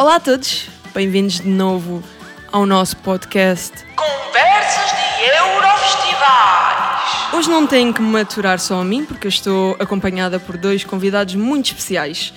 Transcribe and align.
Olá 0.00 0.16
a 0.16 0.20
todos, 0.20 0.66
bem-vindos 0.94 1.40
de 1.40 1.48
novo 1.48 2.02
ao 2.50 2.64
nosso 2.64 2.96
podcast. 2.96 3.84
Conversas 3.94 4.92
de 4.92 4.98
Eurofestivais. 5.26 7.34
Hoje 7.34 7.50
não 7.50 7.66
tenho 7.66 7.92
que 7.92 8.00
me 8.00 8.10
maturar 8.10 8.58
só 8.58 8.80
a 8.80 8.84
mim, 8.84 9.04
porque 9.04 9.26
eu 9.26 9.28
estou 9.28 9.76
acompanhada 9.78 10.40
por 10.40 10.56
dois 10.56 10.84
convidados 10.84 11.34
muito 11.34 11.66
especiais. 11.66 12.32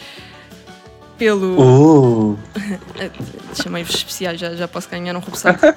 Pelo. 1.17 2.33
Uh, 2.33 2.37
Chamei-vos 3.63 3.95
especiais, 3.95 4.41
já, 4.41 4.53
já 4.55 4.67
posso 4.67 4.89
ganhar 4.89 5.15
um 5.15 5.19
repousado. 5.19 5.59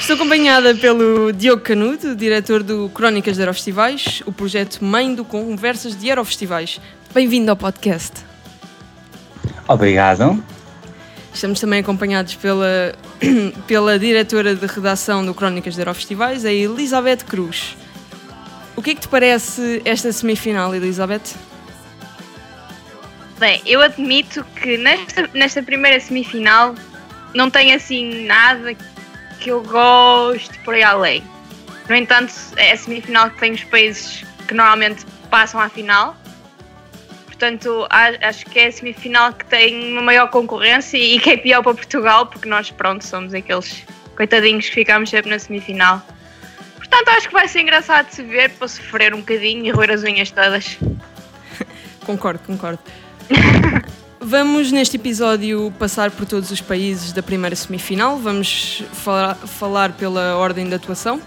Estou 0.00 0.16
acompanhada 0.16 0.74
pelo 0.74 1.32
Diogo 1.32 1.62
Canudo, 1.62 2.16
diretor 2.16 2.64
do 2.64 2.88
Crónicas 2.88 3.36
de 3.36 3.42
Eurofestivais, 3.42 4.20
o 4.26 4.32
projeto 4.32 4.84
mãe 4.84 5.14
do 5.14 5.24
Conversas 5.24 5.96
de 5.96 6.08
Eurofestivais. 6.08 6.80
Bem-vindo 7.14 7.52
ao 7.52 7.56
podcast. 7.56 8.14
obrigado. 9.68 10.42
Estamos 11.36 11.60
também 11.60 11.80
acompanhados 11.80 12.34
pela, 12.34 12.94
pela 13.68 13.98
diretora 13.98 14.54
de 14.54 14.64
redação 14.64 15.22
do 15.22 15.34
Crónicas 15.34 15.74
de 15.74 15.82
Eurofestivais, 15.82 16.46
a 16.46 16.50
Elizabeth 16.50 17.26
Cruz. 17.28 17.76
O 18.74 18.80
que 18.80 18.92
é 18.92 18.94
que 18.94 19.02
te 19.02 19.08
parece 19.08 19.82
esta 19.84 20.10
semifinal, 20.10 20.74
Elizabeth? 20.74 21.36
Bem, 23.38 23.60
eu 23.66 23.82
admito 23.82 24.42
que 24.62 24.78
nesta, 24.78 25.28
nesta 25.34 25.62
primeira 25.62 26.00
semifinal 26.00 26.74
não 27.34 27.50
tem 27.50 27.74
assim 27.74 28.24
nada 28.24 28.74
que 29.38 29.50
eu 29.50 29.62
goste 29.62 30.58
por 30.60 30.72
aí 30.72 30.82
além. 30.82 31.22
No 31.86 31.96
entanto, 31.96 32.32
é 32.56 32.72
a 32.72 32.76
semifinal 32.78 33.28
que 33.28 33.38
tem 33.40 33.52
os 33.52 33.64
países 33.64 34.24
que 34.48 34.54
normalmente 34.54 35.04
passam 35.28 35.60
à 35.60 35.68
final. 35.68 36.16
Portanto, 37.38 37.86
acho 37.90 38.46
que 38.46 38.58
é 38.58 38.68
a 38.68 38.72
semifinal 38.72 39.30
que 39.34 39.44
tem 39.44 39.92
uma 39.92 40.00
maior 40.00 40.28
concorrência 40.30 40.96
e 40.96 41.20
que 41.20 41.30
é 41.30 41.36
pior 41.36 41.62
para 41.62 41.74
Portugal, 41.74 42.24
porque 42.26 42.48
nós, 42.48 42.70
pronto, 42.70 43.04
somos 43.04 43.34
aqueles 43.34 43.84
coitadinhos 44.16 44.66
que 44.68 44.74
ficamos 44.74 45.10
sempre 45.10 45.30
na 45.30 45.38
semifinal. 45.38 46.00
Portanto, 46.76 47.08
acho 47.10 47.26
que 47.28 47.34
vai 47.34 47.46
ser 47.46 47.60
engraçado 47.60 48.08
de 48.08 48.14
se 48.14 48.22
ver 48.22 48.50
para 48.52 48.66
sofrer 48.68 49.12
um 49.12 49.18
bocadinho 49.18 49.66
e 49.66 49.70
roer 49.70 49.90
as 49.90 50.02
unhas 50.02 50.30
todas. 50.30 50.78
Concordo, 52.06 52.40
concordo. 52.46 52.78
Vamos 54.18 54.72
neste 54.72 54.96
episódio 54.96 55.70
passar 55.78 56.10
por 56.10 56.24
todos 56.24 56.50
os 56.50 56.62
países 56.62 57.12
da 57.12 57.22
primeira 57.22 57.54
semifinal. 57.54 58.16
Vamos 58.16 58.82
fala- 58.94 59.34
falar 59.34 59.92
pela 59.92 60.36
ordem 60.36 60.66
de 60.66 60.74
atuação. 60.74 61.20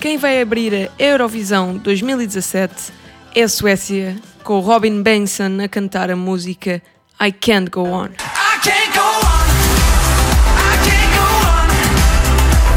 Quem 0.00 0.18
vai 0.18 0.40
abrir 0.42 0.74
a 0.98 1.02
Eurovisão 1.02 1.76
2017 1.78 2.92
é 3.34 3.42
a 3.42 3.48
Suécia, 3.48 4.16
com 4.46 4.60
Robin 4.60 5.02
Bengtsson 5.02 5.60
a 5.60 5.68
cantar 5.68 6.08
a 6.08 6.14
música 6.14 6.80
I 7.20 7.32
Can't 7.32 7.68
Go 7.68 7.82
On. 7.82 8.06
I 8.06 8.60
can't 8.62 8.94
go 8.94 9.02
on. 9.02 9.48
I 10.54 10.76
can't 10.86 11.10
go 11.18 11.26
on. 11.50 11.66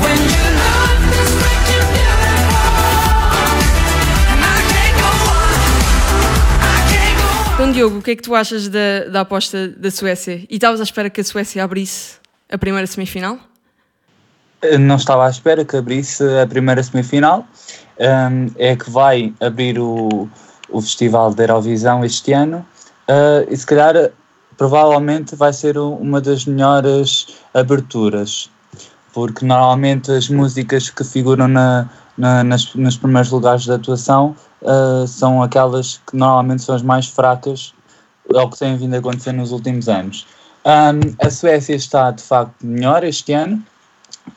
When 0.01 0.17
your 0.17 0.49
love 0.57 0.97
is 1.13 1.31
making 1.45 1.85
beautiful. 1.93 2.89
And 4.31 4.41
I 4.41 4.59
can't 4.73 4.95
go 4.97 5.11
on. 5.29 5.61
I 6.65 6.81
can't 6.89 7.17
go 7.21 7.27
on. 7.37 7.53
Então, 7.53 7.71
Diogo, 7.71 7.99
o 7.99 8.01
que 8.01 8.11
é 8.11 8.15
que 8.15 8.23
tu 8.23 8.33
achas 8.33 8.67
da, 8.67 9.05
da 9.11 9.21
aposta 9.21 9.67
da 9.67 9.91
Suécia? 9.91 10.43
E 10.49 10.55
estavas 10.55 10.79
à 10.79 10.83
espera 10.83 11.07
que 11.07 11.21
a 11.21 11.23
Suécia 11.23 11.63
abrisse 11.63 12.15
a 12.51 12.57
primeira 12.57 12.87
semifinal? 12.87 13.37
Eu 14.63 14.79
Não 14.79 14.95
estava 14.95 15.27
à 15.27 15.29
espera 15.29 15.63
que 15.63 15.77
abrisse 15.77 16.23
a 16.41 16.47
primeira 16.47 16.81
semifinal. 16.81 17.47
Um, 17.99 18.47
é 18.57 18.75
que 18.75 18.89
vai 18.89 19.31
abrir 19.39 19.77
o, 19.77 20.27
o 20.71 20.81
Festival 20.81 21.33
da 21.33 21.43
Eurovisão 21.43 22.03
este 22.03 22.33
ano. 22.33 22.65
Uh, 23.07 23.45
e 23.51 23.57
se 23.57 23.65
calhar, 23.65 24.11
provavelmente, 24.57 25.35
vai 25.35 25.51
ser 25.53 25.77
uma 25.77 26.21
das 26.21 26.45
melhores 26.45 27.27
aberturas. 27.53 28.49
Porque 29.13 29.45
normalmente 29.45 30.11
as 30.11 30.29
músicas 30.29 30.89
que 30.89 31.03
figuram 31.03 31.47
na, 31.47 31.89
na- 32.17 32.43
nas, 32.43 32.73
nos 32.75 32.95
primeiros 32.97 33.31
lugares 33.31 33.63
de 33.63 33.71
atuação 33.71 34.35
uh, 34.61 35.07
são 35.07 35.41
aquelas 35.41 35.99
que 36.05 36.15
normalmente 36.15 36.61
são 36.63 36.75
as 36.75 36.83
mais 36.83 37.07
fracas 37.07 37.73
ao 38.35 38.49
que 38.49 38.59
tem 38.59 38.77
vindo 38.77 38.93
a 38.93 38.99
acontecer 38.99 39.31
nos 39.31 39.51
últimos 39.51 39.89
anos. 39.89 40.27
Um, 40.65 41.15
a 41.25 41.29
Suécia 41.31 41.73
está 41.75 42.11
de 42.11 42.21
facto 42.21 42.53
melhor 42.63 43.03
este 43.03 43.33
ano. 43.33 43.63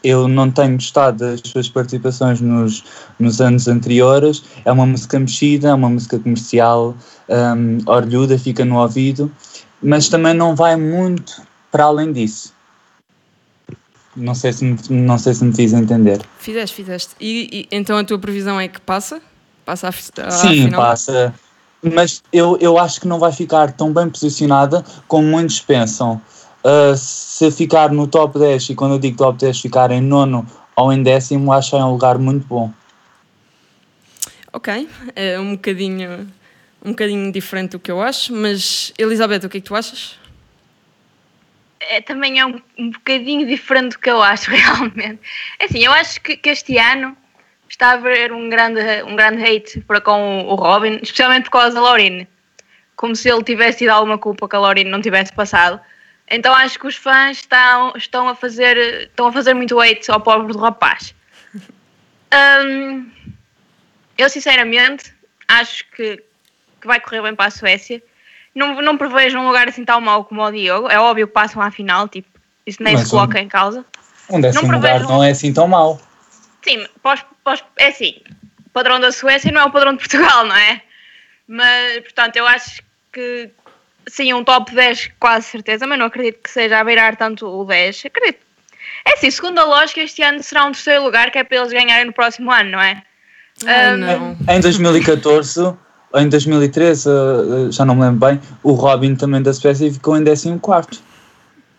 Eu 0.03 0.27
não 0.27 0.51
tenho 0.51 0.75
gostado 0.75 1.19
das 1.19 1.41
suas 1.45 1.69
participações 1.69 2.41
nos, 2.41 2.83
nos 3.19 3.41
anos 3.41 3.69
anteriores. 3.69 4.43
É 4.65 4.73
uma 4.73 4.87
música 4.87 5.19
mexida, 5.19 5.69
é 5.69 5.75
uma 5.75 5.89
música 5.89 6.19
comercial, 6.19 6.97
um, 7.29 7.79
orlhuda, 7.87 8.39
fica 8.39 8.65
no 8.65 8.79
ouvido, 8.81 9.31
mas 9.83 10.09
também 10.09 10.35
não 10.35 10.57
vai 10.57 10.77
muito 10.77 11.43
para 11.71 11.85
além 11.85 12.13
disso. 12.13 12.53
Não 14.17 14.35
sei 14.35 14.53
se 14.53 14.65
me, 14.65 14.77
não 14.91 15.19
sei 15.19 15.35
se 15.35 15.45
me 15.45 15.55
fiz 15.55 15.73
entender. 15.73 16.21
Fizeste, 16.39 16.77
fizeste. 16.77 17.15
E, 17.21 17.49
e 17.71 17.77
então 17.77 17.97
a 17.97 18.05
tua 18.05 18.19
previsão 18.19 18.61
é 18.61 18.69
que 18.69 18.81
passa? 18.81 19.23
Passa 19.65 19.89
à, 19.89 19.93
fi- 19.93 20.11
à 20.21 20.31
Sim, 20.31 20.65
final? 20.65 20.81
passa. 20.81 21.35
Mas 21.83 22.23
eu, 22.33 22.57
eu 22.61 22.79
acho 22.79 23.01
que 23.01 23.09
não 23.09 23.19
vai 23.19 23.33
ficar 23.33 23.73
tão 23.73 23.93
bem 23.93 24.09
posicionada 24.11 24.85
como 25.09 25.27
muitos 25.27 25.61
pensam. 25.61 26.21
Uh, 26.65 26.97
se 26.97 27.51
ficar 27.51 27.91
no 27.91 28.07
top 28.07 28.39
10, 28.39 28.71
e 28.71 28.75
quando 28.75 28.93
eu 28.93 28.99
digo 28.99 29.17
top 29.17 29.39
10, 29.39 29.61
ficar 29.61 29.91
em 29.91 30.01
nono 30.01 30.47
ou 30.77 30.93
em 30.93 31.03
décimo, 31.03 31.53
acho 31.53 31.71
que 31.71 31.77
é 31.77 31.85
um 31.85 31.91
lugar 31.91 32.19
muito 32.19 32.47
bom. 32.47 32.73
Ok, 34.53 34.89
é 35.17 35.41
um 35.41 35.53
bocadinho, 35.53 36.29
um 36.85 36.91
bocadinho 36.91 37.33
diferente 37.33 37.73
do 37.73 37.79
que 37.79 37.91
eu 37.91 38.01
acho, 38.01 38.33
mas 38.33 38.93
Elizabeth, 38.99 39.47
o 39.47 39.49
que 39.49 39.59
é 39.59 39.61
que 39.61 39.67
tu 39.67 39.75
achas? 39.75 40.19
é, 41.89 42.01
também 42.01 42.39
é 42.39 42.47
um, 42.47 42.61
um 42.79 42.91
bocadinho 42.91 43.47
diferente 43.47 43.93
do 43.93 43.99
que 43.99 44.11
eu 44.11 44.23
acho 44.23 44.51
realmente. 44.51 45.21
É 45.59 45.65
Assim, 45.65 45.85
eu 45.85 45.93
acho 45.93 46.21
que, 46.21 46.37
que 46.37 46.51
este 46.51 46.79
ano 46.79 47.17
está 47.69 47.89
a 47.89 47.93
haver 47.93 48.33
um 48.33 48.49
grande, 48.49 48.81
um 49.05 49.17
grande 49.17 49.43
hate 49.43 49.81
para 49.81 50.01
com 50.01 50.43
o 50.47 50.55
Robin, 50.55 50.99
especialmente 51.03 51.45
por 51.45 51.53
causa 51.53 51.75
da 51.75 51.81
Laurine. 51.81 52.29
Como 52.97 53.17
se 53.17 53.29
ele 53.29 53.43
tivesse 53.43 53.79
tido 53.79 53.91
alguma 53.91 54.19
culpa 54.19 54.49
que 54.49 54.57
a 54.57 54.59
Laurine 54.59 54.91
não 54.91 55.01
tivesse 55.01 55.33
passado. 55.33 55.81
Então 56.29 56.55
acho 56.55 56.79
que 56.79 56.87
os 56.87 56.97
fãs 56.97 57.39
estão, 57.39 57.93
estão, 57.97 58.29
a, 58.29 58.35
fazer, 58.35 58.77
estão 59.03 59.27
a 59.27 59.33
fazer 59.33 59.55
muito 59.55 59.79
hate 59.81 60.11
ao 60.11 60.21
pobre 60.21 60.53
do 60.53 60.59
rapaz. 60.59 61.15
Hum, 62.35 63.11
eu 64.17 64.31
sinceramente 64.31 65.13
acho 65.47 65.85
que, 65.91 66.17
que 66.81 66.87
vai 66.87 66.99
correr 66.99 67.21
bem 67.21 67.35
para 67.35 67.45
a 67.45 67.51
Suécia. 67.51 68.03
Não, 68.55 68.81
não 68.81 68.97
prevejo 68.97 69.39
um 69.39 69.47
lugar 69.47 69.69
assim 69.69 69.85
tão 69.85 70.01
mau 70.01 70.25
como 70.25 70.43
o 70.43 70.51
Diogo. 70.51 70.89
É 70.89 70.99
óbvio 70.99 71.27
que 71.27 71.33
passam 71.35 71.61
à 71.61 71.71
final, 71.71 72.09
tipo, 72.09 72.29
isso 72.67 72.83
nem 72.83 72.95
Mas 72.95 73.05
se 73.05 73.11
coloca 73.11 73.39
em 73.39 73.49
causa. 73.49 73.85
Um 74.31 74.41
décimo 74.41 74.69
Não 74.69 74.77
lugar 74.77 75.01
não 75.01 75.23
é 75.23 75.31
assim 75.31 75.53
tão 75.53 75.69
mau. 75.69 76.01
Sim, 76.63 76.87
pós, 77.03 77.25
pós, 77.43 77.63
é 77.77 77.89
assim, 77.89 78.21
o 78.67 78.71
padrão 78.71 79.01
da 79.01 79.13
Suécia 79.13 79.51
não 79.51 79.61
é 79.61 79.65
o 79.65 79.71
padrão 79.71 79.93
de 79.93 79.99
Portugal, 79.99 80.47
não 80.47 80.57
é? 80.57 80.81
Mas, 81.47 82.01
portanto, 82.01 82.37
eu 82.37 82.47
acho 82.47 82.83
que 83.13 83.51
sim, 84.13 84.35
um 84.35 84.45
top 84.45 84.75
10 84.75 85.13
quase 85.19 85.47
certeza, 85.47 85.87
mas 85.87 85.99
não 85.99 86.05
acredito 86.07 86.43
que 86.43 86.51
seja 86.51 86.79
a 86.79 86.85
beirar 86.85 87.17
tanto 87.17 87.47
o 87.47 87.65
10. 87.65 88.05
Acredito. 88.05 88.41
É 89.07 89.15
assim, 89.15 89.31
segundo 89.31 89.59
a 89.59 89.65
lógica, 89.65 90.03
este 90.03 90.23
ano 90.23 90.43
será 90.43 90.65
um 90.67 90.73
terceiro 90.73 91.03
lugar 91.03 91.31
que 91.31 91.39
é 91.39 91.45
para 91.45 91.57
eles 91.57 91.73
ganharem 91.73 92.05
no 92.05 92.13
próximo 92.13 92.53
ano, 92.53 92.73
não 92.73 92.81
é? 92.81 93.03
Ai, 93.67 93.95
Um, 93.95 93.97
não. 93.97 94.37
Em 94.49 94.61
2014, 94.61 95.61
ou 95.61 95.77
em 96.21 96.29
2013, 96.29 97.09
uh, 97.09 97.73
já 97.73 97.87
não 97.87 97.95
me 97.95 98.03
lembro 98.03 98.27
bem, 98.29 98.41
o 98.63 98.73
Robin 98.73 99.17
também 99.17 99.43
da 99.43 99.53
Suécia 99.55 99.91
ficou 99.91 100.15
em 100.17 100.25
14. 100.25 101.01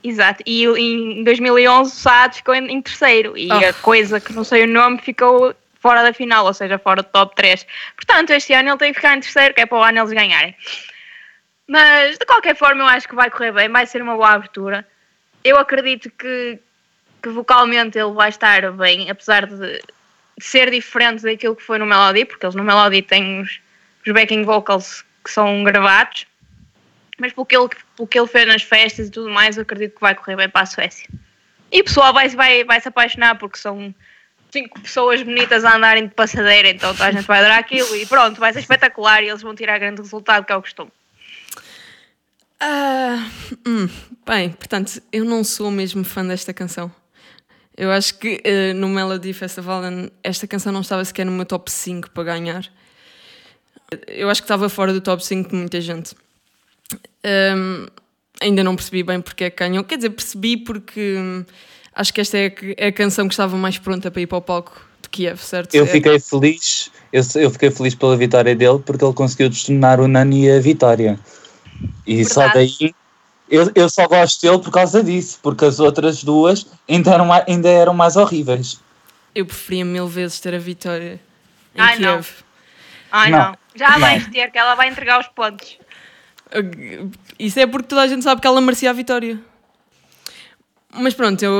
Exato, 0.03 0.43
e 0.45 0.65
em 0.65 1.23
2011 1.23 1.91
o 1.91 1.95
Saad 1.95 2.35
ficou 2.37 2.55
em, 2.55 2.65
em 2.71 2.81
terceiro 2.81 3.37
e 3.37 3.49
Ah. 3.51 3.69
a 3.69 3.73
coisa 3.73 4.19
que 4.19 4.33
não 4.33 4.43
sei 4.43 4.63
o 4.63 4.67
nome 4.67 4.99
ficou 4.99 5.53
fora 5.79 6.01
da 6.01 6.13
final, 6.13 6.45
ou 6.45 6.53
seja, 6.53 6.79
fora 6.79 7.03
do 7.03 7.09
top 7.09 7.35
3. 7.35 7.65
Portanto, 7.95 8.31
este 8.31 8.53
ano 8.53 8.69
ele 8.69 8.77
tem 8.77 8.91
que 8.91 8.95
ficar 8.99 9.15
em 9.15 9.19
terceiro, 9.21 9.53
que 9.53 9.61
é 9.61 9.65
para 9.65 9.77
o 9.77 9.83
ano 9.83 9.99
eles 9.99 10.11
ganharem. 10.11 10.55
Mas 11.67 12.17
de 12.17 12.25
qualquer 12.25 12.55
forma, 12.55 12.83
eu 12.83 12.87
acho 12.87 13.07
que 13.07 13.15
vai 13.15 13.29
correr 13.29 13.51
bem, 13.51 13.69
vai 13.69 13.85
ser 13.85 14.01
uma 14.01 14.15
boa 14.15 14.31
abertura. 14.31 14.87
Eu 15.43 15.57
acredito 15.57 16.09
que, 16.11 16.59
que 17.21 17.29
vocalmente 17.29 17.97
ele 17.97 18.13
vai 18.13 18.29
estar 18.29 18.71
bem, 18.71 19.09
apesar 19.09 19.45
de, 19.45 19.81
ser 20.39 20.69
diferente 20.71 21.23
daquilo 21.23 21.55
que 21.55 21.63
foi 21.63 21.77
no 21.77 21.85
Melody, 21.85 22.25
porque 22.25 22.45
eles 22.45 22.55
no 22.55 22.63
Melody 22.63 23.01
têm 23.01 23.41
os, 23.41 23.59
os 24.05 24.13
backing 24.13 24.43
vocals 24.43 25.03
que 25.23 25.31
são 25.31 25.63
gravados. 25.63 26.25
Mas 27.17 27.31
pelo 27.31 27.45
que, 27.45 27.55
ele, 27.55 27.69
pelo 27.95 28.07
que 28.07 28.19
ele 28.19 28.27
fez 28.27 28.47
nas 28.47 28.63
festas 28.63 29.07
e 29.07 29.11
tudo 29.11 29.29
mais, 29.29 29.55
eu 29.55 29.63
acredito 29.63 29.95
que 29.95 30.01
vai 30.01 30.15
correr 30.15 30.35
bem 30.35 30.49
para 30.49 30.61
a 30.61 30.65
Suécia. 30.65 31.07
E 31.71 31.81
o 31.81 31.83
pessoal 31.83 32.13
vai, 32.13 32.27
vai, 32.29 32.63
vai 32.63 32.81
se 32.81 32.87
apaixonar 32.87 33.35
porque 33.37 33.57
são 33.57 33.93
cinco 34.51 34.79
pessoas 34.81 35.21
bonitas 35.23 35.63
a 35.65 35.75
andarem 35.75 36.07
de 36.07 36.13
passadeira, 36.13 36.69
então 36.69 36.93
a 36.99 37.11
gente 37.11 37.25
vai 37.25 37.39
adorar 37.39 37.59
aquilo 37.59 37.95
e 37.95 38.05
pronto, 38.05 38.39
vai 38.39 38.53
ser 38.53 38.59
espetacular 38.59 39.23
e 39.23 39.29
eles 39.29 39.41
vão 39.41 39.55
tirar 39.55 39.79
grande 39.79 40.01
resultado, 40.01 40.45
que 40.45 40.51
é 40.51 40.55
o 40.55 40.61
costume. 40.61 40.91
Ah, 42.65 43.29
hum, 43.67 43.89
bem, 44.25 44.51
portanto, 44.51 45.01
eu 45.11 45.25
não 45.25 45.43
sou 45.43 45.69
mesmo 45.69 46.05
fã 46.05 46.25
desta 46.25 46.53
canção. 46.53 46.89
Eu 47.75 47.91
acho 47.91 48.17
que 48.17 48.39
eh, 48.45 48.71
no 48.71 48.87
Melody 48.87 49.33
Festival 49.33 49.81
esta 50.23 50.47
canção 50.47 50.71
não 50.71 50.79
estava 50.79 51.03
sequer 51.03 51.25
no 51.25 51.31
meu 51.33 51.45
top 51.45 51.69
5 51.69 52.09
para 52.11 52.23
ganhar. 52.23 52.65
Eu 54.07 54.29
acho 54.29 54.41
que 54.41 54.45
estava 54.45 54.69
fora 54.69 54.93
do 54.93 55.01
top 55.01 55.25
5 55.25 55.49
de 55.49 55.55
muita 55.57 55.81
gente. 55.81 56.15
Ahm, 57.21 57.87
ainda 58.39 58.63
não 58.63 58.77
percebi 58.77 59.03
bem 59.03 59.19
porque 59.19 59.43
é 59.43 59.49
que 59.49 59.57
ganhou. 59.57 59.83
Quer 59.83 59.97
dizer, 59.97 60.11
percebi 60.11 60.55
porque 60.55 61.17
hum, 61.17 61.43
acho 61.93 62.13
que 62.13 62.21
esta 62.21 62.37
é 62.37 62.47
a, 62.47 62.51
é 62.85 62.87
a 62.87 62.91
canção 62.93 63.27
que 63.27 63.33
estava 63.33 63.57
mais 63.57 63.77
pronta 63.77 64.09
para 64.09 64.21
ir 64.21 64.27
para 64.27 64.37
o 64.37 64.41
palco 64.41 64.81
de 65.01 65.09
Kiev, 65.09 65.37
certo? 65.39 65.75
Eu 65.75 65.83
É- 65.83 65.87
fiquei 65.87 66.17
feliz, 66.17 66.89
eu, 67.11 67.23
eu 67.41 67.51
fiquei 67.51 67.71
feliz 67.71 67.93
pela 67.93 68.15
vitória 68.15 68.55
dele 68.55 68.79
porque 68.79 69.03
ele 69.03 69.13
conseguiu 69.13 69.49
destornar 69.49 69.99
o 69.99 70.07
Nani 70.07 70.49
a 70.49 70.61
vitória. 70.61 71.19
E 72.05 72.23
só 72.25 72.41
Verdade. 72.41 72.77
daí 72.79 72.95
eu, 73.49 73.71
eu 73.75 73.89
só 73.89 74.07
gosto 74.07 74.41
dele 74.41 74.59
por 74.59 74.71
causa 74.71 75.03
disso, 75.03 75.39
porque 75.41 75.65
as 75.65 75.79
outras 75.79 76.23
duas 76.23 76.65
ainda 76.89 77.11
eram, 77.11 77.29
ainda 77.31 77.69
eram 77.69 77.93
mais 77.93 78.15
horríveis. 78.15 78.79
Eu 79.35 79.45
preferia 79.45 79.85
mil 79.85 80.07
vezes 80.07 80.39
ter 80.39 80.53
a 80.55 80.59
vitória 80.59 81.19
em 81.75 81.81
Ai, 81.81 81.99
não. 81.99 82.13
Kiev. 82.21 82.27
Ai 83.11 83.29
Não. 83.31 83.39
não. 83.39 83.57
Já 83.75 83.91
Não. 83.91 83.99
vais 83.99 84.27
ter, 84.27 84.51
que 84.51 84.57
ela 84.57 84.75
vai 84.75 84.89
entregar 84.89 85.19
os 85.19 85.27
pontos. 85.27 85.77
Isso 87.39 87.59
é 87.59 87.65
porque 87.65 87.87
toda 87.87 88.01
a 88.01 88.07
gente 88.07 88.23
sabe 88.23 88.39
que 88.41 88.47
ela 88.47 88.61
merecia 88.61 88.89
a 88.89 88.93
vitória. 88.93 89.39
Mas 90.93 91.13
pronto, 91.15 91.41
eu, 91.43 91.53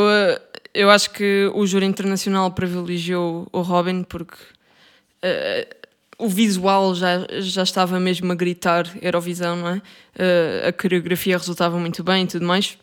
eu 0.73 0.89
acho 0.91 1.09
que 1.11 1.49
o 1.55 1.65
júri 1.65 1.85
internacional 1.85 2.51
privilegiou 2.51 3.47
o 3.51 3.61
Robin 3.61 4.03
porque 4.03 4.35
uh, 4.35 5.75
o 6.17 6.27
visual 6.27 6.93
já, 6.95 7.25
já 7.39 7.63
estava 7.63 7.99
mesmo 7.99 8.31
a 8.31 8.35
gritar 8.35 8.85
Eurovisão, 9.01 9.55
não 9.55 9.67
é? 9.69 9.75
Uh, 9.75 10.67
a 10.69 10.73
coreografia 10.73 11.37
resultava 11.37 11.77
muito 11.77 12.03
bem 12.03 12.23
e 12.23 12.27
tudo 12.27 12.45
mais. 12.45 12.77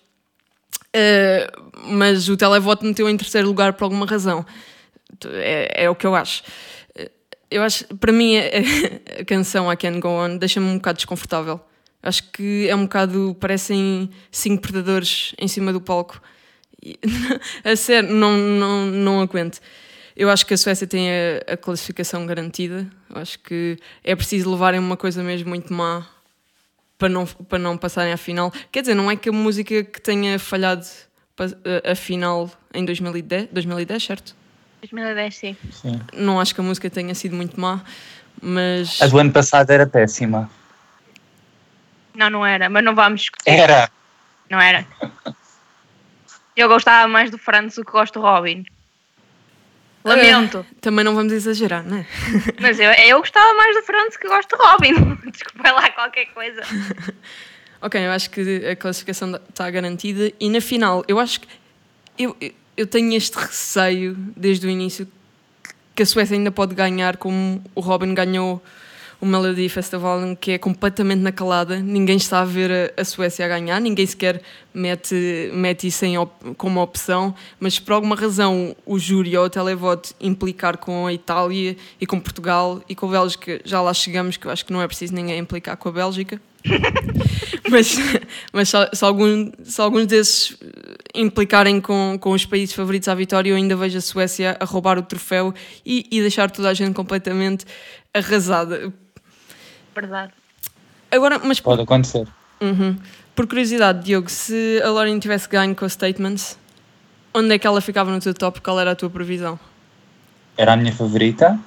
Uh, 0.94 1.70
mas 1.92 2.28
o 2.28 2.36
televoto 2.36 2.84
meteu 2.84 3.08
em 3.08 3.16
terceiro 3.16 3.46
lugar 3.46 3.74
por 3.74 3.84
alguma 3.84 4.06
razão. 4.06 4.44
É, 5.26 5.84
é 5.84 5.90
o 5.90 5.94
que 5.94 6.06
eu 6.06 6.14
acho. 6.14 6.42
Uh, 6.98 7.10
Eu 7.50 7.62
acho, 7.62 7.84
para 7.96 8.12
mim, 8.12 8.36
a, 8.38 8.42
a 9.20 9.24
canção 9.24 9.72
I 9.72 9.76
Can 9.76 10.00
Go 10.00 10.08
On 10.08 10.36
deixa-me 10.36 10.66
um 10.66 10.76
bocado 10.76 10.96
desconfortável. 10.96 11.60
Acho 12.02 12.30
que 12.30 12.66
é 12.68 12.74
um 12.74 12.84
bocado. 12.84 13.36
parecem 13.38 14.10
cinco 14.30 14.62
predadores 14.62 15.34
em 15.38 15.46
cima 15.46 15.72
do 15.72 15.80
palco. 15.80 16.20
A 17.62 17.76
sério, 17.76 18.10
não, 18.10 18.36
não, 18.36 18.86
não 18.86 19.20
aguento. 19.20 19.60
Eu 20.20 20.28
acho 20.28 20.44
que 20.44 20.52
a 20.52 20.58
Suécia 20.58 20.86
tem 20.86 21.08
a, 21.10 21.54
a 21.54 21.56
classificação 21.56 22.26
garantida. 22.26 22.86
Eu 23.08 23.22
acho 23.22 23.38
que 23.38 23.78
é 24.04 24.14
preciso 24.14 24.50
levarem 24.50 24.78
uma 24.78 24.94
coisa 24.94 25.22
mesmo 25.22 25.48
muito 25.48 25.72
má 25.72 26.06
para 26.98 27.08
não, 27.08 27.24
para 27.24 27.58
não 27.58 27.78
passarem 27.78 28.12
à 28.12 28.18
final. 28.18 28.52
Quer 28.70 28.82
dizer, 28.82 28.94
não 28.94 29.10
é 29.10 29.16
que 29.16 29.30
a 29.30 29.32
música 29.32 29.82
que 29.82 29.98
tenha 29.98 30.38
falhado 30.38 30.84
a 31.90 31.94
final 31.94 32.50
em 32.74 32.84
2010, 32.84 33.48
2010, 33.50 34.02
certo? 34.02 34.36
2010, 34.82 35.34
sim. 35.34 35.56
Sim. 35.72 36.02
Não 36.12 36.38
acho 36.38 36.54
que 36.54 36.60
a 36.60 36.64
música 36.64 36.90
tenha 36.90 37.14
sido 37.14 37.34
muito 37.34 37.58
má, 37.58 37.80
mas. 38.42 39.00
A 39.00 39.06
do 39.06 39.18
ano 39.18 39.32
passado 39.32 39.70
era 39.70 39.86
péssima. 39.86 40.50
Não, 42.14 42.28
não 42.28 42.44
era, 42.44 42.68
mas 42.68 42.84
não 42.84 42.94
vamos 42.94 43.22
discutir. 43.22 43.48
Era! 43.48 43.90
Não 44.50 44.60
era. 44.60 44.86
Eu 46.54 46.68
gostava 46.68 47.08
mais 47.08 47.30
do 47.30 47.38
Franz 47.38 47.76
do 47.76 47.86
que 47.86 47.92
gosto 47.92 48.20
do 48.20 48.26
Robin. 48.26 48.66
Lamento. 50.02 50.64
Ah, 50.68 50.74
também 50.80 51.04
não 51.04 51.14
vamos 51.14 51.32
exagerar, 51.32 51.82
né? 51.84 52.06
Mas 52.60 52.78
eu, 52.80 52.90
eu 52.90 53.18
gostava 53.20 53.52
mais 53.54 53.74
do 53.76 53.82
Franz 53.82 54.16
que 54.16 54.26
gosto 54.26 54.56
do 54.56 54.62
Robin. 54.62 54.94
Desculpa 55.30 55.70
lá 55.72 55.90
qualquer 55.90 56.26
coisa. 56.26 56.62
Ok, 57.82 57.98
eu 57.98 58.10
acho 58.10 58.28
que 58.28 58.66
a 58.66 58.76
classificação 58.76 59.40
está 59.48 59.70
garantida 59.70 60.30
e 60.38 60.50
na 60.50 60.60
final, 60.60 61.02
eu 61.08 61.18
acho 61.18 61.40
que 61.40 61.48
eu- 62.18 62.36
eu 62.76 62.86
tenho 62.86 63.14
este 63.16 63.38
receio 63.38 64.14
desde 64.36 64.66
o 64.66 64.70
início 64.70 65.08
que 65.96 66.02
a 66.02 66.06
Suécia 66.06 66.36
ainda 66.36 66.50
pode 66.50 66.74
ganhar 66.74 67.16
como 67.16 67.64
o 67.74 67.80
Robin 67.80 68.12
ganhou 68.12 68.62
o 69.20 69.26
Melody 69.26 69.68
Festival, 69.68 70.20
que 70.40 70.52
é 70.52 70.58
completamente 70.58 71.20
na 71.20 71.30
calada, 71.30 71.78
ninguém 71.78 72.16
está 72.16 72.40
a 72.40 72.44
ver 72.44 72.92
a, 72.96 73.04
Suécia 73.04 73.44
a 73.44 73.48
ganhar, 73.48 73.80
ninguém 73.80 74.06
sequer 74.06 74.40
mete, 74.72 75.50
mete 75.52 75.86
isso 75.86 76.04
em 76.04 76.16
op- 76.16 76.54
como 76.56 76.80
opção, 76.80 77.34
mas 77.58 77.74
se 77.74 77.82
por 77.82 77.92
alguma 77.92 78.16
razão 78.16 78.74
o 78.86 78.98
júri 78.98 79.36
ou 79.36 79.44
o 79.44 79.50
televoto 79.50 80.14
implicar 80.20 80.78
com 80.78 81.06
a 81.06 81.12
Itália 81.12 81.76
e 82.00 82.06
com 82.06 82.18
Portugal 82.18 82.82
e 82.88 82.94
com 82.94 83.06
a 83.08 83.10
Bélgica, 83.10 83.60
já 83.64 83.82
lá 83.82 83.92
chegamos, 83.92 84.36
que 84.36 84.46
eu 84.46 84.50
acho 84.50 84.64
que 84.64 84.72
não 84.72 84.80
é 84.80 84.86
preciso 84.86 85.14
ninguém 85.14 85.38
implicar 85.38 85.76
com 85.76 85.88
a 85.88 85.92
Bélgica. 85.92 86.40
mas 87.70 87.96
mas 88.52 88.68
se, 88.68 88.76
se 88.92 89.04
algum, 89.04 89.50
se 89.62 89.80
alguns 89.80 90.06
desses 90.06 90.56
implicarem 91.14 91.80
com, 91.80 92.18
com 92.20 92.32
os 92.32 92.44
países 92.44 92.74
favoritos 92.74 93.08
à 93.08 93.14
vitória, 93.14 93.50
eu 93.50 93.56
ainda 93.56 93.74
vejo 93.76 93.98
a 93.98 94.00
Suécia 94.00 94.56
a 94.60 94.64
roubar 94.64 94.98
o 94.98 95.02
troféu 95.02 95.54
e, 95.84 96.06
e 96.10 96.20
deixar 96.20 96.50
toda 96.50 96.68
a 96.68 96.74
gente 96.74 96.94
completamente 96.94 97.64
arrasada. 98.12 98.92
Verdade. 99.94 100.32
Agora, 101.10 101.40
mas 101.42 101.60
Pode 101.60 101.82
acontecer. 101.82 102.26
Uhum. 102.60 102.96
por 103.34 103.46
curiosidade, 103.46 104.04
Diogo, 104.04 104.30
se 104.30 104.80
a 104.84 104.90
Lauren 104.90 105.18
tivesse 105.18 105.48
ganho 105.48 105.74
com 105.74 105.84
a 105.84 105.88
Statements, 105.88 106.58
onde 107.32 107.54
é 107.54 107.58
que 107.58 107.66
ela 107.66 107.80
ficava 107.80 108.10
no 108.10 108.20
teu 108.20 108.34
top? 108.34 108.60
Qual 108.60 108.78
era 108.78 108.92
a 108.92 108.94
tua 108.94 109.08
previsão? 109.08 109.58
Era 110.56 110.74
a 110.74 110.76
minha 110.76 110.92
favorita. 110.92 111.58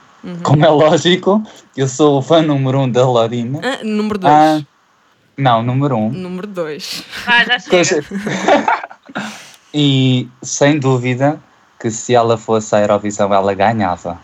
Como 0.42 0.64
é 0.64 0.70
lógico, 0.70 1.44
eu 1.76 1.88
sou 1.88 2.20
o 2.20 2.22
fã 2.22 2.42
número 2.42 2.80
um 2.80 2.90
da 2.90 3.06
Lorina. 3.06 3.60
Ah, 3.62 3.84
número 3.84 4.18
2. 4.18 4.34
Ah, 4.34 4.62
não, 5.36 5.62
número 5.62 5.98
um. 5.98 6.10
Número 6.10 6.48
2. 6.48 7.04
Ah, 7.28 7.44
já 7.44 7.60
chega. 7.60 8.06
e 9.74 10.30
sem 10.42 10.80
dúvida 10.80 11.42
que 11.78 11.92
se 11.92 12.16
ela 12.16 12.38
fosse 12.38 12.74
à 12.74 12.80
Eurovisão 12.80 13.34
ela 13.34 13.54
ganhava. 13.54 14.18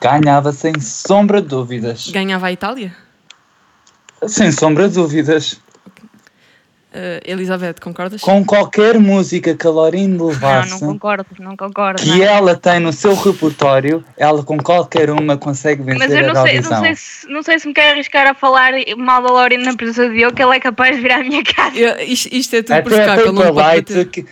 Ganhava 0.00 0.50
sem 0.52 0.80
sombra 0.80 1.40
de 1.40 1.46
dúvidas. 1.46 2.08
Ganhava 2.10 2.46
a 2.46 2.52
Itália? 2.52 2.96
Sem 4.28 4.50
sombra 4.52 4.88
de 4.88 4.94
dúvidas. 4.94 5.60
Ah, 6.96 7.20
Elizabeth, 7.24 7.74
concordas? 7.80 8.20
Com 8.20 8.44
qualquer 8.44 9.00
música 9.00 9.52
que 9.56 9.66
a 9.66 9.70
Lorine 9.70 10.16
Não, 10.16 10.26
levasse, 10.28 10.70
não 10.70 10.78
concordo, 10.78 11.26
não 11.40 11.56
concordo. 11.56 12.00
que 12.00 12.08
não. 12.08 12.22
ela 12.22 12.54
tem 12.56 12.78
no 12.78 12.92
seu 12.92 13.14
repertório, 13.16 14.04
ela 14.16 14.44
com 14.44 14.56
qualquer 14.58 15.10
uma 15.10 15.36
consegue 15.36 15.82
vencer 15.82 15.98
Mas 15.98 16.12
eu 16.12 16.18
a 16.30 16.32
não 16.32 16.42
sei, 16.44 16.52
Eurovisão. 16.58 16.70
não, 16.78 16.84
sei 16.84 16.94
se, 16.94 17.28
não 17.28 17.42
sei 17.42 17.58
se 17.58 17.66
me 17.66 17.74
quero 17.74 17.94
arriscar 17.94 18.28
a 18.28 18.34
falar 18.34 18.72
mal 18.96 19.20
da 19.24 19.28
Lorena 19.28 19.64
na 19.64 19.76
presença 19.76 20.08
de 20.08 20.14
Diogo, 20.14 20.36
que 20.36 20.42
ele 20.44 20.54
é 20.56 20.60
capaz 20.60 20.94
de 20.94 21.02
vir 21.02 21.10
à 21.10 21.18
minha 21.18 21.42
casa. 21.42 21.76
Eu- 21.76 21.98
isto, 21.98 22.28
isto 22.32 22.54
é 22.54 22.62
tudo 22.62 22.82
por 22.84 22.92
Até 22.92 23.02
a 23.02 23.06
Skype, 23.06 23.28
ele 23.28 23.32
não 23.44 23.54
pode 23.54 23.76
bater. 23.76 24.04
que, 24.08 24.26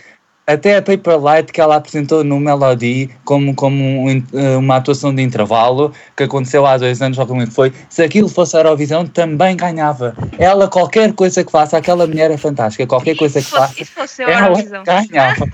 até 0.45 0.75
a 0.77 0.81
Paperlight 0.81 1.51
que 1.53 1.61
ela 1.61 1.77
apresentou 1.77 2.23
no 2.23 2.39
Melody 2.39 3.09
como, 3.23 3.55
como 3.55 4.03
um 4.03 4.09
in- 4.09 4.25
uma 4.57 4.75
atuação 4.77 5.13
de 5.15 5.21
intervalo 5.21 5.93
que 6.17 6.23
aconteceu 6.23 6.65
há 6.65 6.77
dois 6.77 7.01
anos, 7.01 7.17
ou 7.17 7.25
como 7.25 7.41
é 7.41 7.45
que 7.45 7.53
foi, 7.53 7.71
se 7.89 8.03
aquilo 8.03 8.27
fosse 8.27 8.55
a 8.57 8.59
Eurovisão 8.59 9.05
também 9.07 9.55
ganhava. 9.55 10.15
Ela, 10.37 10.67
qualquer 10.67 11.13
coisa 11.13 11.43
que 11.43 11.51
faça, 11.51 11.77
aquela 11.77 12.05
mulher 12.05 12.29
é 12.31 12.37
fantástica, 12.37 12.85
qualquer 12.85 13.15
coisa 13.15 13.39
que 13.39 13.45
fosse, 13.47 13.61
faça, 13.61 13.73
se 13.75 13.85
fosse 13.85 14.23
a 14.23 14.29
ela 14.29 14.47
Eurovisão? 14.47 14.83
ganhava. 14.83 15.49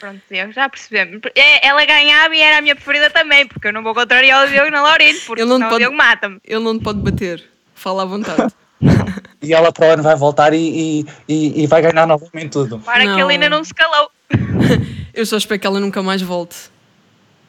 Pronto, 0.00 0.20
Diogo, 0.30 0.52
já 0.52 0.68
percebemos. 0.68 1.20
É, 1.34 1.66
ela 1.66 1.84
ganhava 1.84 2.32
e 2.36 2.40
era 2.40 2.58
a 2.58 2.62
minha 2.62 2.76
preferida 2.76 3.10
também, 3.10 3.46
porque 3.48 3.66
eu 3.66 3.72
não 3.72 3.82
vou 3.82 3.94
contrariar 3.94 4.44
o 4.46 4.48
Diogo 4.48 4.70
na 4.70 4.80
Lorena, 4.82 5.18
porque 5.26 5.42
Ele 5.42 5.48
não 5.48 5.56
senão 5.56 5.68
pode- 5.70 5.82
o 5.82 5.86
Diogo 5.88 5.96
mata-me. 5.96 6.38
Ele 6.44 6.60
não 6.62 6.78
te 6.78 6.84
pode 6.84 7.00
bater. 7.00 7.42
Fala 7.74 8.02
à 8.02 8.06
vontade. 8.06 8.52
E 9.40 9.54
ela 9.54 9.70
para 9.72 9.86
o 9.88 9.90
ano 9.92 10.02
vai 10.02 10.16
voltar 10.16 10.52
e, 10.52 10.58
e, 10.58 11.06
e, 11.28 11.62
e 11.62 11.66
vai 11.68 11.80
ganhar 11.80 12.06
novamente 12.08 12.50
tudo. 12.50 12.80
Para 12.80 13.00
que 13.02 13.06
Não. 13.06 13.20
ele 13.20 13.34
ainda 13.34 13.48
não 13.48 13.62
se 13.62 13.72
calou. 13.72 14.10
Eu 15.14 15.24
só 15.24 15.36
espero 15.36 15.60
que 15.60 15.66
ela 15.66 15.78
nunca 15.78 16.02
mais 16.02 16.20
volte. 16.20 16.56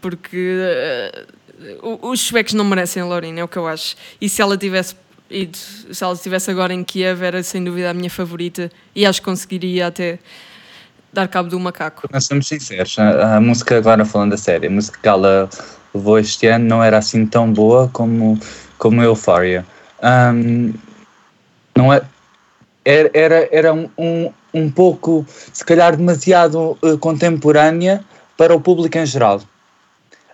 Porque 0.01 0.55
o- 1.81 2.09
os 2.11 2.21
suecos 2.21 2.53
não 2.53 2.63
merecem 2.63 3.01
a 3.01 3.05
Lorena, 3.05 3.39
é 3.39 3.43
o 3.43 3.47
que 3.47 3.57
eu 3.57 3.67
acho. 3.67 3.95
E 4.21 4.29
se 4.29 4.41
ela 4.41 4.55
tivesse 4.57 4.95
ido, 5.29 5.57
se 5.57 6.03
ela 6.03 6.13
estivesse 6.13 6.49
agora 6.51 6.73
em 6.73 6.83
Kiev, 6.83 7.23
era 7.23 7.41
sem 7.43 7.63
dúvida 7.63 7.89
a 7.89 7.93
minha 7.93 8.09
favorita. 8.09 8.71
E 8.95 9.05
acho 9.05 9.19
que 9.19 9.25
conseguiria 9.25 9.87
até 9.87 10.19
dar 11.11 11.27
cabo 11.27 11.49
do 11.49 11.59
macaco. 11.59 12.07
Nós 12.11 12.25
somos 12.25 12.47
sinceros, 12.47 12.97
a, 12.99 13.37
a 13.37 13.41
música, 13.41 13.75
agora 13.77 14.05
falando 14.05 14.33
a 14.33 14.37
sério, 14.37 14.69
a 14.69 14.71
música 14.71 14.99
que 15.01 15.07
ela 15.07 15.49
levou 15.93 16.19
este 16.19 16.45
ano 16.47 16.65
não 16.65 16.83
era 16.83 16.97
assim 16.99 17.25
tão 17.25 17.51
boa 17.51 17.89
como, 17.91 18.39
como 18.77 19.01
Euphoria. 19.03 19.65
Ahm, 20.01 20.71
não 21.79 21.93
é, 21.93 22.01
era, 22.83 23.09
era, 23.13 23.49
era 23.51 23.73
um, 23.73 23.89
um, 23.97 24.33
um 24.53 24.69
pouco, 24.69 25.25
se 25.53 25.63
calhar, 25.63 25.95
demasiado 25.95 26.77
eh, 26.83 26.97
contemporânea 26.97 28.03
para 28.35 28.53
o 28.53 28.59
público 28.59 28.97
em 28.97 29.05
geral. 29.05 29.41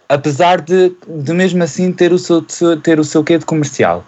Apesar 0.10 0.62
de, 0.62 0.96
de 1.08 1.34
mesmo 1.34 1.64
assim 1.64 1.92
ter 1.92 2.12
o 2.12 2.18
seu, 2.18 2.42
ter 2.82 3.00
o 3.00 3.04
seu 3.04 3.24
quê 3.24 3.38
de 3.38 3.46
comercial. 3.46 4.04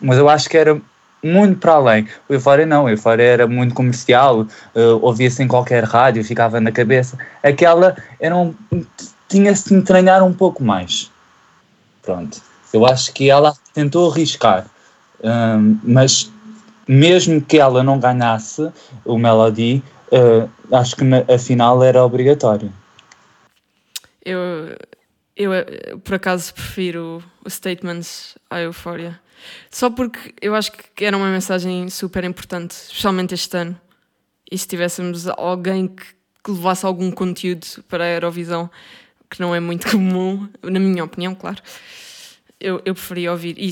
Mas 0.00 0.18
eu 0.18 0.28
acho 0.28 0.48
que 0.48 0.56
era 0.56 0.80
muito 1.22 1.58
para 1.58 1.72
além. 1.72 2.08
O 2.28 2.34
Euphoria 2.34 2.66
não, 2.66 2.84
o 2.84 2.88
Euphoria 2.88 3.26
era 3.26 3.46
muito 3.46 3.74
comercial, 3.74 4.46
eh, 4.74 4.98
ouvia-se 5.02 5.42
em 5.42 5.48
qualquer 5.48 5.82
rádio, 5.82 6.22
ficava 6.24 6.60
na 6.60 6.70
cabeça. 6.70 7.18
Aquela 7.42 7.96
era 8.20 8.36
um, 8.36 8.54
tinha-se 9.28 9.68
de 9.70 9.74
entranhar 9.74 10.22
um 10.22 10.32
pouco 10.32 10.62
mais. 10.62 11.10
Pronto. 12.02 12.40
Eu 12.72 12.86
acho 12.86 13.12
que 13.12 13.28
ela 13.30 13.54
tentou 13.74 14.12
arriscar, 14.12 14.66
Ahm, 15.24 15.80
mas 15.82 16.30
mesmo 16.88 17.42
que 17.42 17.58
ela 17.58 17.82
não 17.82 18.00
ganhasse 18.00 18.72
o 19.04 19.18
Melody, 19.18 19.82
eh, 20.10 20.48
acho 20.72 20.96
que 20.96 21.04
na, 21.04 21.18
a 21.28 21.38
final 21.38 21.84
era 21.84 22.02
obrigatório. 22.02 22.72
Eu, 24.24 24.74
eu 25.36 25.52
eh, 25.52 25.96
por 26.02 26.14
acaso 26.14 26.54
prefiro 26.54 27.22
o 27.44 27.50
Statements 27.50 28.38
à 28.48 28.60
Euphoria. 28.60 29.20
Só 29.70 29.90
porque 29.90 30.34
eu 30.40 30.54
acho 30.54 30.72
que 30.72 31.04
era 31.04 31.16
uma 31.16 31.28
mensagem 31.30 31.88
super 31.90 32.24
importante, 32.24 32.72
especialmente 32.72 33.34
este 33.34 33.56
ano. 33.56 33.80
E 34.50 34.56
se 34.56 34.66
tivéssemos 34.66 35.28
alguém 35.28 35.88
que, 35.88 36.04
que 36.42 36.50
levasse 36.50 36.86
algum 36.86 37.10
conteúdo 37.10 37.66
para 37.86 38.04
a 38.04 38.08
Eurovisão, 38.08 38.70
que 39.30 39.40
não 39.40 39.54
é 39.54 39.60
muito 39.60 39.88
comum, 39.92 40.48
na 40.62 40.80
minha 40.80 41.04
opinião, 41.04 41.34
claro, 41.34 41.62
eu, 42.58 42.80
eu 42.84 42.94
preferia 42.94 43.30
ouvir. 43.30 43.56
E 43.58 43.68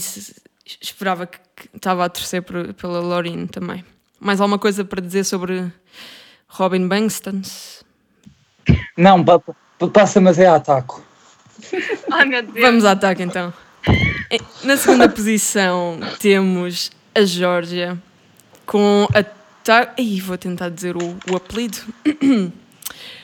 esperava 0.81 1.27
que 1.27 1.39
estava 1.75 2.05
a 2.05 2.09
torcer 2.09 2.43
por- 2.43 2.73
pela 2.75 3.01
Loreen 3.01 3.47
também. 3.47 3.85
Mais 4.21 4.41
alguma 4.41 4.59
coisa 4.59 4.85
para 4.85 5.01
dizer 5.01 5.25
sobre 5.25 5.71
Robin 6.49 6.87
Bangstons? 6.89 7.85
Não, 8.97 9.23
pa- 9.25 9.39
pa- 9.39 9.55
passa, 9.93 10.21
mas 10.21 10.39
é 10.39 10.47
ataco. 10.47 11.03
Ai 12.13 12.25
meu 12.25 12.43
Deus. 12.43 12.61
Vamos 12.61 12.85
ao 12.85 12.93
ataque 12.93 13.23
então. 13.23 13.53
Na 14.65 14.77
segunda 14.77 15.09
posição 15.09 16.01
temos 16.19 16.91
a 17.15 17.23
Geórgia 17.25 17.97
com 18.65 19.07
a 19.15 19.23
ta... 19.63 19.93
Ih, 19.97 20.21
vou 20.21 20.37
tentar 20.37 20.69
dizer 20.71 20.97
o, 20.97 21.17
o 21.31 21.37
apelido. 21.37 21.79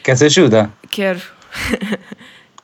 Queres 0.05 0.23
ajuda? 0.23 0.71
Quero. 0.91 1.21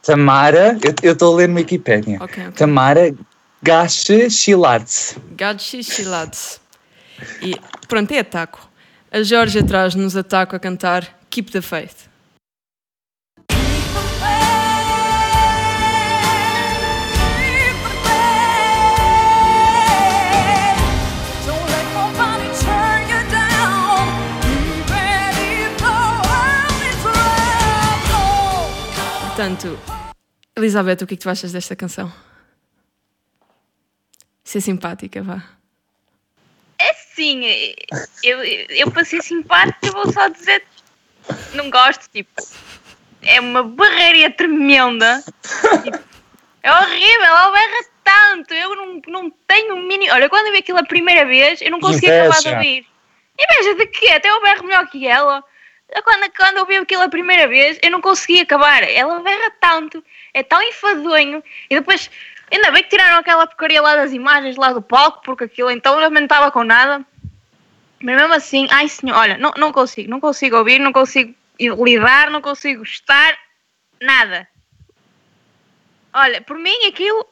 Tamara, 0.02 0.78
eu- 1.02 1.12
estou 1.12 1.34
a 1.34 1.36
ler 1.38 1.48
no 1.48 1.56
Wikipédia. 1.56 2.18
Ok, 2.22 2.42
ok. 2.44 2.52
Tamara 2.56 3.14
Gache 3.60 4.30
Chilartz. 4.30 5.16
Gadji 5.36 5.82
Shilads. 5.82 6.60
E 7.42 7.54
pronto, 7.88 8.12
é 8.12 8.20
ataco. 8.20 8.68
A 9.10 9.22
Geórgia 9.22 9.64
traz-nos 9.64 10.16
ataco 10.16 10.54
a 10.54 10.60
cantar 10.60 11.18
Keep 11.28 11.50
the 11.50 11.60
Faith. 11.60 12.08
Portanto, 29.26 29.78
Elizabeth, 30.56 31.02
o 31.02 31.06
que 31.06 31.14
é 31.14 31.16
que 31.16 31.22
tu 31.22 31.30
achas 31.30 31.52
desta 31.52 31.74
canção? 31.74 32.12
Ser 34.48 34.62
simpática, 34.62 35.22
vá. 35.22 35.42
É 36.78 36.94
sim, 36.94 37.44
eu, 38.22 38.42
eu 38.42 38.90
para 38.90 39.04
ser 39.04 39.22
simpática 39.22 39.92
vou 39.92 40.10
só 40.10 40.26
dizer 40.28 40.64
não 41.52 41.68
gosto, 41.68 42.08
tipo, 42.10 42.32
é 43.20 43.38
uma 43.40 43.62
barreira 43.62 44.30
tremenda. 44.30 45.22
Tipo, 45.84 45.98
é 46.62 46.72
horrível, 46.72 47.24
ela 47.26 47.50
berra 47.50 47.84
tanto, 48.02 48.54
eu 48.54 48.74
não, 48.74 49.02
não 49.08 49.30
tenho 49.46 49.74
o 49.74 49.82
mínimo. 49.82 50.14
Olha, 50.14 50.30
quando 50.30 50.46
eu 50.46 50.52
vi 50.52 50.60
aquilo 50.60 50.78
a 50.78 50.82
primeira 50.82 51.26
vez, 51.26 51.60
eu 51.60 51.70
não 51.70 51.78
conseguia 51.78 52.22
acabar 52.22 52.40
de 52.40 52.48
ouvir. 52.48 52.86
Inveja 53.38 53.74
de 53.74 53.86
quê? 53.88 54.08
Até 54.12 54.30
eu 54.30 54.40
berro 54.40 54.64
melhor 54.64 54.86
que 54.86 55.06
ela. 55.06 55.44
Quando, 56.04 56.30
quando 56.34 56.56
eu 56.56 56.66
vi 56.66 56.76
aquilo 56.76 57.02
a 57.02 57.08
primeira 57.08 57.48
vez, 57.48 57.78
eu 57.82 57.90
não 57.90 58.00
conseguia 58.00 58.44
acabar. 58.44 58.82
Ela 58.82 59.20
berra 59.20 59.50
tanto, 59.60 60.02
é 60.34 60.42
tão 60.42 60.62
enfadonho. 60.62 61.42
E 61.70 61.74
depois, 61.74 62.10
ainda 62.50 62.70
bem 62.70 62.82
que 62.82 62.90
tiraram 62.90 63.18
aquela 63.18 63.46
porcaria 63.46 63.80
lá 63.82 63.96
das 63.96 64.12
imagens 64.12 64.56
lá 64.56 64.72
do 64.72 64.82
palco, 64.82 65.22
porque 65.22 65.44
aquilo 65.44 65.70
então 65.70 66.00
eu 66.00 66.10
não 66.10 66.22
estava 66.22 66.50
com 66.50 66.64
nada. 66.64 67.04
Mas 68.00 68.16
mesmo 68.16 68.34
assim, 68.34 68.68
ai 68.70 68.88
senhor, 68.88 69.16
olha, 69.16 69.38
não, 69.38 69.52
não 69.56 69.72
consigo, 69.72 70.08
não 70.10 70.20
consigo 70.20 70.56
ouvir, 70.56 70.78
não 70.78 70.92
consigo 70.92 71.34
lidar, 71.58 72.30
não 72.30 72.40
consigo 72.40 72.82
estar, 72.82 73.36
nada. 74.00 74.48
Olha, 76.12 76.40
por 76.40 76.56
mim 76.56 76.86
aquilo 76.86 77.26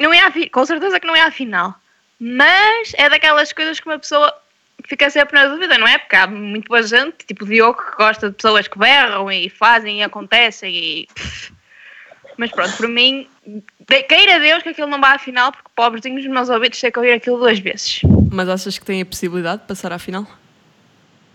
não 0.00 0.12
é 0.12 0.20
a 0.20 0.32
com 0.50 0.64
certeza 0.64 1.00
que 1.00 1.06
não 1.06 1.16
é 1.16 1.22
a 1.22 1.30
final. 1.30 1.74
Mas 2.18 2.94
é 2.94 3.08
daquelas 3.08 3.52
coisas 3.52 3.80
que 3.80 3.86
uma 3.86 3.98
pessoa 3.98 4.32
fica 4.86 5.10
sempre 5.10 5.38
na 5.38 5.46
dúvida, 5.46 5.78
não 5.78 5.86
é? 5.86 5.98
Porque 5.98 6.16
há 6.16 6.26
muito 6.26 6.68
boa 6.68 6.82
gente, 6.82 7.26
tipo 7.26 7.46
Diogo, 7.46 7.82
que 7.82 7.96
gosta 7.96 8.30
de 8.30 8.36
pessoas 8.36 8.68
que 8.68 8.78
berram 8.78 9.30
e 9.30 9.48
fazem 9.48 10.00
e 10.00 10.02
acontecem 10.02 10.74
e. 10.74 11.08
Mas 12.36 12.50
pronto, 12.50 12.76
por 12.76 12.88
mim, 12.88 13.28
queira 13.86 14.40
Deus 14.40 14.62
que 14.62 14.70
aquilo 14.70 14.88
não 14.88 15.00
vá 15.00 15.14
à 15.14 15.18
final, 15.18 15.52
porque 15.52 15.68
pobrezinhos 15.74 16.22
dos 16.24 16.32
meus 16.32 16.48
ouvidos 16.48 16.80
têm 16.80 16.90
que 16.90 16.98
ouvir 16.98 17.12
aquilo 17.12 17.38
duas 17.38 17.58
vezes. 17.58 18.00
Mas 18.32 18.48
achas 18.48 18.78
que 18.78 18.84
tem 18.84 19.02
a 19.02 19.06
possibilidade 19.06 19.62
de 19.62 19.68
passar 19.68 19.92
à 19.92 19.98
final? 19.98 20.26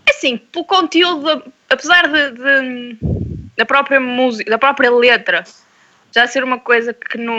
É 0.06 0.10
assim, 0.10 0.36
pelo 0.36 0.64
conteúdo, 0.64 1.44
apesar 1.68 2.08
de, 2.08 2.30
de- 2.32 2.98
da 3.56 3.64
própria 3.64 4.00
música, 4.00 4.50
da 4.50 4.58
própria 4.58 4.90
letra, 4.90 5.44
já 6.14 6.26
ser 6.26 6.42
uma 6.42 6.58
coisa 6.58 6.92
que 6.92 7.16
não, 7.18 7.36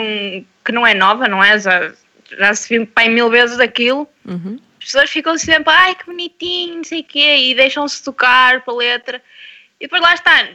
que 0.64 0.72
não 0.72 0.86
é 0.86 0.94
nova, 0.94 1.28
não 1.28 1.42
é? 1.42 1.58
Já, 1.58 1.92
já 2.38 2.54
se 2.54 2.68
viu 2.68 2.86
pai 2.86 3.08
mil 3.08 3.28
vezes 3.28 3.60
aquilo. 3.60 4.08
Uhum. 4.24 4.58
As 4.78 4.86
pessoas 4.86 5.10
ficam 5.10 5.36
sempre, 5.36 5.72
ai 5.72 5.94
que 5.94 6.06
bonitinho, 6.06 6.76
não 6.76 6.84
sei 6.84 7.00
o 7.00 7.04
quê, 7.04 7.36
e 7.36 7.54
deixam-se 7.54 8.02
tocar 8.02 8.64
pela 8.64 8.78
letra. 8.78 9.22
E 9.80 9.84
depois 9.84 10.00
lá 10.02 10.14
está, 10.14 10.48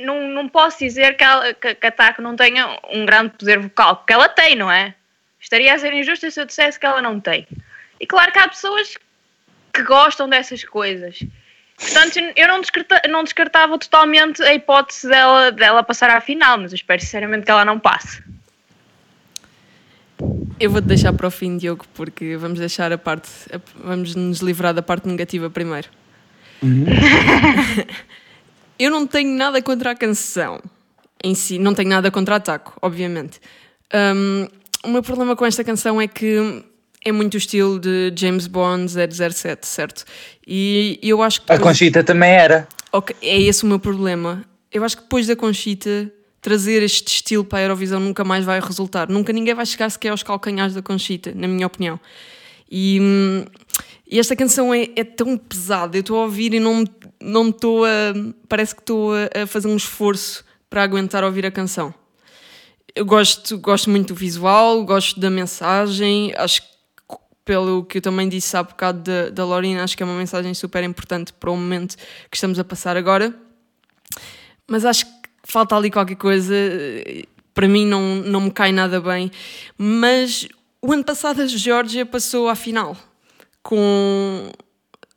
não, 0.00 0.28
não 0.28 0.48
posso 0.48 0.78
dizer 0.78 1.16
que, 1.16 1.24
ela, 1.24 1.54
que, 1.54 1.74
que 1.74 1.86
a 1.86 1.90
Taco 1.92 2.20
não 2.22 2.34
tenha 2.36 2.78
um 2.92 3.04
grande 3.06 3.30
poder 3.38 3.58
vocal, 3.58 3.96
porque 3.96 4.12
ela 4.12 4.28
tem, 4.28 4.56
não 4.56 4.70
é? 4.70 4.94
Estaria 5.40 5.72
a 5.74 5.78
ser 5.78 5.92
injusta 5.92 6.30
se 6.30 6.40
eu 6.40 6.44
dissesse 6.46 6.78
que 6.80 6.86
ela 6.86 7.00
não 7.02 7.20
tem. 7.20 7.46
E 8.00 8.06
claro 8.06 8.32
que 8.32 8.38
há 8.38 8.48
pessoas 8.48 8.96
que 9.72 9.82
gostam 9.82 10.28
dessas 10.28 10.64
coisas. 10.64 11.22
Portanto, 11.76 12.18
eu 12.36 12.48
não, 12.48 12.60
descarta- 12.60 13.02
não 13.08 13.24
descartava 13.24 13.76
totalmente 13.78 14.42
a 14.42 14.54
hipótese 14.54 15.08
dela, 15.08 15.50
dela 15.52 15.82
passar 15.82 16.08
à 16.10 16.20
final, 16.20 16.56
mas 16.58 16.72
eu 16.72 16.76
espero 16.76 17.00
sinceramente 17.00 17.44
que 17.44 17.50
ela 17.50 17.64
não 17.64 17.78
passe. 17.78 18.22
Eu 20.60 20.70
vou-te 20.70 20.86
deixar 20.86 21.12
para 21.12 21.26
o 21.26 21.30
fim, 21.30 21.56
Diogo, 21.56 21.84
porque 21.94 22.36
vamos 22.36 22.58
deixar 22.60 22.92
a 22.92 22.96
parte. 22.98 23.28
a- 23.52 23.60
vamos 23.74 24.14
nos 24.14 24.38
livrar 24.40 24.72
da 24.72 24.82
parte 24.82 25.08
negativa 25.08 25.50
primeiro. 25.50 25.88
Eu 28.78 28.90
não 28.90 29.06
tenho 29.06 29.30
nada 29.36 29.60
contra 29.62 29.90
a 29.92 29.94
canção 29.94 30.60
em 31.22 31.34
si, 31.34 31.58
não 31.58 31.74
tenho 31.74 31.88
nada 31.88 32.10
contra 32.10 32.36
a 32.36 32.40
Taco, 32.40 32.76
obviamente. 32.82 33.40
Hum, 33.94 34.46
o 34.84 34.88
meu 34.88 35.02
problema 35.02 35.34
com 35.36 35.46
esta 35.46 35.62
canção 35.64 36.00
é 36.00 36.06
que 36.08 36.62
é 37.04 37.12
muito 37.12 37.34
o 37.34 37.38
estilo 37.38 37.78
de 37.78 38.12
James 38.16 38.46
Bond 38.46 38.90
007, 38.90 39.66
certo? 39.66 40.04
E 40.46 40.98
eu 41.02 41.22
acho 41.22 41.40
que. 41.42 41.52
A 41.52 41.56
depois- 41.56 41.76
Conchita 41.78 42.02
também 42.04 42.30
era. 42.30 42.66
Ok, 42.92 43.14
é 43.22 43.40
esse 43.40 43.64
o 43.64 43.66
meu 43.66 43.78
problema. 43.78 44.44
Eu 44.72 44.84
acho 44.84 44.96
que 44.96 45.02
depois 45.04 45.26
da 45.26 45.36
Conchita, 45.36 46.10
trazer 46.42 46.82
este 46.82 47.08
estilo 47.08 47.44
para 47.44 47.60
a 47.60 47.62
Eurovisão 47.62 48.00
nunca 48.00 48.24
mais 48.24 48.44
vai 48.44 48.60
resultar. 48.60 49.08
Nunca 49.08 49.32
ninguém 49.32 49.54
vai 49.54 49.64
chegar 49.64 49.88
sequer 49.90 50.10
aos 50.10 50.22
calcanhares 50.22 50.74
da 50.74 50.82
Conchita, 50.82 51.32
na 51.34 51.46
minha 51.48 51.66
opinião. 51.66 51.98
E, 52.76 52.98
hum, 53.00 53.44
e 54.04 54.18
esta 54.18 54.34
canção 54.34 54.74
é, 54.74 54.88
é 54.96 55.04
tão 55.04 55.36
pesada, 55.36 55.96
eu 55.96 56.00
estou 56.00 56.18
a 56.18 56.22
ouvir 56.22 56.52
e 56.54 56.58
não 56.58 56.84
não 57.22 57.50
estou 57.50 57.84
a. 57.84 57.88
Parece 58.48 58.74
que 58.74 58.82
estou 58.82 59.12
a, 59.14 59.46
fazer 59.46 59.68
um 59.68 59.76
esforço 59.76 60.44
para 60.68 60.82
aguentar 60.82 61.22
ouvir 61.22 61.46
a 61.46 61.52
canção. 61.52 61.94
Eu 62.92 63.06
gosto, 63.06 63.56
gosto 63.58 63.88
muito 63.88 64.08
do 64.08 64.14
visual, 64.16 64.84
gosto 64.84 65.20
da 65.20 65.30
mensagem, 65.30 66.34
acho 66.36 66.62
que 66.62 66.68
pelo 67.44 67.84
que 67.84 67.98
eu 67.98 68.02
também 68.02 68.28
disse 68.28 68.56
há 68.56 68.62
bocado 68.62 69.02
da, 69.02 69.30
da 69.30 69.44
Lorena, 69.44 69.84
acho 69.84 69.96
que 69.96 70.02
é 70.02 70.06
uma 70.06 70.18
mensagem 70.18 70.52
super 70.52 70.82
importante 70.82 71.32
para 71.32 71.50
o 71.52 71.56
momento 71.56 71.96
que 72.28 72.36
estamos 72.36 72.58
a 72.58 72.64
passar 72.64 72.96
agora. 72.96 73.32
Mas 74.66 74.84
acho 74.84 75.06
que 75.06 75.12
falta 75.44 75.76
ali 75.76 75.92
qualquer 75.92 76.16
coisa, 76.16 76.54
eh, 76.56 77.22
para 77.52 77.68
mim 77.68 77.86
não, 77.86 78.16
não 78.16 78.40
me 78.40 78.50
cai 78.50 78.72
nada 78.72 79.00
bem. 79.00 79.30
Mas 79.78 80.48
o 80.86 80.92
ano 80.92 81.02
passado 81.02 81.40
a 81.40 81.46
Geórgia 81.46 82.04
passou 82.04 82.48
à 82.48 82.54
final 82.54 82.94
com 83.62 84.50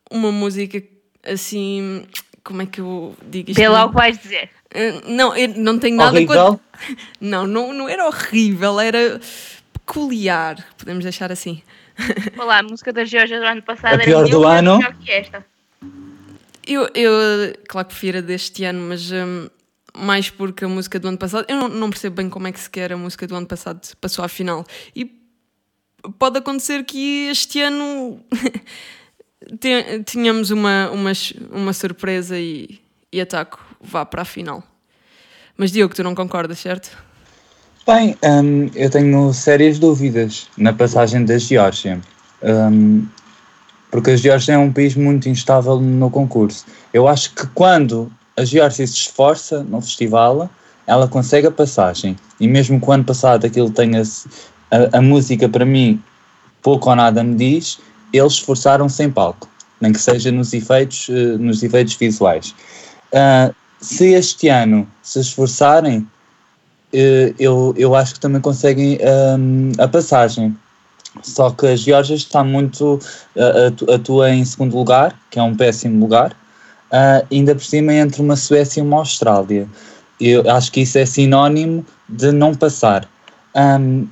uma 0.09 0.31
música 0.31 0.81
assim. 1.25 2.05
Como 2.41 2.61
é 2.61 2.65
que 2.65 2.79
eu 2.79 3.13
digo 3.29 3.51
isto? 3.51 3.59
Vê 3.59 3.67
lá 3.67 3.83
o 3.83 3.89
que 3.89 3.95
vais 3.95 4.17
dizer. 4.17 4.49
Eh, 4.73 5.01
Não, 5.05 5.35
eu 5.35 5.49
não 5.49 5.77
tenho 5.77 5.97
nada 5.97 6.15
Horrível. 6.15 6.59
Não, 7.19 7.45
não, 7.47 7.73
não 7.73 7.89
era 7.89 8.05
horrível, 8.05 8.79
era 8.79 9.19
peculiar, 9.73 10.63
podemos 10.77 11.03
deixar 11.03 11.31
assim. 11.31 11.61
Olá, 12.37 12.59
a 12.59 12.63
música 12.63 12.93
da 12.93 13.03
Georgia 13.03 13.39
do 13.39 13.45
ano 13.47 13.63
passado 13.63 13.99
A 13.99 14.03
pior 14.03 14.19
era 14.21 14.29
do 14.29 14.45
ano. 14.45 14.77
melhor 14.77 14.93
que 14.93 15.11
esta. 15.11 15.43
Eu, 16.65 16.87
eu 16.93 17.11
claro 17.67 17.87
que 17.87 17.93
prefiro 17.93 18.19
a 18.19 18.21
deste 18.21 18.63
ano, 18.63 18.87
mas 18.87 19.11
hum, 19.11 19.49
mais 19.97 20.29
porque 20.29 20.65
a 20.65 20.67
música 20.69 20.99
do 20.99 21.07
ano 21.07 21.17
passado, 21.17 21.45
eu 21.49 21.55
não, 21.57 21.67
não 21.67 21.89
percebo 21.89 22.17
bem 22.17 22.29
como 22.29 22.47
é 22.47 22.51
que 22.51 22.59
sequer 22.59 22.93
a 22.93 22.97
música 22.97 23.25
do 23.25 23.35
ano 23.35 23.47
passado 23.47 23.81
passou 23.99 24.23
à 24.23 24.27
final. 24.27 24.63
E 24.95 25.16
pode 26.17 26.37
acontecer 26.39 26.83
que 26.83 27.27
este 27.29 27.61
ano 27.61 28.19
te- 29.59 30.03
tenhamos 30.05 30.51
uma, 30.51 30.89
uma, 30.91 31.11
uma 31.51 31.73
surpresa 31.73 32.37
e, 32.37 32.79
e 33.11 33.21
ataco 33.21 33.59
vá 33.81 34.05
para 34.05 34.23
a 34.23 34.25
final. 34.25 34.63
Mas 35.55 35.71
Diogo, 35.71 35.95
tu 35.95 36.03
não 36.03 36.13
concordas, 36.13 36.59
certo? 36.59 36.91
Bem, 37.85 38.17
hum, 38.23 38.69
eu 38.75 38.89
tenho 38.89 39.33
sérias 39.33 39.79
dúvidas 39.79 40.47
na 40.57 40.73
passagem 40.73 41.23
da 41.23 41.37
Geórgia. 41.37 42.01
Hum, 42.43 43.07
porque 43.89 44.11
a 44.11 44.15
Geórgia 44.17 44.53
é 44.53 44.57
um 44.57 44.71
país 44.71 44.95
muito 44.95 45.29
instável 45.29 45.79
no 45.79 46.11
concurso. 46.11 46.65
Eu 46.93 47.07
acho 47.07 47.33
que 47.33 47.47
quando 47.47 48.11
a 48.35 48.43
Geórgia 48.43 48.85
se 48.85 48.93
esforça 48.93 49.63
no 49.63 49.81
festival, 49.81 50.49
ela 50.85 51.07
consegue 51.07 51.47
a 51.47 51.51
passagem. 51.51 52.15
E 52.39 52.47
mesmo 52.47 52.79
que 52.79 52.87
o 52.87 52.91
ano 52.91 53.03
passado 53.05 53.45
aquilo 53.45 53.71
tenha. 53.71 54.03
A, 54.71 54.97
a 54.97 55.01
música, 55.01 55.47
para 55.49 55.65
mim, 55.65 56.01
pouco 56.61 56.89
ou 56.89 56.95
nada 56.95 57.23
me 57.23 57.35
diz, 57.35 57.79
eles 58.13 58.33
esforçaram-se 58.33 59.03
em 59.03 59.09
palco, 59.11 59.47
nem 59.81 59.93
que 59.93 59.99
seja 59.99 60.31
nos 60.31 60.53
efeitos, 60.53 61.07
eh, 61.09 61.37
nos 61.37 61.63
efeitos 61.63 61.95
visuais. 61.95 62.53
Ah, 63.13 63.51
se 63.79 64.13
este 64.13 64.49
ano 64.49 64.87
se 65.01 65.19
esforçarem, 65.19 66.07
eh, 66.93 67.33
eu, 67.39 67.73
eu 67.77 67.95
acho 67.95 68.13
que 68.15 68.19
também 68.19 68.41
conseguem 68.41 68.97
hum, 69.39 69.71
a 69.79 69.87
passagem. 69.87 70.55
Só 71.23 71.49
que 71.51 71.65
a 71.67 71.75
Geórgia 71.75 72.15
está 72.15 72.43
muito. 72.43 72.99
ah, 73.37 73.67
atu- 73.67 73.91
atua 73.91 74.29
em 74.31 74.45
segundo 74.45 74.75
lugar, 74.77 75.17
que 75.31 75.39
é 75.39 75.43
um 75.43 75.55
péssimo 75.55 75.99
lugar, 75.99 76.35
ah, 76.91 77.23
ainda 77.31 77.55
por 77.55 77.63
cima 77.63 77.93
entre 77.93 78.21
uma 78.21 78.35
Suécia 78.35 78.79
e 78.79 78.83
uma 78.83 78.97
Austrália. 78.97 79.67
Eu 80.19 80.49
acho 80.49 80.71
que 80.71 80.81
isso 80.81 80.97
é 80.97 81.05
sinónimo 81.05 81.85
de 82.09 82.31
não 82.31 82.53
passar. 82.55 83.07
Hum, 83.55 84.07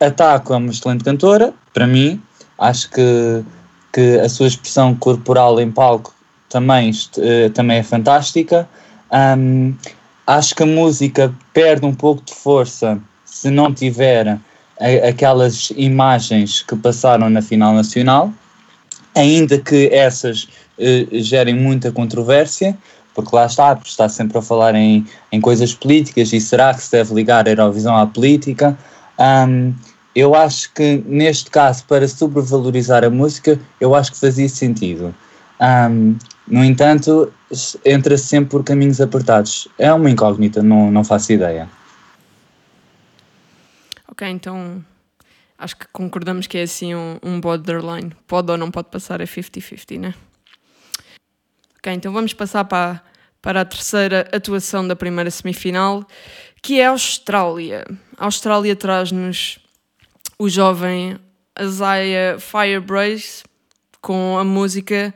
a 0.00 0.10
Taco 0.10 0.54
é 0.54 0.56
uma 0.56 0.70
excelente 0.70 1.04
cantora, 1.04 1.52
para 1.72 1.86
mim. 1.86 2.20
Acho 2.58 2.90
que, 2.90 3.44
que 3.92 4.20
a 4.20 4.28
sua 4.28 4.46
expressão 4.46 4.94
corporal 4.94 5.60
em 5.60 5.70
palco 5.70 6.14
também, 6.48 6.90
eh, 7.18 7.48
também 7.50 7.78
é 7.78 7.82
fantástica. 7.82 8.68
Hum, 9.12 9.74
acho 10.26 10.54
que 10.54 10.62
a 10.62 10.66
música 10.66 11.34
perde 11.52 11.86
um 11.86 11.94
pouco 11.94 12.22
de 12.24 12.34
força 12.34 13.00
se 13.24 13.50
não 13.50 13.72
tiver 13.72 14.38
aquelas 15.08 15.70
imagens 15.76 16.62
que 16.62 16.76
passaram 16.76 17.28
na 17.28 17.42
final 17.42 17.74
nacional, 17.74 18.32
ainda 19.14 19.58
que 19.58 19.88
essas 19.92 20.48
eh, 20.78 21.06
gerem 21.12 21.54
muita 21.54 21.90
controvérsia, 21.90 22.76
porque 23.14 23.34
lá 23.34 23.46
está, 23.46 23.74
porque 23.74 23.90
está 23.90 24.08
sempre 24.08 24.38
a 24.38 24.42
falar 24.42 24.74
em, 24.76 25.04
em 25.32 25.40
coisas 25.40 25.74
políticas 25.74 26.32
e 26.32 26.40
será 26.40 26.72
que 26.72 26.82
se 26.82 26.92
deve 26.92 27.14
ligar 27.14 27.46
a 27.48 27.50
Eurovisão 27.50 27.96
à 27.96 28.06
política? 28.06 28.78
Hum, 29.18 29.74
eu 30.18 30.34
acho 30.34 30.72
que 30.72 31.02
neste 31.06 31.50
caso, 31.50 31.84
para 31.84 32.06
sobrevalorizar 32.08 33.04
a 33.04 33.10
música, 33.10 33.58
eu 33.80 33.94
acho 33.94 34.12
que 34.12 34.18
fazia 34.20 34.48
sentido. 34.48 35.14
Hum, 35.60 36.16
no 36.46 36.64
entanto, 36.64 37.32
s- 37.50 37.78
entra 37.84 38.16
sempre 38.18 38.50
por 38.50 38.64
caminhos 38.64 39.00
apertados. 39.00 39.68
É 39.78 39.92
uma 39.92 40.10
incógnita, 40.10 40.62
não, 40.62 40.90
não 40.90 41.04
faço 41.04 41.32
ideia. 41.32 41.68
Ok, 44.10 44.26
então 44.28 44.84
acho 45.58 45.76
que 45.76 45.86
concordamos 45.92 46.46
que 46.46 46.58
é 46.58 46.62
assim 46.62 46.94
um, 46.94 47.18
um 47.22 47.40
borderline. 47.40 48.12
Pode 48.26 48.50
ou 48.50 48.56
não 48.58 48.70
pode 48.70 48.88
passar, 48.90 49.20
é 49.20 49.24
50-50, 49.26 49.98
né? 49.98 50.14
Ok, 51.78 51.92
então 51.92 52.12
vamos 52.12 52.32
passar 52.34 52.64
para, 52.64 53.02
para 53.40 53.60
a 53.60 53.64
terceira 53.64 54.28
atuação 54.32 54.86
da 54.86 54.96
primeira 54.96 55.30
semifinal, 55.30 56.04
que 56.62 56.80
é 56.80 56.86
a 56.86 56.90
Austrália. 56.90 57.84
A 58.16 58.24
Austrália 58.24 58.74
traz-nos 58.74 59.60
o 60.38 60.48
jovem 60.48 61.18
Isaiah 61.60 62.38
Firebrace 62.38 63.42
com 64.00 64.38
a 64.38 64.44
música 64.44 65.12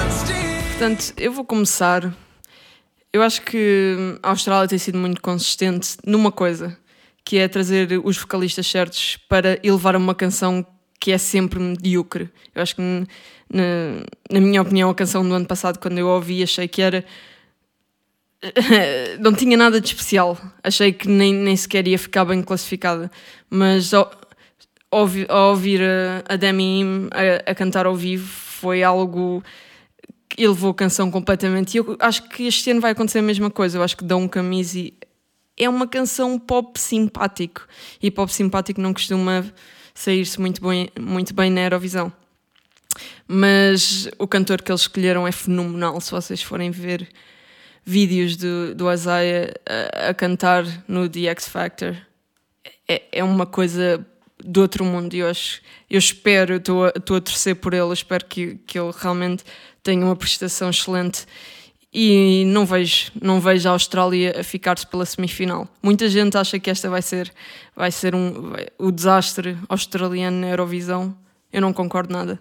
and 0.00 0.10
steel. 0.10 0.62
Portanto, 0.78 1.12
eu 1.16 1.32
vou 1.32 1.44
começar. 1.44 2.12
Eu 3.12 3.22
acho 3.22 3.42
que 3.42 3.96
a 4.22 4.30
Austrália 4.30 4.68
tem 4.68 4.78
sido 4.78 4.96
muito 4.98 5.20
consistente 5.20 5.96
numa 6.06 6.32
coisa, 6.32 6.76
que 7.24 7.36
é 7.38 7.46
trazer 7.46 8.00
os 8.04 8.16
vocalistas 8.16 8.66
certos 8.66 9.18
para 9.28 9.58
elevar 9.62 9.94
uma 9.96 10.14
canção 10.14 10.66
que 10.98 11.12
é 11.12 11.18
sempre 11.18 11.58
medíocre. 11.58 12.30
Eu 12.54 12.62
acho 12.62 12.76
que, 12.76 12.80
na, 12.82 13.04
na 14.30 14.40
minha 14.40 14.62
opinião, 14.62 14.88
a 14.88 14.94
canção 14.94 15.26
do 15.28 15.34
ano 15.34 15.46
passado, 15.46 15.78
quando 15.78 15.98
eu 15.98 16.08
a 16.08 16.14
ouvi, 16.14 16.42
achei 16.42 16.66
que 16.66 16.80
era. 16.80 17.04
não 19.20 19.32
tinha 19.34 19.56
nada 19.56 19.80
de 19.80 19.88
especial. 19.88 20.38
Achei 20.62 20.92
que 20.92 21.08
nem, 21.08 21.34
nem 21.34 21.56
sequer 21.56 21.86
ia 21.86 21.98
ficar 21.98 22.24
bem 22.24 22.42
classificada. 22.42 23.10
Mas 23.50 23.92
ao, 23.92 24.10
ouvi- 24.90 25.26
ao 25.28 25.50
ouvir 25.50 25.82
a, 25.82 26.24
a 26.32 26.36
Demi 26.36 26.82
a, 27.10 27.50
a 27.50 27.54
cantar 27.54 27.84
ao 27.86 27.94
vivo 27.94 28.26
foi 28.26 28.82
algo 28.82 29.42
elevou 30.36 30.70
a 30.70 30.74
canção 30.74 31.10
completamente. 31.10 31.74
E 31.74 31.78
eu 31.78 31.96
acho 32.00 32.28
que 32.28 32.46
este 32.46 32.70
ano 32.70 32.80
vai 32.80 32.92
acontecer 32.92 33.18
a 33.18 33.22
mesma 33.22 33.50
coisa. 33.50 33.78
Eu 33.78 33.82
acho 33.82 33.96
que 33.96 34.04
Dom 34.04 34.28
Camisi 34.28 34.94
é 35.56 35.68
uma 35.68 35.86
canção 35.86 36.38
pop 36.38 36.78
simpático. 36.78 37.66
E 38.02 38.10
pop 38.10 38.32
simpático 38.32 38.80
não 38.80 38.92
costuma 38.92 39.44
sair-se 39.94 40.40
muito 40.40 40.60
bem, 40.66 40.88
muito 40.98 41.34
bem 41.34 41.50
na 41.50 41.62
Eurovisão. 41.62 42.12
Mas 43.26 44.08
o 44.18 44.26
cantor 44.26 44.62
que 44.62 44.70
eles 44.70 44.82
escolheram 44.82 45.26
é 45.26 45.32
fenomenal. 45.32 46.00
Se 46.00 46.10
vocês 46.10 46.42
forem 46.42 46.70
ver 46.70 47.08
vídeos 47.84 48.36
do, 48.36 48.74
do 48.74 48.92
Isaiah 48.92 49.52
a, 49.66 50.10
a 50.10 50.14
cantar 50.14 50.64
no 50.86 51.08
The 51.08 51.26
X 51.30 51.48
Factor, 51.48 51.96
é, 52.88 53.02
é 53.12 53.24
uma 53.24 53.46
coisa 53.46 54.04
do 54.44 54.60
outro 54.60 54.84
mundo. 54.84 55.14
E 55.14 55.18
eu, 55.20 55.28
acho, 55.28 55.60
eu 55.88 55.98
espero, 55.98 56.56
estou 56.56 56.86
a, 56.86 56.92
estou 56.96 57.16
a 57.16 57.20
torcer 57.20 57.56
por 57.56 57.74
ele, 57.74 57.92
espero 57.92 58.24
que, 58.26 58.56
que 58.66 58.78
ele 58.78 58.92
realmente 58.96 59.44
tenha 59.82 60.04
uma 60.04 60.16
prestação 60.16 60.70
excelente. 60.70 61.26
E 61.94 62.44
não 62.46 62.64
vejo, 62.64 63.12
não 63.20 63.38
vejo 63.38 63.68
a 63.68 63.72
Austrália 63.72 64.40
a 64.40 64.42
ficar-se 64.42 64.86
pela 64.86 65.04
semifinal. 65.04 65.68
Muita 65.82 66.08
gente 66.08 66.38
acha 66.38 66.58
que 66.58 66.70
esta 66.70 66.88
vai 66.88 67.02
ser, 67.02 67.30
vai 67.76 67.90
ser 67.90 68.14
um, 68.14 68.54
o 68.78 68.90
desastre 68.90 69.58
australiano 69.68 70.40
na 70.40 70.48
Eurovisão. 70.48 71.14
Eu 71.52 71.60
não 71.60 71.70
concordo 71.70 72.10
nada. 72.10 72.40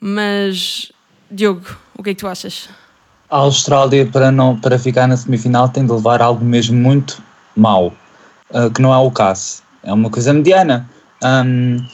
Mas, 0.00 0.92
Diogo, 1.28 1.66
o 1.98 2.02
que 2.02 2.10
é 2.10 2.14
que 2.14 2.20
tu 2.20 2.28
achas? 2.28 2.68
A 3.28 3.38
Austrália, 3.38 4.06
para, 4.06 4.30
não, 4.30 4.56
para 4.56 4.78
ficar 4.78 5.08
na 5.08 5.16
semifinal, 5.16 5.68
tem 5.68 5.84
de 5.84 5.90
levar 5.90 6.22
algo 6.22 6.44
mesmo 6.44 6.76
muito 6.76 7.20
mau, 7.56 7.92
uh, 8.50 8.70
que 8.70 8.80
não 8.80 8.94
é 8.94 8.98
o 8.98 9.10
caso. 9.10 9.64
É 9.82 9.92
uma 9.92 10.10
coisa 10.10 10.32
mediana. 10.32 10.88
Um, 11.24 11.84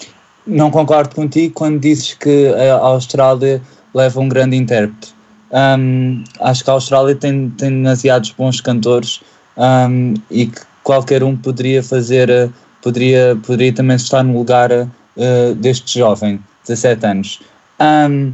não 0.47 0.71
concordo 0.71 1.15
contigo 1.15 1.55
quando 1.55 1.81
dizes 1.81 2.15
que 2.15 2.49
a 2.49 2.75
Austrália 2.77 3.63
leva 3.95 4.21
um 4.21 4.29
grande 4.29 4.57
intérprete. 4.57 5.15
Um, 5.51 6.23
acho 6.41 6.63
que 6.63 6.71
a 6.71 6.75
Austrália 6.75 7.15
tem, 7.17 7.51
tem 7.51 7.71
demasiados 7.71 8.31
bons 8.31 8.61
cantores 8.61 9.21
um, 9.57 10.15
e 10.31 10.47
que 10.47 10.61
qualquer 10.85 11.25
um 11.25 11.37
poderia 11.37 11.83
fazer, 11.83 12.31
uh, 12.31 12.53
poderia, 12.83 13.37
poderia 13.45 13.73
também 13.73 13.97
estar 13.97 14.23
no 14.23 14.39
lugar 14.39 14.71
uh, 14.71 15.55
deste 15.57 15.99
jovem, 15.99 16.41
17 16.67 17.07
anos. 17.07 17.41
Um, 17.81 18.33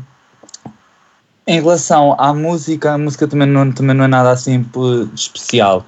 em 1.47 1.61
relação 1.61 2.17
à 2.19 2.35
música, 2.35 2.93
a 2.93 2.99
música 2.99 3.27
também 3.29 3.47
não, 3.49 3.71
também 3.71 3.95
não 3.95 4.05
é 4.05 4.09
nada 4.09 4.31
assim 4.31 4.65
especial. 5.15 5.87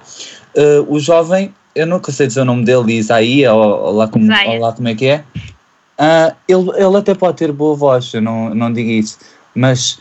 Uh, 0.55 0.85
o 0.87 0.99
jovem, 0.99 1.53
eu 1.75 1.85
nunca 1.85 2.11
sei 2.11 2.27
dizer 2.27 2.41
o 2.41 2.45
nome 2.45 2.63
dele, 2.63 2.93
Isaí, 2.93 3.45
ou, 3.45 3.59
ou, 3.59 3.91
lá 3.91 4.07
como, 4.07 4.25
Isaia. 4.25 4.49
ou 4.51 4.59
lá 4.59 4.71
como 4.71 4.87
é 4.87 4.95
que 4.95 5.05
é. 5.05 5.23
Uh, 5.99 6.33
ele, 6.47 6.69
ele 6.81 6.97
até 6.97 7.13
pode 7.13 7.37
ter 7.37 7.51
boa 7.51 7.75
voz, 7.75 8.13
eu 8.13 8.21
não, 8.21 8.55
não 8.55 8.71
digo 8.71 8.89
isso, 8.89 9.19
mas 9.55 9.99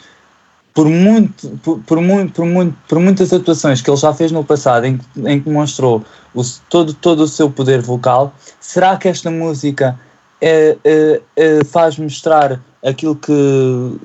por, 0.74 0.88
muito, 0.88 1.48
por, 1.62 1.80
por, 1.80 2.00
muito, 2.00 2.32
por, 2.32 2.44
muito, 2.46 2.76
por 2.88 3.00
muitas 3.00 3.32
atuações 3.32 3.80
que 3.82 3.90
ele 3.90 3.96
já 3.96 4.12
fez 4.14 4.30
no 4.30 4.44
passado, 4.44 4.84
em, 4.86 4.98
que- 4.98 5.04
em 5.26 5.40
que 5.40 5.48
mostrou 5.50 6.04
o, 6.34 6.42
todo, 6.68 6.94
todo 6.94 7.20
o 7.24 7.28
seu 7.28 7.50
poder 7.50 7.80
vocal, 7.80 8.32
será 8.60 8.96
que 8.96 9.08
esta 9.08 9.30
música 9.30 9.98
é, 10.40 10.76
é, 10.84 11.20
é, 11.36 11.64
faz 11.64 11.98
mostrar 11.98 12.60
aquilo 12.84 13.16
que, 13.16 13.98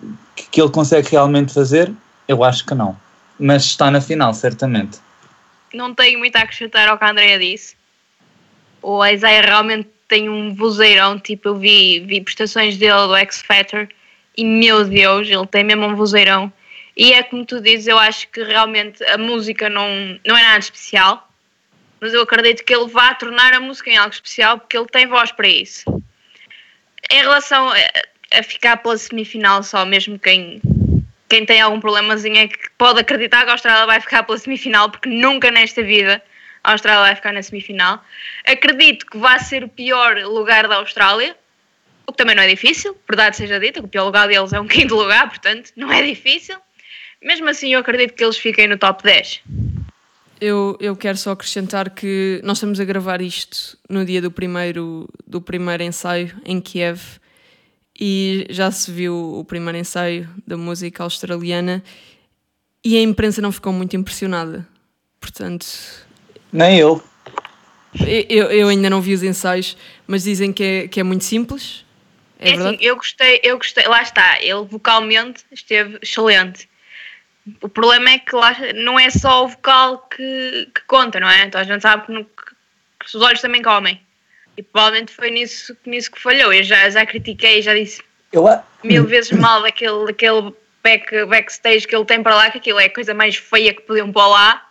que 0.51 0.60
ele 0.62 0.71
consegue 0.71 1.10
realmente 1.12 1.53
fazer? 1.53 1.91
Eu 2.27 2.43
acho 2.43 2.65
que 2.65 2.73
não. 2.73 2.97
Mas 3.39 3.65
está 3.65 3.91
na 3.91 4.01
final, 4.01 4.34
certamente. 4.34 4.97
não 5.73 5.93
tenho 5.93 6.17
muito 6.19 6.36
a 6.36 6.39
acrescentar 6.41 6.88
ao 6.88 6.97
que 6.97 7.03
a 7.03 7.12
Andrea 7.12 7.38
disse. 7.38 7.75
O 8.82 9.06
Isaiah 9.06 9.41
realmente 9.45 9.89
tem 10.08 10.29
um 10.29 10.53
vozeirão, 10.56 11.19
tipo, 11.19 11.49
eu 11.49 11.56
vi, 11.58 11.99
vi 12.01 12.21
prestações 12.21 12.77
dele 12.77 13.08
do 13.08 13.15
X 13.15 13.41
Factor 13.41 13.88
e 14.35 14.43
meu 14.43 14.83
Deus, 14.85 15.27
ele 15.27 15.47
tem 15.47 15.63
mesmo 15.63 15.85
um 15.85 15.95
vozeirão. 15.95 16.51
E 16.95 17.13
é 17.13 17.23
como 17.23 17.45
tu 17.45 17.59
dizes, 17.59 17.87
eu 17.87 17.97
acho 17.97 18.27
que 18.29 18.43
realmente 18.43 19.03
a 19.05 19.17
música 19.17 19.69
não, 19.69 19.87
não 20.25 20.37
é 20.37 20.43
nada 20.43 20.59
especial, 20.59 21.27
mas 21.99 22.13
eu 22.13 22.21
acredito 22.21 22.63
que 22.63 22.73
ele 22.73 22.89
vá 22.89 23.13
tornar 23.15 23.53
a 23.53 23.59
música 23.59 23.89
em 23.89 23.97
algo 23.97 24.13
especial 24.13 24.59
porque 24.59 24.77
ele 24.77 24.87
tem 24.87 25.07
voz 25.07 25.31
para 25.31 25.47
isso. 25.47 25.85
Em 27.11 27.21
relação 27.21 27.69
a, 27.69 27.75
a 28.39 28.43
ficar 28.43 28.77
pela 28.77 28.97
semifinal 28.97 29.63
só, 29.63 29.85
mesmo 29.85 30.19
quem, 30.19 30.61
quem 31.27 31.45
tem 31.45 31.61
algum 31.61 31.79
problemazinho 31.79 32.37
é 32.37 32.47
que 32.47 32.69
pode 32.77 32.99
acreditar 32.99 33.43
que 33.43 33.49
a 33.49 33.53
Austrália 33.53 33.85
vai 33.85 33.99
ficar 33.99 34.23
pela 34.23 34.37
semifinal, 34.37 34.89
porque 34.89 35.09
nunca 35.09 35.49
nesta 35.49 35.81
vida 35.81 36.21
a 36.63 36.71
Austrália 36.73 37.01
vai 37.01 37.15
ficar 37.15 37.33
na 37.33 37.41
semifinal. 37.41 38.03
Acredito 38.45 39.05
que 39.05 39.17
vai 39.17 39.39
ser 39.39 39.63
o 39.63 39.67
pior 39.67 40.17
lugar 40.19 40.67
da 40.67 40.75
Austrália, 40.75 41.35
o 42.07 42.11
que 42.11 42.17
também 42.17 42.35
não 42.35 42.43
é 42.43 42.47
difícil, 42.47 42.95
verdade 43.07 43.37
seja 43.37 43.59
dita, 43.59 43.79
que 43.79 43.85
o 43.85 43.89
pior 43.89 44.05
lugar 44.05 44.27
deles 44.27 44.53
é 44.53 44.59
um 44.59 44.67
quinto 44.67 44.95
lugar, 44.95 45.29
portanto 45.29 45.71
não 45.75 45.91
é 45.91 46.01
difícil. 46.01 46.57
Mesmo 47.21 47.49
assim, 47.49 47.73
eu 47.73 47.79
acredito 47.79 48.13
que 48.13 48.23
eles 48.23 48.37
fiquem 48.37 48.67
no 48.67 48.77
top 48.77 49.01
10. 49.03 49.41
Eu, 50.41 50.75
eu 50.81 50.93
quero 50.95 51.17
só 51.17 51.31
acrescentar 51.31 51.89
que 51.89 52.41
nós 52.43 52.57
estamos 52.57 52.77
a 52.79 52.83
gravar 52.83 53.21
isto 53.21 53.77
no 53.89 54.03
dia 54.03 54.21
do 54.21 54.29
primeiro, 54.29 55.07
do 55.25 55.39
primeiro 55.39 55.83
ensaio 55.83 56.35
em 56.43 56.59
Kiev 56.59 56.99
e 57.97 58.45
já 58.49 58.69
se 58.69 58.91
viu 58.91 59.15
o 59.39 59.45
primeiro 59.45 59.77
ensaio 59.77 60.29
da 60.45 60.57
música 60.57 61.03
australiana 61.03 61.81
e 62.83 62.97
a 62.97 63.01
imprensa 63.01 63.41
não 63.41 63.53
ficou 63.53 63.71
muito 63.71 63.95
impressionada. 63.95 64.67
Portanto, 65.21 65.65
Nem 66.51 66.77
eu. 66.77 67.01
eu, 68.27 68.51
eu 68.51 68.67
ainda 68.67 68.89
não 68.89 68.99
vi 68.99 69.13
os 69.13 69.23
ensaios, 69.23 69.77
mas 70.05 70.23
dizem 70.23 70.51
que 70.51 70.63
é, 70.63 70.87
que 70.89 70.99
é 70.99 71.03
muito 71.03 71.23
simples. 71.23 71.85
É, 72.43 72.49
É, 72.49 72.53
assim, 72.53 72.77
eu 72.82 72.95
gostei, 72.95 73.39
eu 73.43 73.58
gostei, 73.58 73.86
lá 73.86 74.01
está, 74.01 74.41
ele 74.41 74.65
vocalmente 74.65 75.43
esteve 75.51 75.97
excelente. 76.01 76.69
O 77.62 77.67
problema 77.67 78.10
é 78.12 78.19
que 78.19 78.36
lá 78.36 78.56
não 78.75 78.99
é 78.99 79.10
só 79.10 79.43
o 79.45 79.49
vocal 79.49 79.99
que, 80.10 80.69
que 80.73 80.82
conta, 80.88 81.19
não 81.19 81.29
é? 81.29 81.43
Então 81.43 81.60
a 81.60 81.63
gente 81.63 81.82
sabe 81.82 82.06
que, 82.06 82.12
no- 82.12 82.25
que 82.25 83.06
os 83.08 83.15
olhos 83.15 83.41
também 83.41 83.62
comem. 83.62 84.01
E 84.56 84.63
provavelmente 84.63 85.12
foi 85.13 85.32
nisso, 85.32 85.75
nisso 85.86 86.12
que 86.12 86.21
falhou. 86.21 86.53
Eu 86.53 86.63
já, 86.63 86.89
já 86.89 87.06
critiquei, 87.06 87.62
já 87.62 87.73
disse 87.73 88.01
Eu, 88.32 88.43
mil 88.84 89.06
vezes 89.06 89.32
mal 89.32 89.62
daquele, 89.62 90.06
daquele 90.06 90.53
back, 90.84 91.25
backstage 91.25 91.88
que 91.88 91.95
ele 91.95 92.06
tem 92.06 92.21
para 92.23 92.36
lá, 92.36 92.49
que 92.51 92.60
aquilo 92.60 92.79
é 92.79 92.86
a 92.86 92.93
coisa 92.93 93.13
mais 93.13 93.36
feia 93.36 93.73
que 93.73 93.82
podiam 93.82 94.12
pôr 94.12 94.27
lá. 94.27 94.65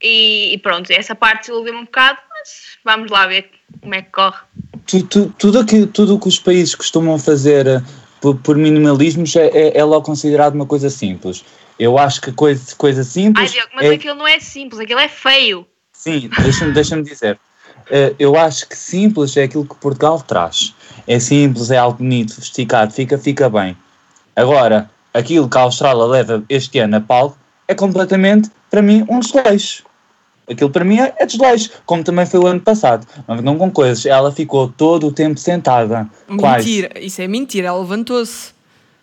E, 0.00 0.52
e 0.54 0.58
pronto, 0.58 0.90
essa 0.92 1.14
parte 1.14 1.40
desiludiu-me 1.48 1.80
um 1.80 1.84
bocado, 1.84 2.20
mas 2.30 2.78
vamos 2.84 3.10
lá 3.10 3.26
ver 3.26 3.50
como 3.80 3.94
é 3.94 4.02
que 4.02 4.10
corre. 4.10 4.38
Tu- 4.88 5.02
tu- 5.04 5.34
tudo, 5.38 5.60
aqui, 5.60 5.86
tudo 5.86 6.14
o 6.16 6.18
que 6.18 6.28
os 6.28 6.38
países 6.38 6.74
costumam 6.74 7.18
fazer 7.18 7.66
eh, 7.66 7.82
por, 8.20 8.36
por 8.36 8.56
minimalismos 8.56 9.36
é, 9.36 9.46
é, 9.46 9.78
é 9.78 9.84
logo 9.84 10.04
considerado 10.04 10.54
uma 10.54 10.66
coisa 10.66 10.90
simples. 10.90 11.44
Eu 11.78 11.96
acho 11.96 12.20
que 12.20 12.32
coisa, 12.32 12.74
coisa 12.74 13.00
Ai, 13.00 13.04
simples. 13.04 13.52
Diogo, 13.52 13.68
mas 13.74 13.84
é- 13.86 13.94
aquilo 13.94 14.14
não 14.16 14.26
é 14.26 14.40
simples, 14.40 14.80
aquilo 14.80 14.98
é 15.00 15.08
feio. 15.08 15.66
Sim, 15.92 16.30
deixa-me 16.42 16.72
deixa 16.72 17.00
dizer. 17.02 17.38
Eh, 17.90 18.14
eu 18.18 18.36
acho 18.36 18.68
que 18.68 18.76
simples 18.76 19.36
é 19.36 19.44
aquilo 19.44 19.64
que 19.64 19.74
Portugal 19.76 20.20
traz. 20.20 20.74
É 21.06 21.18
simples, 21.20 21.70
é 21.70 21.78
algo 21.78 21.98
bonito, 21.98 22.32
sofisticado, 22.32 22.92
fica, 22.92 23.16
fica 23.16 23.48
bem. 23.48 23.76
Agora, 24.34 24.90
aquilo 25.14 25.48
que 25.48 25.56
a 25.58 25.62
Austrália 25.62 26.04
leva 26.04 26.44
este 26.48 26.78
ano 26.78 26.96
a 26.96 27.00
palco 27.00 27.38
é 27.66 27.74
completamente, 27.74 28.50
para 28.70 28.82
mim, 28.82 29.04
um 29.08 29.20
desleixo. 29.20 29.84
Aquilo 30.50 30.70
para 30.70 30.84
mim 30.84 30.98
é, 30.98 31.14
é 31.18 31.26
desleixo, 31.26 31.70
como 31.84 32.02
também 32.02 32.24
foi 32.26 32.40
o 32.40 32.46
ano 32.46 32.60
passado. 32.60 33.06
Não 33.26 33.36
venham 33.36 33.58
com 33.58 33.70
coisas. 33.70 34.04
Ela 34.06 34.32
ficou 34.32 34.68
todo 34.68 35.06
o 35.08 35.12
tempo 35.12 35.38
sentada. 35.38 36.08
Mentira, 36.28 36.90
isso 37.00 37.20
é 37.20 37.28
mentira, 37.28 37.68
ela 37.68 37.78
levantou-se. 37.80 38.52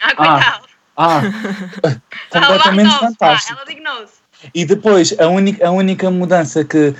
Ah, 0.01 0.15
coitado. 0.15 0.65
Ah, 0.97 1.21
ela 1.84 2.01
completamente 2.47 2.97
fantástico. 2.99 3.53
ela 3.58 3.65
dignou-se. 3.65 4.13
E 4.53 4.63
depois, 4.65 5.13
a 5.19 5.27
única, 5.27 5.67
a 5.67 5.71
única 5.71 6.12
mudança 6.12 6.63
que. 6.63 6.93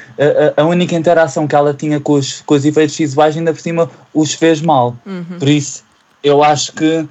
A, 0.58 0.62
a- 0.62 0.66
única 0.66 0.96
interação 0.96 1.48
que 1.48 1.56
ela 1.56 1.74
tinha 1.74 2.00
com 2.00 2.14
os, 2.14 2.42
com 2.42 2.56
os 2.56 2.66
efeitos 2.66 2.96
visuais, 2.98 3.36
ainda 3.38 3.54
por 3.54 3.60
cima, 3.62 3.90
os 4.14 4.34
fez 4.34 4.62
mal. 4.62 4.96
Por 5.40 5.48
isso, 5.48 5.84
eu 6.24 6.44
acho 6.44 6.74
que 6.74 7.08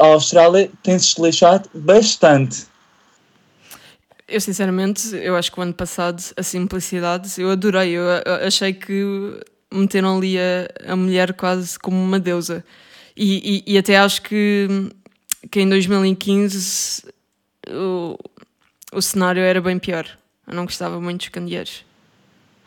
a 0.00 0.06
Austrália 0.06 0.70
tem-se 0.82 1.08
desleixado 1.14 1.68
bastante. 1.74 2.64
Eu 4.28 4.40
sinceramente, 4.40 5.14
eu 5.14 5.36
acho 5.36 5.52
que 5.52 5.58
o 5.58 5.62
ano 5.62 5.72
passado 5.72 6.22
a 6.36 6.42
simplicidade, 6.42 7.40
eu 7.40 7.50
adorei, 7.50 7.92
eu, 7.92 8.02
eu 8.02 8.46
achei 8.46 8.72
que 8.72 9.40
meteram 9.72 10.18
ali 10.18 10.36
a, 10.38 10.92
a 10.92 10.96
mulher 10.96 11.32
quase 11.34 11.78
como 11.78 11.96
uma 11.96 12.18
deusa. 12.18 12.64
E, 13.16 13.62
e, 13.66 13.74
e 13.74 13.78
até 13.78 13.96
acho 13.96 14.22
que, 14.22 14.68
que 15.50 15.60
em 15.60 15.68
2015 15.68 17.04
o, 17.68 18.18
o 18.92 19.00
cenário 19.00 19.42
era 19.42 19.60
bem 19.60 19.78
pior. 19.78 20.06
Eu 20.46 20.54
não 20.54 20.64
gostava 20.64 21.00
muito 21.00 21.20
dos 21.20 21.28
candeeiros. 21.28 21.84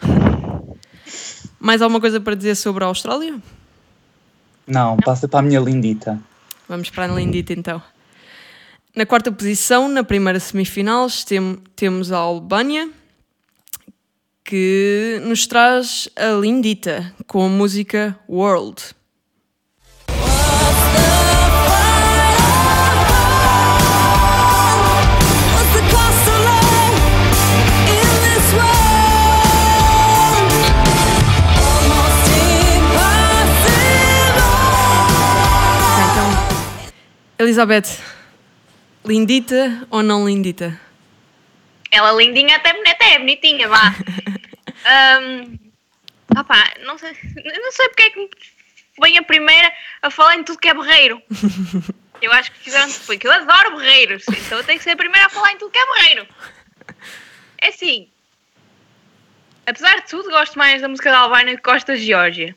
Mais 1.59 1.81
alguma 1.81 1.99
coisa 1.99 2.21
para 2.21 2.35
dizer 2.35 2.55
sobre 2.55 2.83
a 2.83 2.87
Austrália? 2.87 3.37
Não, 4.65 4.95
passa 4.97 5.27
para 5.27 5.39
a 5.39 5.43
minha 5.43 5.59
lindita. 5.59 6.19
Vamos 6.69 6.91
para 6.91 7.05
a 7.05 7.07
Lindita 7.07 7.51
então. 7.51 7.81
Na 8.95 9.05
quarta 9.05 9.31
posição, 9.31 9.87
na 9.87 10.03
primeira 10.03 10.39
semifinal, 10.39 11.07
tem- 11.25 11.57
temos 11.75 12.11
a 12.11 12.17
Albânia, 12.17 12.89
que 14.43 15.21
nos 15.23 15.45
traz 15.47 16.09
a 16.15 16.31
Lindita 16.39 17.13
com 17.27 17.45
a 17.45 17.49
música 17.49 18.19
World. 18.27 18.81
Então, 36.11 36.29
Elizabeth, 37.39 37.83
Lindita 39.05 39.87
ou 39.89 40.03
não 40.03 40.27
Lindita? 40.27 40.79
Ela 41.91 42.11
lindinha 42.11 42.57
até, 42.57 42.69
até 42.69 43.13
é 43.15 43.19
bonitinha, 43.19 43.67
vá. 43.67 43.95
Ahm, 44.85 45.57
opá, 46.37 46.71
não 46.85 46.97
sei, 46.97 47.11
não 47.11 47.71
sei 47.71 47.89
porque 47.89 48.03
é 48.03 48.09
que 48.11 48.29
vem 49.01 49.17
a 49.17 49.23
primeira 49.23 49.71
a 50.01 50.09
falar 50.09 50.35
em 50.35 50.43
tudo 50.43 50.59
que 50.59 50.69
é 50.69 50.73
berreiro. 50.73 51.21
Eu 52.21 52.31
acho 52.33 52.51
que 52.51 52.59
fizeram 52.59 52.91
porque 53.05 53.25
eu 53.25 53.31
adoro 53.31 53.77
berreiros, 53.77 54.25
então 54.27 54.57
eu 54.57 54.63
tenho 54.65 54.77
que 54.77 54.83
ser 54.83 54.89
a 54.89 54.97
primeira 54.97 55.27
a 55.27 55.29
falar 55.29 55.53
em 55.53 55.57
tudo 55.57 55.71
que 55.71 55.77
é 55.77 55.85
berreiro. 55.85 56.27
É 57.61 57.69
assim, 57.69 58.09
apesar 59.65 60.01
de 60.01 60.09
tudo, 60.09 60.29
gosto 60.29 60.57
mais 60.57 60.81
da 60.81 60.89
música 60.89 61.09
da 61.09 61.19
Albânia 61.19 61.55
que 61.55 61.61
gosto 61.61 61.87
da 61.87 61.95
Geórgia. 61.95 62.53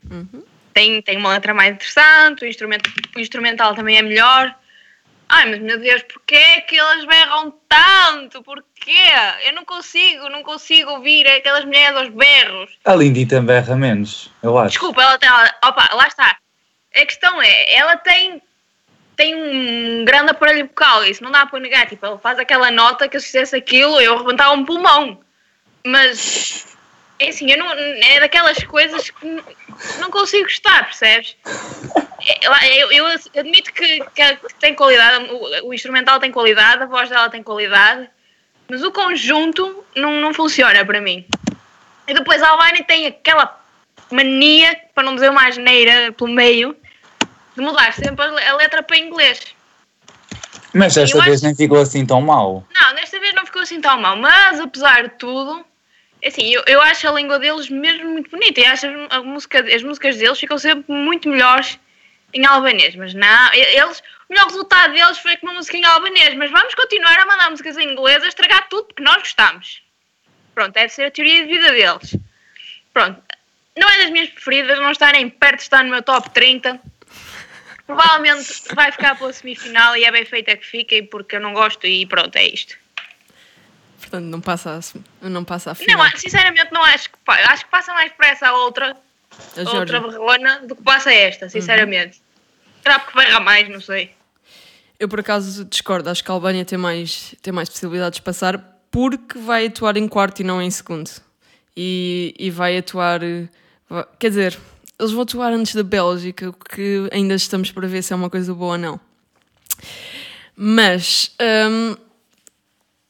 Tem, 0.73 1.01
tem 1.01 1.15
uma 1.15 1.29
letra 1.29 1.53
mais 1.53 1.75
interessante, 1.75 2.43
o, 2.43 2.45
instrumento, 2.45 2.91
o 3.15 3.19
instrumental 3.21 3.73
também 3.73 3.97
é 3.97 4.01
melhor. 4.01 4.53
Ai, 5.29 5.49
mas 5.49 5.59
meu 5.59 5.79
Deus, 5.79 6.03
porquê 6.03 6.35
é 6.35 6.61
que 6.61 6.77
elas 6.77 7.05
berram 7.05 7.53
tanto? 7.67 8.43
Porquê? 8.43 8.91
Eu 9.45 9.53
não 9.53 9.65
consigo, 9.65 10.29
não 10.29 10.43
consigo 10.43 10.91
ouvir 10.91 11.27
aquelas 11.27 11.65
mulheres 11.65 11.97
aos 11.97 12.09
berros. 12.09 12.69
A 12.85 12.95
lindita 12.95 13.41
berra 13.41 13.75
menos, 13.75 14.29
eu 14.41 14.57
acho. 14.57 14.71
Desculpa, 14.71 15.01
ela 15.01 15.17
tem. 15.17 15.29
Opa, 15.29 15.89
lá 15.93 16.07
está. 16.07 16.37
A 16.95 17.05
questão 17.05 17.41
é, 17.41 17.73
ela 17.73 17.97
tem, 17.97 18.41
tem 19.15 19.35
um 19.35 20.05
grande 20.05 20.31
aparelho 20.31 20.67
vocal, 20.67 21.03
isso 21.05 21.23
não 21.23 21.31
dá 21.31 21.45
para 21.45 21.59
negar. 21.59 21.87
Tipo, 21.87 22.05
ela 22.05 22.19
faz 22.19 22.37
aquela 22.37 22.69
nota 22.69 23.07
que 23.07 23.19
se 23.19 23.27
fizesse 23.27 23.55
aquilo 23.55 23.99
eu 23.99 24.15
arrebentava 24.15 24.53
um 24.53 24.65
pulmão. 24.65 25.19
Mas, 25.85 26.72
é 27.25 27.29
assim, 27.29 27.49
eu 27.51 27.57
não, 27.57 27.71
é 27.73 28.19
daquelas 28.19 28.61
coisas 28.63 29.09
que 29.09 29.43
não 29.99 30.09
consigo 30.11 30.43
gostar, 30.43 30.85
percebes? 30.85 31.35
É, 32.25 32.47
Eu, 32.81 32.91
eu 32.91 33.05
admito 33.37 33.73
que, 33.73 33.99
que 33.99 34.37
tem 34.59 34.73
qualidade, 34.75 35.25
o, 35.31 35.67
o 35.69 35.73
instrumental 35.73 36.19
tem 36.19 36.31
qualidade, 36.31 36.83
a 36.83 36.85
voz 36.85 37.09
dela 37.09 37.29
tem 37.29 37.43
qualidade, 37.43 38.09
mas 38.69 38.83
o 38.83 38.91
conjunto 38.91 39.83
não, 39.95 40.21
não 40.21 40.33
funciona 40.33 40.83
para 40.85 41.01
mim. 41.01 41.25
E 42.07 42.13
depois 42.13 42.41
a 42.41 42.49
Albânia 42.49 42.83
tem 42.83 43.07
aquela 43.07 43.59
mania, 44.11 44.77
para 44.93 45.03
não 45.03 45.15
dizer 45.15 45.29
uma 45.29 45.47
asneira 45.47 46.11
pelo 46.13 46.31
meio, 46.31 46.75
de 47.55 47.61
mudar 47.61 47.93
sempre 47.93 48.25
a 48.25 48.27
le- 48.31 48.43
a 48.45 48.55
letra 48.55 48.81
para 48.83 48.97
inglês. 48.97 49.39
Mas 50.73 50.95
desta 50.95 51.17
Eu 51.17 51.23
vez 51.23 51.35
acho- 51.37 51.45
nem 51.45 51.55
ficou 51.55 51.79
assim 51.79 52.05
tão 52.05 52.19
mal. 52.21 52.65
Não, 52.73 52.95
desta 52.95 53.19
vez 53.19 53.33
não 53.35 53.45
ficou 53.45 53.61
assim 53.61 53.79
tão 53.79 53.99
mal, 53.99 54.15
mas 54.17 54.59
apesar 54.59 55.03
de 55.03 55.09
tudo, 55.19 55.59
é 55.59 55.63
assim, 56.23 56.53
eu, 56.53 56.63
eu 56.67 56.81
acho 56.81 57.07
a 57.07 57.11
língua 57.11 57.39
deles 57.39 57.69
mesmo 57.69 58.09
muito 58.09 58.29
bonita 58.29 58.61
e 58.61 58.65
acho 58.65 58.87
a 59.09 59.21
música, 59.21 59.59
as 59.59 59.83
músicas 59.83 60.17
deles 60.17 60.39
ficam 60.39 60.57
sempre 60.57 60.93
muito 60.93 61.29
melhores 61.29 61.79
em 62.33 62.45
albanês, 62.45 62.95
mas 62.95 63.13
não, 63.13 63.53
eles, 63.53 64.01
o 64.29 64.33
melhor 64.33 64.47
resultado 64.47 64.93
deles 64.93 65.17
foi 65.19 65.37
com 65.37 65.47
uma 65.47 65.55
música 65.55 65.77
em 65.77 65.85
albanês, 65.85 66.33
mas 66.35 66.49
vamos 66.49 66.73
continuar 66.73 67.19
a 67.19 67.25
mandar 67.25 67.49
músicas 67.51 67.77
em 67.77 67.91
inglês 67.91 68.23
a 68.23 68.27
estragar 68.27 68.67
tudo 68.69 68.85
porque 68.85 69.03
nós 69.03 69.17
gostamos. 69.17 69.81
Pronto, 70.55 70.73
deve 70.73 70.89
ser 70.89 71.05
a 71.05 71.11
teoria 71.11 71.45
de 71.45 71.51
vida 71.51 71.71
deles. 71.71 72.15
Pronto, 72.93 73.21
não 73.75 73.89
é 73.89 73.97
das 74.03 74.09
minhas 74.11 74.29
preferidas, 74.29 74.79
não 74.79 74.91
está 74.91 75.11
nem 75.11 75.29
perto 75.29 75.57
de 75.57 75.63
estar 75.63 75.83
no 75.83 75.89
meu 75.89 76.01
top 76.01 76.29
30. 76.29 76.79
Provavelmente 77.85 78.63
vai 78.73 78.91
ficar 78.91 79.17
pela 79.17 79.33
semifinal 79.33 79.97
e 79.97 80.05
é 80.05 80.11
bem 80.11 80.25
feita 80.25 80.55
que 80.55 80.65
fique 80.65 81.03
porque 81.03 81.35
eu 81.35 81.41
não 81.41 81.53
gosto 81.53 81.85
e 81.85 82.05
pronto, 82.05 82.35
é 82.35 82.45
isto. 82.45 82.77
Portanto, 84.03 84.25
não 84.25 84.41
passa 84.41 84.79
a, 85.21 85.29
não 85.29 85.45
passa 85.45 85.71
a 85.71 85.75
final. 85.75 85.97
Não, 85.97 86.17
sinceramente 86.17 86.73
não 86.73 86.83
acho 86.83 87.09
que 87.09 87.17
acho 87.27 87.63
que 87.63 87.71
passa 87.71 87.93
mais 87.93 88.11
pressa 88.11 88.47
a 88.47 88.53
outra, 88.53 88.97
a 89.55 89.77
outra 89.77 90.01
berrona 90.01 90.59
do 90.67 90.75
que 90.75 90.83
passa 90.83 91.13
esta, 91.13 91.47
sinceramente. 91.47 92.21
Será 92.81 92.99
porque 92.99 93.17
berra 93.17 93.39
mais, 93.39 93.69
não 93.69 93.79
sei. 93.79 94.13
Eu 94.99 95.07
por 95.07 95.21
acaso 95.21 95.63
discordo, 95.63 96.09
acho 96.09 96.21
que 96.21 96.29
a 96.29 96.33
Albânia 96.33 96.65
tem 96.65 96.77
mais, 96.77 97.33
tem 97.41 97.53
mais 97.53 97.69
possibilidades 97.69 98.17
de 98.17 98.23
passar 98.23 98.57
porque 98.91 99.39
vai 99.39 99.67
atuar 99.67 99.95
em 99.95 100.07
quarto 100.07 100.41
e 100.41 100.43
não 100.43 100.61
em 100.61 100.69
segundo. 100.69 101.09
E, 101.75 102.35
e 102.37 102.51
vai 102.51 102.77
atuar. 102.77 103.21
Quer 104.19 104.29
dizer, 104.29 104.59
eles 104.99 105.11
vão 105.13 105.23
atuar 105.23 105.53
antes 105.53 105.73
da 105.73 105.83
Bélgica, 105.83 106.49
o 106.49 106.53
que 106.53 107.07
ainda 107.11 107.35
estamos 107.35 107.71
para 107.71 107.87
ver 107.87 108.03
se 108.03 108.11
é 108.11 108.15
uma 108.15 108.29
coisa 108.29 108.53
boa 108.53 108.73
ou 108.73 108.77
não. 108.77 108.99
Mas 110.55 111.31
hum, 111.41 111.95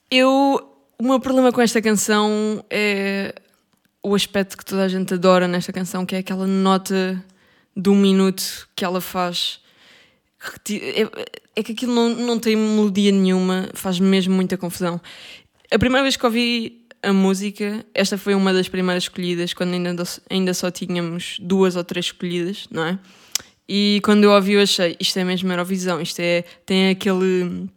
eu 0.09 0.72
O 0.97 1.03
meu 1.03 1.19
problema 1.19 1.51
com 1.51 1.61
esta 1.61 1.81
canção 1.81 2.63
é 2.69 3.35
o 4.01 4.13
aspecto 4.13 4.57
que 4.57 4.65
toda 4.65 4.83
a 4.83 4.87
gente 4.87 5.13
adora 5.13 5.47
nesta 5.47 5.71
canção, 5.71 6.05
que 6.05 6.15
é 6.15 6.19
aquela 6.19 6.45
nota 6.45 7.23
de 7.75 7.89
um 7.89 7.95
minuto 7.95 8.67
que 8.75 8.85
ela 8.85 9.01
faz. 9.01 9.59
É, 10.69 11.29
é 11.55 11.63
que 11.63 11.71
aquilo 11.71 11.93
não, 11.93 12.09
não 12.09 12.39
tem 12.39 12.55
melodia 12.55 13.11
nenhuma, 13.11 13.69
faz 13.73 13.99
mesmo 13.99 14.35
muita 14.35 14.57
confusão. 14.57 15.01
A 15.71 15.79
primeira 15.79 16.03
vez 16.03 16.17
que 16.17 16.25
ouvi 16.25 16.85
a 17.01 17.11
música, 17.11 17.85
esta 17.93 18.17
foi 18.17 18.35
uma 18.35 18.53
das 18.53 18.67
primeiras 18.67 19.03
escolhidas, 19.03 19.53
quando 19.53 19.73
ainda, 19.73 20.03
ainda 20.29 20.53
só 20.53 20.69
tínhamos 20.69 21.37
duas 21.41 21.75
ou 21.75 21.83
três 21.83 22.07
escolhidas, 22.07 22.67
não 22.69 22.85
é? 22.85 22.99
E 23.67 24.01
quando 24.03 24.25
eu 24.25 24.31
ouvi, 24.31 24.53
eu 24.53 24.61
achei 24.61 24.95
isto 24.99 25.17
é 25.17 25.23
mesmo 25.23 25.51
Eurovisão, 25.51 26.01
isto 26.01 26.19
é, 26.19 26.43
tem 26.65 26.89
aquele 26.89 27.69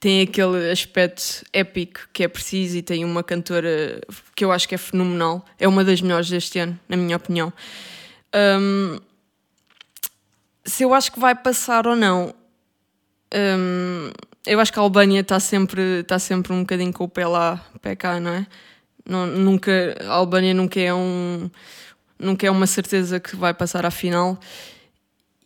tem 0.00 0.22
aquele 0.22 0.70
aspecto 0.70 1.44
épico 1.52 2.00
que 2.10 2.24
é 2.24 2.28
preciso 2.28 2.78
e 2.78 2.82
tem 2.82 3.04
uma 3.04 3.22
cantora 3.22 4.00
que 4.34 4.42
eu 4.42 4.50
acho 4.50 4.66
que 4.66 4.74
é 4.74 4.78
fenomenal. 4.78 5.44
É 5.58 5.68
uma 5.68 5.84
das 5.84 6.00
melhores 6.00 6.30
deste 6.30 6.58
ano, 6.58 6.80
na 6.88 6.96
minha 6.96 7.16
opinião. 7.18 7.52
Hum, 8.34 8.98
se 10.64 10.84
eu 10.84 10.94
acho 10.94 11.12
que 11.12 11.20
vai 11.20 11.34
passar 11.34 11.86
ou 11.86 11.94
não, 11.94 12.34
hum, 13.34 14.10
eu 14.46 14.58
acho 14.58 14.72
que 14.72 14.78
a 14.78 14.82
Albânia 14.82 15.20
está 15.20 15.38
sempre, 15.38 16.00
está 16.00 16.18
sempre 16.18 16.52
um 16.54 16.60
bocadinho 16.60 16.92
com 16.94 17.04
o 17.04 17.08
pé 17.08 17.26
lá, 17.26 17.62
pé 17.82 17.94
cá, 17.94 18.18
não 18.18 18.32
é? 18.32 18.46
Não, 19.06 19.26
nunca, 19.26 19.96
a 20.02 20.12
Albânia 20.12 20.54
nunca 20.54 20.80
é 20.80 20.94
um 20.94 21.50
nunca 22.18 22.46
é 22.46 22.50
uma 22.50 22.66
certeza 22.66 23.18
que 23.18 23.34
vai 23.34 23.54
passar 23.54 23.86
à 23.86 23.90
final 23.90 24.38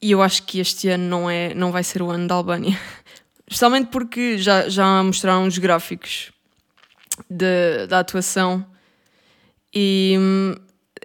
e 0.03 0.11
eu 0.11 0.21
acho 0.21 0.43
que 0.43 0.61
este 0.61 0.89
ano 0.89 1.05
não, 1.05 1.31
é, 1.31 1.55
não 1.55 1.73
vai 1.73 1.83
ser 1.83 2.03
o 2.03 2.11
ano 2.11 2.29
da 2.29 2.35
Albânia. 2.35 2.79
Especialmente 3.47 3.89
porque 3.91 4.39
já, 4.39 4.69
já 4.69 5.03
mostraram 5.03 5.47
os 5.47 5.59
gráficos 5.59 6.33
de- 7.29 7.87
da 7.89 8.01
atuação 8.01 8.67
e 9.75 10.17
hum, 10.19 10.55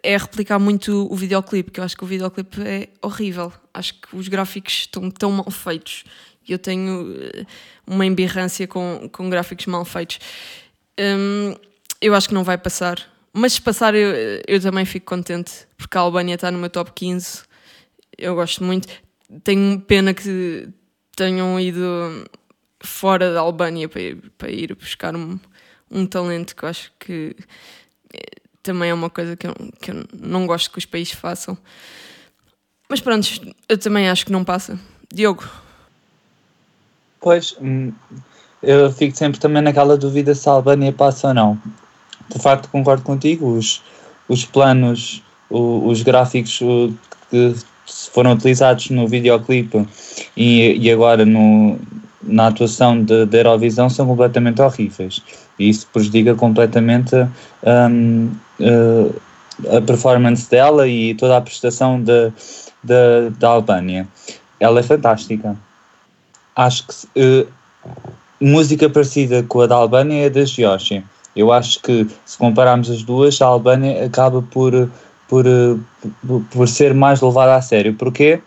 é 0.04 0.17
replicar 0.17 0.60
muito 0.60 1.08
o 1.12 1.15
videoclipe, 1.15 1.71
que 1.71 1.80
eu 1.80 1.84
acho 1.84 1.97
que 1.97 2.04
o 2.04 2.08
videoclipe 2.08 2.62
é 2.62 2.89
horrível. 3.02 3.52
Acho 3.73 3.93
que 3.95 4.15
os 4.15 4.28
gráficos 4.28 4.73
estão 4.73 5.10
tão 5.12 5.32
mal 5.32 5.52
feitos 5.52 6.04
e 6.47 6.54
eu 6.54 6.60
tenho 6.60 7.13
eh, 7.19 7.45
uma 7.86 8.06
embirrância 8.06 8.67
com, 8.67 9.10
com 9.12 9.30
gráficos 9.30 9.65
mal 9.65 9.84
feitos. 9.86 10.19
Hum, 10.99 11.56
eu 12.02 12.15
acho 12.15 12.30
que 12.30 12.34
não 12.34 12.43
vai 12.43 12.58
passar. 12.58 12.99
Mas 13.34 13.54
se 13.54 13.62
passar, 13.62 13.93
eu, 13.93 14.41
eu 14.47 14.60
também 14.60 14.86
fico 14.86 15.06
contente, 15.06 15.67
porque 15.78 15.97
a 15.97 16.02
Albânia 16.02 16.36
está 16.36 16.49
no 16.49 16.58
meu 16.58 16.69
top 16.69 16.91
15. 16.95 17.43
Eu 18.17 18.36
gosto 18.36 18.63
muito. 18.63 18.88
Tenho 19.43 19.80
pena 19.82 20.13
que 20.13 20.67
tenham 21.19 21.60
ido 21.60 22.25
fora 22.82 23.34
da 23.34 23.41
Albânia 23.41 23.89
para 23.89 24.01
ir, 24.01 24.15
para 24.38 24.49
ir 24.49 24.73
buscar 24.73 25.13
um, 25.17 25.38
um 25.91 26.05
talento 26.05 26.55
que 26.55 26.63
eu 26.63 26.69
acho 26.69 26.93
que 26.97 27.36
eh, 28.13 28.39
também 28.63 28.89
é 28.89 28.93
uma 28.93 29.10
coisa 29.10 29.36
que 29.36 29.45
eu, 29.45 29.53
que 29.82 29.91
eu 29.91 30.05
não 30.17 30.47
gosto 30.47 30.71
que 30.71 30.77
os 30.77 30.86
países 30.86 31.12
façam. 31.13 31.58
Mas 32.89 33.01
pronto, 33.01 33.27
eu 33.67 33.77
também 33.77 34.10
acho 34.10 34.25
que 34.25 34.32
não 34.32 34.45
passa. 34.45 34.79
Diogo, 35.13 35.43
Pois, 37.19 37.53
hum, 37.60 37.91
eu 38.63 38.89
fico 38.93 39.17
sempre 39.17 39.41
também 39.41 39.62
naquela 39.62 39.97
dúvida 39.97 40.34
se 40.34 40.47
a 40.47 40.53
Albânia 40.53 40.93
passa 40.93 41.27
ou 41.27 41.34
não. 41.34 41.62
De 42.34 42.39
facto, 42.39 42.69
concordo 42.69 43.03
contigo, 43.03 43.58
os, 43.58 43.82
os 44.29 44.45
planos, 44.45 45.21
o- 45.49 45.86
os 45.89 46.01
gráficos 46.01 46.60
que 47.29 47.55
foram 48.13 48.32
utilizados 48.32 48.89
no 48.89 49.05
videoclipe 49.05 49.86
e, 50.39 50.78
e 50.80 50.91
agora 50.91 51.25
no, 51.25 51.78
na 52.23 52.47
atuação 52.47 53.04
da 53.04 53.38
Eurovisão 53.38 53.89
são 53.89 54.08
completamente 54.08 54.62
horríveis. 54.62 55.21
E 55.60 55.69
isso 55.69 55.88
prejudica 55.93 56.36
completamente 56.36 57.15
hum, 57.91 58.32
eh, 58.62 59.78
a 59.78 59.82
performance 59.82 60.49
dela 60.49 60.88
e 60.88 61.13
toda 61.15 61.38
a 61.38 61.41
prestação 61.41 62.02
de, 62.02 62.32
de- 62.84 63.30
da 63.38 63.49
Albânia. 63.49 64.08
Ela 64.60 64.80
é 64.80 64.84
fantástica 64.84 65.58
acho 66.56 66.88
que 66.88 66.93
eh, 67.15 67.47
música 68.41 68.89
parecida 68.89 69.43
com 69.43 69.62
a 69.62 69.67
da 69.67 69.75
Albânia 69.75 70.25
é 70.25 70.30
da 70.30 70.45
Geórgia. 70.45 71.04
Eu 71.36 71.52
acho 71.52 71.82
que 71.82 72.08
se 72.25 72.38
compararmos 72.38 72.89
as 72.89 73.04
duas, 73.04 73.41
a 73.41 73.45
Albânia 73.45 74.06
acaba 74.06 74.41
por, 74.41 74.89
por, 75.28 75.45
eh, 75.45 75.75
por, 76.28 76.41
por 76.52 76.67
ser 76.67 76.93
mais 76.93 77.21
levada 77.21 77.56
a 77.56 77.62
sério. 77.62 77.93
Porquê? 77.95 78.41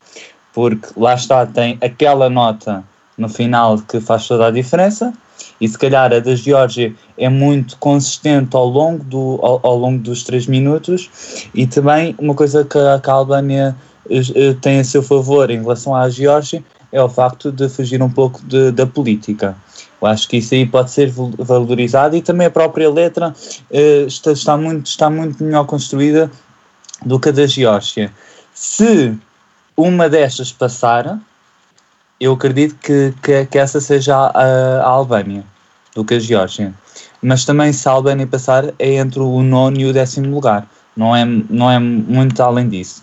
Porque 0.52 0.88
lá 0.96 1.14
está, 1.14 1.46
tem 1.46 1.78
aquela 1.80 2.28
nota 2.28 2.84
no 3.16 3.28
final 3.28 3.78
que 3.78 4.00
faz 4.00 4.26
toda 4.26 4.46
a 4.46 4.50
diferença 4.50 5.12
e 5.60 5.68
se 5.68 5.78
calhar 5.78 6.12
a 6.12 6.18
da 6.20 6.34
Geórgia 6.34 6.94
é 7.16 7.28
muito 7.28 7.76
consistente 7.78 8.54
ao 8.56 8.66
longo, 8.66 9.02
do, 9.04 9.38
ao, 9.42 9.60
ao 9.62 9.76
longo 9.78 9.98
dos 10.02 10.22
três 10.22 10.46
minutos 10.46 11.10
e 11.54 11.66
também 11.66 12.14
uma 12.18 12.34
coisa 12.34 12.64
que 12.64 12.78
a, 12.78 12.98
que 12.98 13.10
a 13.10 13.12
Albânia 13.12 13.76
eh, 14.10 14.20
eh, 14.34 14.54
tem 14.60 14.80
a 14.80 14.84
seu 14.84 15.02
favor 15.02 15.50
em 15.50 15.60
relação 15.60 15.94
à 15.94 16.08
Geórgia 16.08 16.62
é 16.90 17.02
o 17.02 17.08
facto 17.08 17.50
de 17.50 17.68
fugir 17.68 18.02
um 18.02 18.10
pouco 18.10 18.40
de- 18.44 18.70
da 18.72 18.86
política. 18.86 19.56
Eu 20.00 20.08
acho 20.08 20.28
que 20.28 20.36
isso 20.38 20.52
aí 20.54 20.66
pode 20.66 20.90
ser 20.90 21.10
val- 21.10 21.30
valorizado 21.38 22.16
e 22.16 22.20
também 22.22 22.46
a 22.46 22.50
própria 22.50 22.90
letra 22.90 23.34
eh, 23.70 24.04
está, 24.06 24.32
está, 24.32 24.56
muito, 24.56 24.86
está 24.86 25.08
muito 25.08 25.42
melhor 25.42 25.64
construída 25.64 26.30
do 27.04 27.18
que 27.18 27.30
a 27.30 27.32
da 27.32 27.46
Geórgia. 27.46 28.12
Se 28.54 29.16
uma 29.83 30.09
destas 30.09 30.53
passar, 30.53 31.18
eu 32.21 32.33
acredito 32.33 32.77
que, 32.77 33.12
que, 33.23 33.47
que 33.47 33.59
essa 33.59 33.81
seja 33.81 34.16
a, 34.16 34.81
a 34.81 34.87
Albânia 34.87 35.45
do 35.95 36.05
que 36.05 36.14
a 36.14 36.21
Geórgia. 36.21 36.73
Mas 37.21 37.45
também 37.45 37.73
se 37.73 37.88
a 37.88 37.92
Albânia 37.92 38.27
passar 38.27 38.73
é 38.79 38.95
entre 38.95 39.21
o 39.21 39.42
nono 39.42 39.79
e 39.79 39.87
o 39.87 39.92
décimo 39.92 40.33
lugar. 40.35 40.66
Não 40.97 41.14
é, 41.14 41.25
não 41.25 41.71
é 41.71 41.79
muito 41.79 42.40
além 42.42 42.68
disso. 42.68 43.03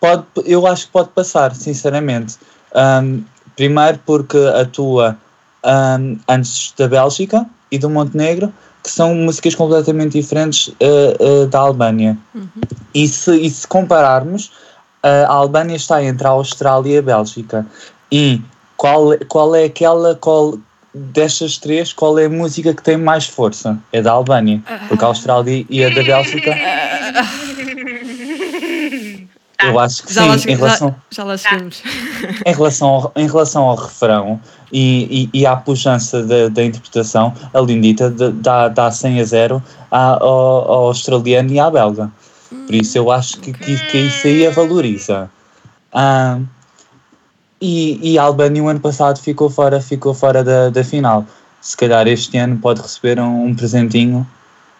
Pode, 0.00 0.24
eu 0.44 0.66
acho 0.66 0.86
que 0.86 0.92
pode 0.92 1.10
passar, 1.10 1.54
sinceramente. 1.54 2.38
Um, 2.74 3.22
primeiro 3.56 4.00
porque 4.06 4.38
atua 4.38 5.16
um, 5.64 6.18
antes 6.28 6.72
da 6.76 6.88
Bélgica 6.88 7.46
e 7.70 7.78
do 7.78 7.90
Montenegro, 7.90 8.52
que 8.82 8.90
são 8.90 9.14
músicas 9.14 9.54
completamente 9.54 10.18
diferentes 10.18 10.68
uh, 10.68 11.42
uh, 11.42 11.46
da 11.46 11.60
Albânia. 11.60 12.16
E, 12.94 13.06
se, 13.06 13.36
e 13.36 13.50
se 13.50 13.66
compararmos, 13.66 14.50
a 15.02 15.32
Albânia 15.32 15.76
está 15.76 16.02
entre 16.02 16.26
a 16.26 16.30
Austrália 16.30 16.94
e 16.94 16.98
a 16.98 17.02
Bélgica. 17.02 17.66
E 18.12 18.40
qual, 18.76 19.16
qual 19.28 19.54
é 19.54 19.64
aquela, 19.64 20.14
qual, 20.14 20.58
destas 20.94 21.56
três, 21.58 21.92
qual 21.92 22.18
é 22.18 22.26
a 22.26 22.30
música 22.30 22.74
que 22.74 22.82
tem 22.82 22.96
mais 22.96 23.26
força? 23.26 23.78
É 23.92 24.02
da 24.02 24.12
Albânia. 24.12 24.60
Porque 24.88 25.04
a 25.04 25.08
Austrália 25.08 25.64
e 25.68 25.84
a 25.84 25.88
da 25.88 26.02
Bélgica, 26.02 26.54
eu 29.62 29.78
acho 29.78 30.02
que 30.04 30.14
já, 30.14 30.24
lá, 30.24 30.38
sim, 30.38 30.44
che- 30.44 30.52
em 30.52 30.56
relação... 30.56 30.88
já, 31.10 31.22
já 31.22 31.24
lá 31.24 31.36
chegamos. 31.36 31.82
Em 32.46 32.54
relação 32.54 32.88
ao, 32.88 33.12
em 33.14 33.26
relação 33.26 33.62
ao 33.64 33.76
refrão 33.76 34.40
e, 34.72 35.28
e, 35.34 35.40
e 35.40 35.46
à 35.46 35.54
pujança 35.54 36.22
da, 36.24 36.48
da 36.48 36.64
interpretação, 36.64 37.34
a 37.52 37.60
Lindita 37.60 38.08
dá, 38.10 38.68
dá 38.68 38.90
100 38.90 39.20
a 39.20 39.24
0 39.24 39.62
à- 39.90 40.12
ao, 40.22 40.70
ao 40.72 40.86
australiano 40.86 41.52
e 41.52 41.60
à 41.60 41.70
belga. 41.70 42.10
Por 42.50 42.74
isso 42.74 42.98
eu 42.98 43.10
acho 43.10 43.38
que, 43.40 43.52
que, 43.52 43.76
que 43.90 43.98
isso 43.98 44.26
aí 44.26 44.46
a 44.46 44.50
valoriza. 44.50 45.30
Ah, 45.92 46.40
e, 47.60 48.12
e 48.12 48.18
a 48.18 48.22
Albânia 48.22 48.62
o 48.62 48.68
ano 48.68 48.80
passado 48.80 49.20
ficou 49.20 49.48
fora, 49.48 49.80
ficou 49.80 50.12
fora 50.12 50.42
da, 50.42 50.68
da 50.68 50.82
final. 50.82 51.26
Se 51.60 51.76
calhar 51.76 52.06
este 52.08 52.36
ano 52.38 52.58
pode 52.58 52.80
receber 52.80 53.20
um, 53.20 53.46
um 53.46 53.54
presentinho 53.54 54.26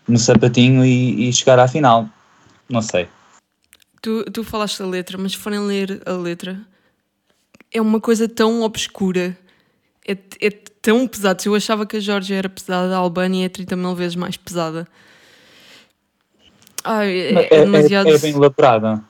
no 0.09 0.19
sapatinho 0.19 0.85
e, 0.85 1.29
e 1.29 1.33
chegar 1.33 1.59
à 1.59 1.69
final. 1.69 2.09
Não 2.69 2.83
sei. 2.83 3.09
Tu, 4.03 4.25
tu 4.33 4.43
falaste 4.43 4.79
da 4.79 4.87
letra, 4.87 5.19
mas 5.19 5.33
se 5.33 5.39
forem 5.39 5.61
ler 5.61 6.03
a 6.07 6.13
letra, 6.13 6.59
é 7.73 7.81
uma 7.81 8.01
coisa 8.01 8.29
tão 8.29 8.63
obscura, 8.63 9.37
é, 10.07 10.17
é 10.41 10.51
tão 10.81 11.07
pesado. 11.07 11.43
Se 11.43 11.49
eu 11.49 11.55
achava 11.55 11.85
que 11.85 11.97
a 11.97 12.01
Geórgia 12.01 12.37
era 12.37 12.49
pesada, 12.49 12.95
a 12.95 12.99
Albânia 12.99 13.45
é 13.45 13.49
30 13.49 13.77
mil 13.77 13.95
vezes 13.95 14.17
mais 14.17 14.37
pesada. 14.37 14.89
Ai, 16.93 17.09
é, 17.11 17.33
É, 17.33 17.43
é 17.43 17.55
é- 17.57 17.61
demasiado. 17.65 18.09
é 18.09 18.19
bem 18.19 18.33
elaborada. 18.35 19.03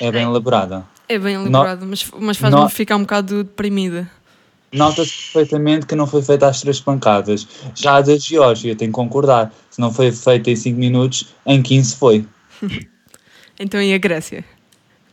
É 0.00 0.10
bem 0.12 0.22
elaborada. 0.22 0.84
É 1.08 1.18
bem 1.18 1.34
elaborado, 1.34 1.86
mas, 1.86 2.04
mas 2.18 2.36
faz-me 2.36 2.60
No- 2.60 2.68
ficar 2.68 2.96
um 2.96 3.00
bocado 3.02 3.44
deprimida. 3.44 4.08
Nota-se 4.72 5.10
perfeitamente 5.32 5.84
que 5.86 5.96
não 5.96 6.06
foi 6.06 6.22
feita 6.22 6.46
às 6.46 6.60
três 6.60 6.80
pancadas. 6.80 7.46
Já 7.74 7.96
a 7.96 8.00
da 8.02 8.16
Geórgia, 8.16 8.76
tem 8.76 8.88
que 8.88 8.92
concordar. 8.94 9.52
Se 9.70 9.80
não 9.80 9.92
foi 9.92 10.12
feita 10.12 10.48
em 10.50 10.54
5 10.56 10.78
minutos, 10.78 11.34
em 11.46 11.60
15 11.62 11.96
foi. 11.96 12.24
Então 13.62 13.78
e 13.82 13.92
a 13.92 13.98
Grécia? 13.98 14.42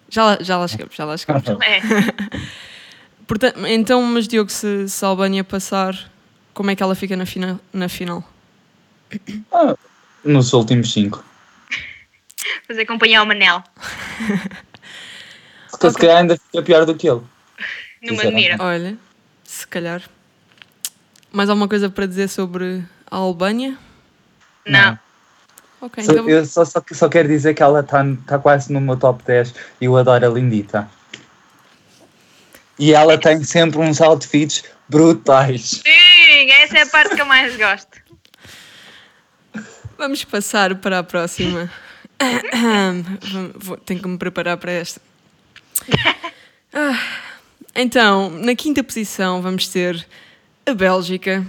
Já 0.09 0.23
lá, 0.23 0.37
já 0.39 0.57
lá 0.57 0.67
chegamos, 0.69 0.95
já 0.95 1.03
lá 1.03 1.17
chegamos. 1.17 1.43
É. 1.65 1.81
Portanto, 3.27 3.59
então, 3.67 4.01
mas 4.03 4.25
Diogo, 4.25 4.49
se, 4.49 4.87
se 4.87 5.03
a 5.03 5.07
Albânia 5.09 5.43
passar, 5.43 6.09
como 6.53 6.71
é 6.71 6.75
que 6.75 6.81
ela 6.81 6.95
fica 6.95 7.17
na, 7.17 7.25
fina, 7.25 7.59
na 7.73 7.89
final? 7.89 8.23
Nos 10.23 10.53
últimos 10.53 10.93
5. 10.93 11.23
Fazer 12.67 12.85
companhia 12.85 13.19
ao 13.19 13.25
Manel. 13.25 13.63
Se 15.79 15.93
calhar 15.93 16.17
ainda 16.17 16.37
fica 16.37 16.63
pior 16.63 16.85
do 16.85 16.95
que 16.95 17.07
ele. 17.07 17.21
Numa 18.01 18.15
Sinceramente. 18.21 18.35
mira. 18.51 18.63
Olha, 18.63 18.97
se 19.43 19.67
calhar. 19.67 20.01
Mais 21.31 21.49
alguma 21.49 21.67
coisa 21.67 21.89
para 21.89 22.05
dizer 22.07 22.29
sobre 22.29 22.83
a 23.09 23.17
Albânia? 23.17 23.77
Não. 24.65 24.97
Ok, 25.81 26.03
Só- 26.03 26.11
então 26.13 26.29
eu 26.29 26.45
só, 26.45 26.65
só, 26.65 26.81
só 26.91 27.09
quero 27.09 27.27
dizer 27.27 27.53
que 27.53 27.61
ela 27.61 27.81
está 27.81 28.03
tá 28.25 28.39
quase 28.39 28.73
no 28.73 28.81
meu 28.81 28.97
top 28.97 29.23
10 29.23 29.53
e 29.79 29.85
eu 29.85 29.95
adoro 29.95 30.25
a 30.25 30.29
Lindita. 30.29 30.89
E 32.79 32.93
ela 32.93 33.17
tem 33.17 33.43
sempre 33.43 33.79
uns 33.79 34.01
outfits 34.01 34.63
brutais. 34.89 35.81
Sim, 35.85 36.51
essa 36.51 36.77
é 36.79 36.81
a 36.83 36.87
parte 36.87 37.15
que 37.15 37.21
eu 37.21 37.25
mais 37.25 37.55
gosto. 37.55 37.99
vamos 39.97 40.23
passar 40.23 40.75
para 40.75 40.99
a 40.99 41.03
próxima. 41.03 41.71
Tenho 43.85 44.01
que 44.01 44.07
me 44.07 44.17
preparar 44.17 44.57
para 44.57 44.71
esta. 44.71 45.01
Ah, 46.73 46.99
Então, 47.79 48.29
na 48.31 48.55
quinta 48.55 48.83
posição 48.83 49.39
vamos 49.41 49.67
ter 49.67 50.05
a 50.65 50.73
Bélgica. 50.73 51.45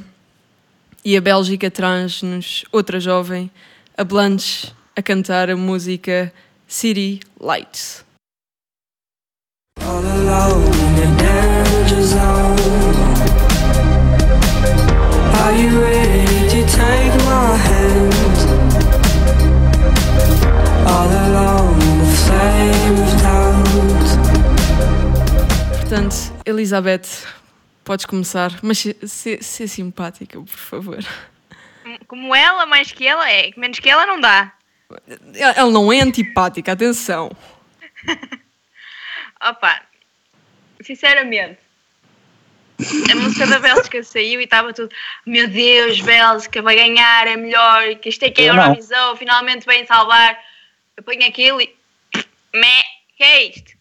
E 1.02 1.16
a 1.16 1.20
Bélgica 1.22 1.70
traz-nos 1.70 2.66
outra 2.70 3.00
jovem, 3.00 3.50
a 3.96 4.04
Blanche, 4.04 4.70
a 4.94 5.02
cantar 5.02 5.48
a 5.48 5.56
música 5.56 6.30
City 6.66 7.20
Lights. 7.40 8.04
All 9.80 10.04
alone 10.04 10.66
in 11.02 11.16
danger 11.16 12.02
zone. 12.02 12.58
Are 15.34 15.52
you 15.56 15.80
ready 15.80 16.26
to 16.50 16.66
take 16.70 17.24
my 17.24 17.56
hand? 17.56 18.27
Portanto, 25.80 26.14
Elizabeth, 26.44 27.26
podes 27.84 28.04
começar, 28.04 28.52
mas 28.62 28.78
se- 28.78 28.96
se- 29.06 29.42
ser 29.42 29.68
simpática, 29.68 30.38
por 30.40 30.48
favor. 30.48 30.98
Como 32.06 32.34
ela, 32.34 32.66
mais 32.66 32.92
que 32.92 33.06
ela, 33.06 33.30
é. 33.30 33.50
Menos 33.56 33.78
que 33.78 33.88
ela 33.88 34.06
não 34.06 34.20
dá. 34.20 34.52
Ela 35.34 35.70
não 35.70 35.92
é 35.92 36.00
antipática, 36.00 36.72
atenção. 36.72 37.30
Opa, 39.48 39.80
sinceramente, 40.82 41.58
a 43.10 43.14
música 43.14 43.46
da 43.46 43.58
Bélgica 43.58 44.02
saiu 44.04 44.40
e 44.40 44.44
estava 44.44 44.72
tudo, 44.72 44.90
meu 45.24 45.48
Deus, 45.48 46.00
Bélgica 46.00 46.60
vai 46.62 46.74
ganhar, 46.76 47.26
é 47.26 47.36
melhor, 47.36 47.94
que 47.96 48.08
isto 48.08 48.24
é 48.24 48.30
que 48.30 48.42
é. 48.42 48.48
Eurovisão, 48.50 49.16
finalmente 49.16 49.64
vem 49.66 49.86
salvar. 49.86 50.36
Eu 50.98 51.02
ponho 51.04 51.24
aquilo 51.26 51.60
e. 51.62 51.74
Mé, 52.52 52.82
que 53.16 53.22
é 53.22 53.44
isto? 53.44 53.72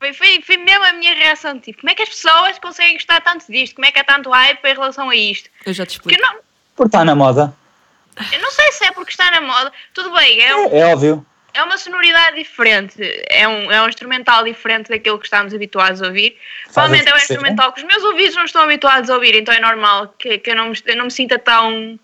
Foi, 0.00 0.12
foi, 0.12 0.42
foi 0.42 0.56
mesmo 0.56 0.84
a 0.84 0.92
minha 0.94 1.14
reação, 1.14 1.60
tipo, 1.60 1.80
como 1.80 1.90
é 1.90 1.94
que 1.94 2.02
as 2.02 2.08
pessoas 2.08 2.58
conseguem 2.58 2.94
gostar 2.94 3.20
tanto 3.20 3.46
disto? 3.50 3.76
Como 3.76 3.86
é 3.86 3.92
que 3.92 4.00
há 4.00 4.04
tanto 4.04 4.30
hype 4.30 4.64
em 4.64 4.72
relação 4.74 5.08
a 5.08 5.14
isto? 5.14 5.48
Eu 5.64 5.72
já 5.72 5.86
te 5.86 6.00
Porque 6.00 6.16
explico. 6.16 6.34
não, 6.34 6.42
Por 6.74 6.86
estar 6.86 7.04
na 7.04 7.14
moda. 7.14 7.54
eu 8.32 8.40
não 8.40 8.50
sei 8.50 8.72
se 8.72 8.84
é 8.84 8.90
porque 8.90 9.12
está 9.12 9.30
na 9.30 9.40
moda. 9.40 9.72
Tudo 9.94 10.10
bem, 10.12 10.40
é 10.40 10.56
um, 10.56 10.74
É, 10.74 10.80
é 10.80 10.86
óbvio. 10.86 11.24
é 11.54 11.62
uma 11.62 11.78
sonoridade 11.78 12.36
diferente, 12.36 12.96
é 13.30 13.46
um, 13.46 13.70
é 13.70 13.80
um 13.80 13.88
instrumental 13.88 14.42
diferente 14.42 14.88
daquilo 14.88 15.20
que 15.20 15.26
estamos 15.26 15.54
habituados 15.54 16.02
a 16.02 16.06
ouvir. 16.08 16.36
Provavelmente 16.64 17.08
é 17.08 17.14
um 17.14 17.18
instrumental 17.18 17.72
que 17.72 17.80
os 17.82 17.86
meus 17.86 18.02
ouvidos 18.02 18.34
não 18.34 18.44
estão 18.44 18.62
habituados 18.62 19.08
a 19.08 19.14
ouvir, 19.14 19.36
então 19.36 19.54
é 19.54 19.60
normal 19.60 20.08
que, 20.18 20.38
que 20.38 20.50
eu, 20.50 20.56
não 20.56 20.70
me, 20.70 20.78
eu 20.86 20.96
não 20.96 21.04
me 21.04 21.10
sinta 21.12 21.38
tão. 21.38 21.96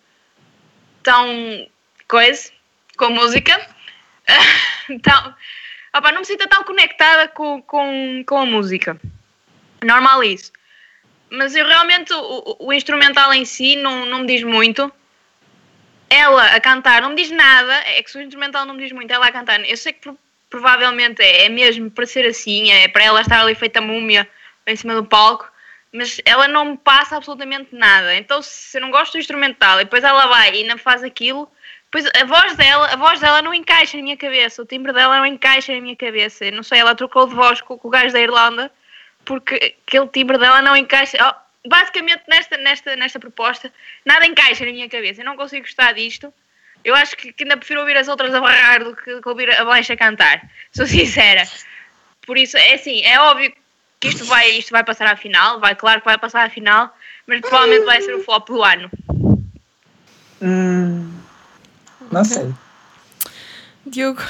tão. 1.03 1.67
coisa 2.07 2.53
com 2.97 3.07
a 3.07 3.11
música. 3.11 3.78
tão, 5.03 5.35
opa, 5.95 6.13
não 6.13 6.21
me 6.21 6.27
sinta 6.27 6.47
tão 6.47 6.63
conectada 6.65 7.29
com, 7.29 7.63
com, 7.63 8.23
com 8.27 8.39
a 8.39 8.47
música. 8.47 9.01
Normal 9.85 10.23
isso. 10.25 10.53
Mas 11.31 11.55
eu 11.55 11.67
realmente, 11.67 12.13
o, 12.13 12.57
o- 12.61 12.73
instrumental 12.73 13.33
em 13.35 13.45
si 13.45 13.77
não, 13.77 14.07
não 14.07 14.21
me 14.21 14.27
diz 14.27 14.43
muito 14.43 14.93
ela 16.11 16.45
a 16.55 16.61
cantar 16.61 17.03
não 17.03 17.11
me 17.11 17.17
diz 17.17 17.31
nada, 17.31 17.75
é 17.87 18.03
que 18.03 18.11
se 18.11 18.19
o 18.19 18.23
instrumental 18.23 18.65
não 18.65 18.75
me 18.75 18.83
diz 18.83 18.93
muito, 18.93 19.11
ela 19.11 19.27
a 19.27 19.33
cantar, 19.33 19.61
eu 19.69 19.77
sei 19.77 19.93
que 19.93 20.01
pro- 20.01 20.19
provavelmente 20.49 21.21
é, 21.21 21.45
é 21.45 21.49
mesmo 21.49 21.91
para 21.91 22.07
ser 22.07 22.27
assim, 22.27 22.71
é 22.71 22.89
para 22.89 23.05
ela 23.05 23.21
estar 23.21 23.41
ali 23.41 23.55
feita 23.55 23.81
múmia 23.81 24.29
em 24.67 24.77
cima 24.77 24.95
do 24.95 25.05
palco, 25.05 25.51
mas 25.93 26.21
ela 26.25 26.49
não 26.49 26.65
me 26.65 26.77
passa 26.79 27.17
absolutamente 27.17 27.75
nada. 27.75 28.15
Então, 28.17 28.41
se 28.43 28.77
eu 28.77 28.83
não 28.83 28.91
gosto 28.91 29.13
do 29.13 29.19
instrumental 29.19 29.81
e 29.81 29.85
depois 29.85 30.05
ela 30.05 30.27
vai 30.27 30.55
e 30.57 30.65
não 30.65 30.79
faz 30.79 31.03
aquilo, 31.03 31.51
depois 31.91 32.07
a 32.15 32.25
voz 32.25 32.55
dela, 32.55 32.87
a 32.87 32.97
voz 32.97 33.19
dela 33.19 33.41
não 33.41 33.55
encaixa 33.55 33.97
na 33.97 34.03
minha 34.03 34.17
cabeça, 34.17 34.61
o 34.61 34.67
timbre 34.67 34.93
dela 34.93 35.19
não 35.19 35.27
encaixa 35.27 35.75
na 35.75 35.81
minha 35.81 35.97
cabeça. 35.97 36.45
Eu 36.45 36.53
não 36.53 36.63
sei, 36.63 36.81
ela 36.81 36.95
trocou 36.95 37.27
de 37.27 37.35
voz 37.35 37.63
com, 37.63 37.81
o 37.83 37.89
gajo 37.89 38.13
da 38.13 38.21
Irlanda 38.21 38.71
porque 39.25 39.75
aquele 39.87 40.07
timbre 40.09 40.37
dela 40.37 40.61
não 40.61 40.77
encaixa. 40.77 41.17
Oh, 41.21 41.69
basicamente, 41.69 42.23
nesta, 42.29 42.59
nesta, 42.59 42.95
nesta 42.95 43.19
proposta, 43.19 43.73
nada 44.05 44.27
encaixa 44.27 44.67
na 44.67 44.73
minha 44.73 44.89
cabeça. 44.89 45.23
Eu 45.23 45.25
não 45.25 45.37
consigo 45.37 45.63
gostar 45.63 45.93
disto. 45.93 46.33
Eu 46.85 46.95
acho 46.95 47.17
que, 47.17 47.33
que 47.33 47.45
ainda 47.45 47.57
prefiro 47.57 47.81
ouvir 47.81 47.97
as 47.97 48.07
outras 48.07 48.35
a 48.35 48.41
barrar 48.41 48.85
do 48.85 48.95
que, 48.95 49.21
que 49.21 49.29
ouvir 49.29 49.51
a 49.59 49.65
Blanche 49.65 49.93
a 49.93 49.97
cantar. 49.97 50.43
Sou 50.73 50.87
sincera. 50.87 51.45
Por 52.27 52.37
isso, 52.37 52.59
é 52.59 52.75
assim, 52.75 53.03
é 53.03 53.19
óbvio 53.19 53.51
que 53.99 54.09
isto 54.09 54.27
vai, 54.27 54.51
isto 54.51 54.71
vai 54.71 54.85
passar 54.85 55.09
à 55.09 55.17
final, 55.17 55.59
vai, 55.59 55.75
claro 55.75 56.01
que 56.01 56.05
vai 56.05 56.19
passar 56.19 56.45
à 56.45 56.51
final, 56.51 56.95
mas 57.27 57.41
provavelmente 57.41 57.85
vai 57.85 58.01
ser 58.03 58.15
o 58.15 58.23
flop 58.23 58.47
do 58.47 58.63
ano. 58.63 58.91
Hum, 60.41 61.19
não 62.11 62.25
sei. 62.25 62.53
Diogo, 63.87 64.23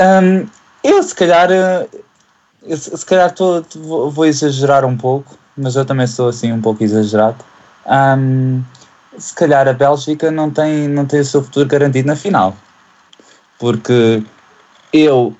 Hum, 0.00 0.46
eu 0.82 1.02
se 1.02 1.14
calhar. 1.14 1.50
eh, 1.50 1.86
eu 2.62 2.76
se 2.76 3.04
calhar 3.04 3.32
tô, 3.34 3.62
vou, 3.76 4.10
vou 4.10 4.24
exagerar 4.26 4.84
um 4.84 4.96
pouco, 4.96 5.38
mas 5.56 5.76
eu 5.76 5.84
também 5.84 6.06
sou 6.06 6.28
assim 6.28 6.52
um 6.52 6.60
pouco 6.60 6.82
exagerado. 6.82 7.36
Hum, 7.86 8.62
se 9.18 9.34
calhar 9.34 9.68
a 9.68 9.72
Bélgica 9.72 10.30
não 10.30 10.50
tem, 10.50 10.88
não 10.88 11.04
tem 11.04 11.20
o 11.20 11.24
seu 11.24 11.42
futuro 11.42 11.66
garantido 11.66 12.08
na 12.08 12.16
final. 12.16 12.56
Porque 13.58 14.22
eu 14.92 15.36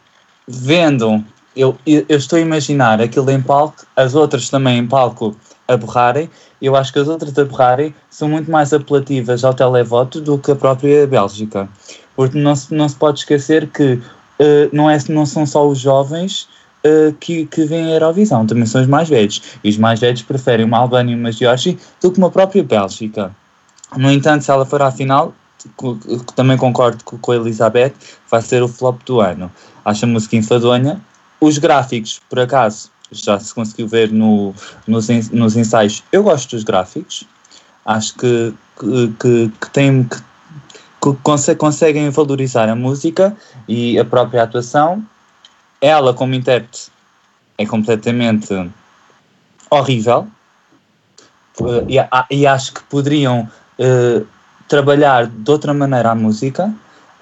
vendo, 0.47 1.25
eu, 1.57 1.79
eu 1.87 2.05
estou 2.19 2.37
a 2.39 2.43
imaginar 2.43 3.01
aquilo 3.01 3.31
em 3.31 3.41
palco, 3.41 3.87
as 3.97 4.15
outras 4.15 4.51
também 4.51 4.79
em 4.79 4.87
palco 4.87 5.35
a 5.67 5.77
borrarem, 5.77 6.29
eu 6.67 6.77
acho 6.77 6.93
que 6.93 6.99
as 6.99 7.09
outras 7.09 7.37
a 7.39 7.45
borrarem 7.45 7.95
são 8.11 8.29
muito 8.29 8.51
mais 8.51 8.73
apelativas 8.73 9.45
ao 9.45 9.55
televoto 9.55 10.21
do 10.21 10.39
que 10.39 10.51
a 10.51 10.57
própria 10.57 11.07
Bélgica. 11.07 11.69
Porque 12.17 12.39
não 12.39 12.55
se, 12.55 12.75
não 12.75 12.89
se 12.89 12.97
pode 12.97 13.21
esquecer 13.21 13.69
que 13.69 14.01
eh, 14.39 14.69
não, 14.73 14.91
é, 14.91 14.99
não 15.09 15.25
são 15.25 15.47
só 15.47 15.67
os 15.67 15.79
jovens 15.79 16.49
eh, 16.85 17.15
que, 17.19 17.47
que 17.47 17.65
vêm 17.65 17.87
a 17.87 17.95
Eurovisão, 17.95 18.47
também 18.47 18.67
são 18.67 18.81
os 18.81 18.87
mais 18.87 19.09
velhos. 19.09 19.41
E 19.65 19.71
os 19.71 19.79
mais 19.79 20.01
velhos 20.01 20.23
preferem 20.23 20.67
uma 20.67 20.79
Albânia 20.79 21.13
e 21.15 21.19
uma 21.19 21.33
Geórgia 21.33 21.77
do 22.03 22.11
que 22.11 22.19
uma 22.19 22.31
própria 22.31 22.63
Bélgica. 22.63 23.35
No 23.97 24.11
entanto, 24.11 24.45
se 24.45 24.51
ela 24.51 24.67
for 24.67 24.83
à 24.83 24.91
final, 24.93 25.35
também 26.37 26.57
concordo 26.57 27.03
co- 27.05 27.19
com 27.19 27.33
a 27.33 27.37
Elizabeth, 27.37 27.93
vai 28.31 28.43
ser 28.43 28.63
o 28.63 28.69
flop 28.69 29.01
do 29.05 29.21
ano. 29.21 29.51
Acho 29.85 30.05
a 30.05 30.09
música 30.09 30.37
enfadonha. 30.37 31.01
Os 31.41 31.59
gráficos, 31.59 32.21
por 32.29 32.39
acaso, 32.39 32.91
já 33.13 33.39
se 33.39 33.55
conseguiu 33.55 33.89
ver 33.89 34.11
no, 34.13 34.55
nos, 34.87 35.09
nos 35.31 35.57
ensaios. 35.57 36.03
Eu 36.13 36.23
gosto 36.23 36.51
dos 36.57 36.65
gráficos. 36.65 37.25
Acho 37.85 38.15
que, 38.15 38.55
que, 38.79 39.15
que, 39.19 39.53
que 39.61 39.71
têm 39.71 40.05
que, 40.05 40.17
que 41.03 41.23
conse- 41.23 41.55
conseguem 41.55 42.09
valorizar 42.11 42.69
a 42.69 42.75
música 42.75 43.37
e 43.67 43.99
a 43.99 44.05
própria 44.05 44.43
atuação. 44.43 45.05
Ela, 45.81 46.13
como 46.15 46.35
intérprete, 46.35 46.89
é 47.59 47.67
completamente 47.67 48.71
horrível. 49.71 50.29
E, 51.89 51.97
e 52.35 52.47
acho 52.47 52.73
que 52.75 52.83
poderiam 52.85 53.49
eh, 53.79 54.23
trabalhar 54.69 55.27
de 55.27 55.51
outra 55.51 55.75
maneira 55.75 56.11
a 56.11 56.15
música, 56.15 56.73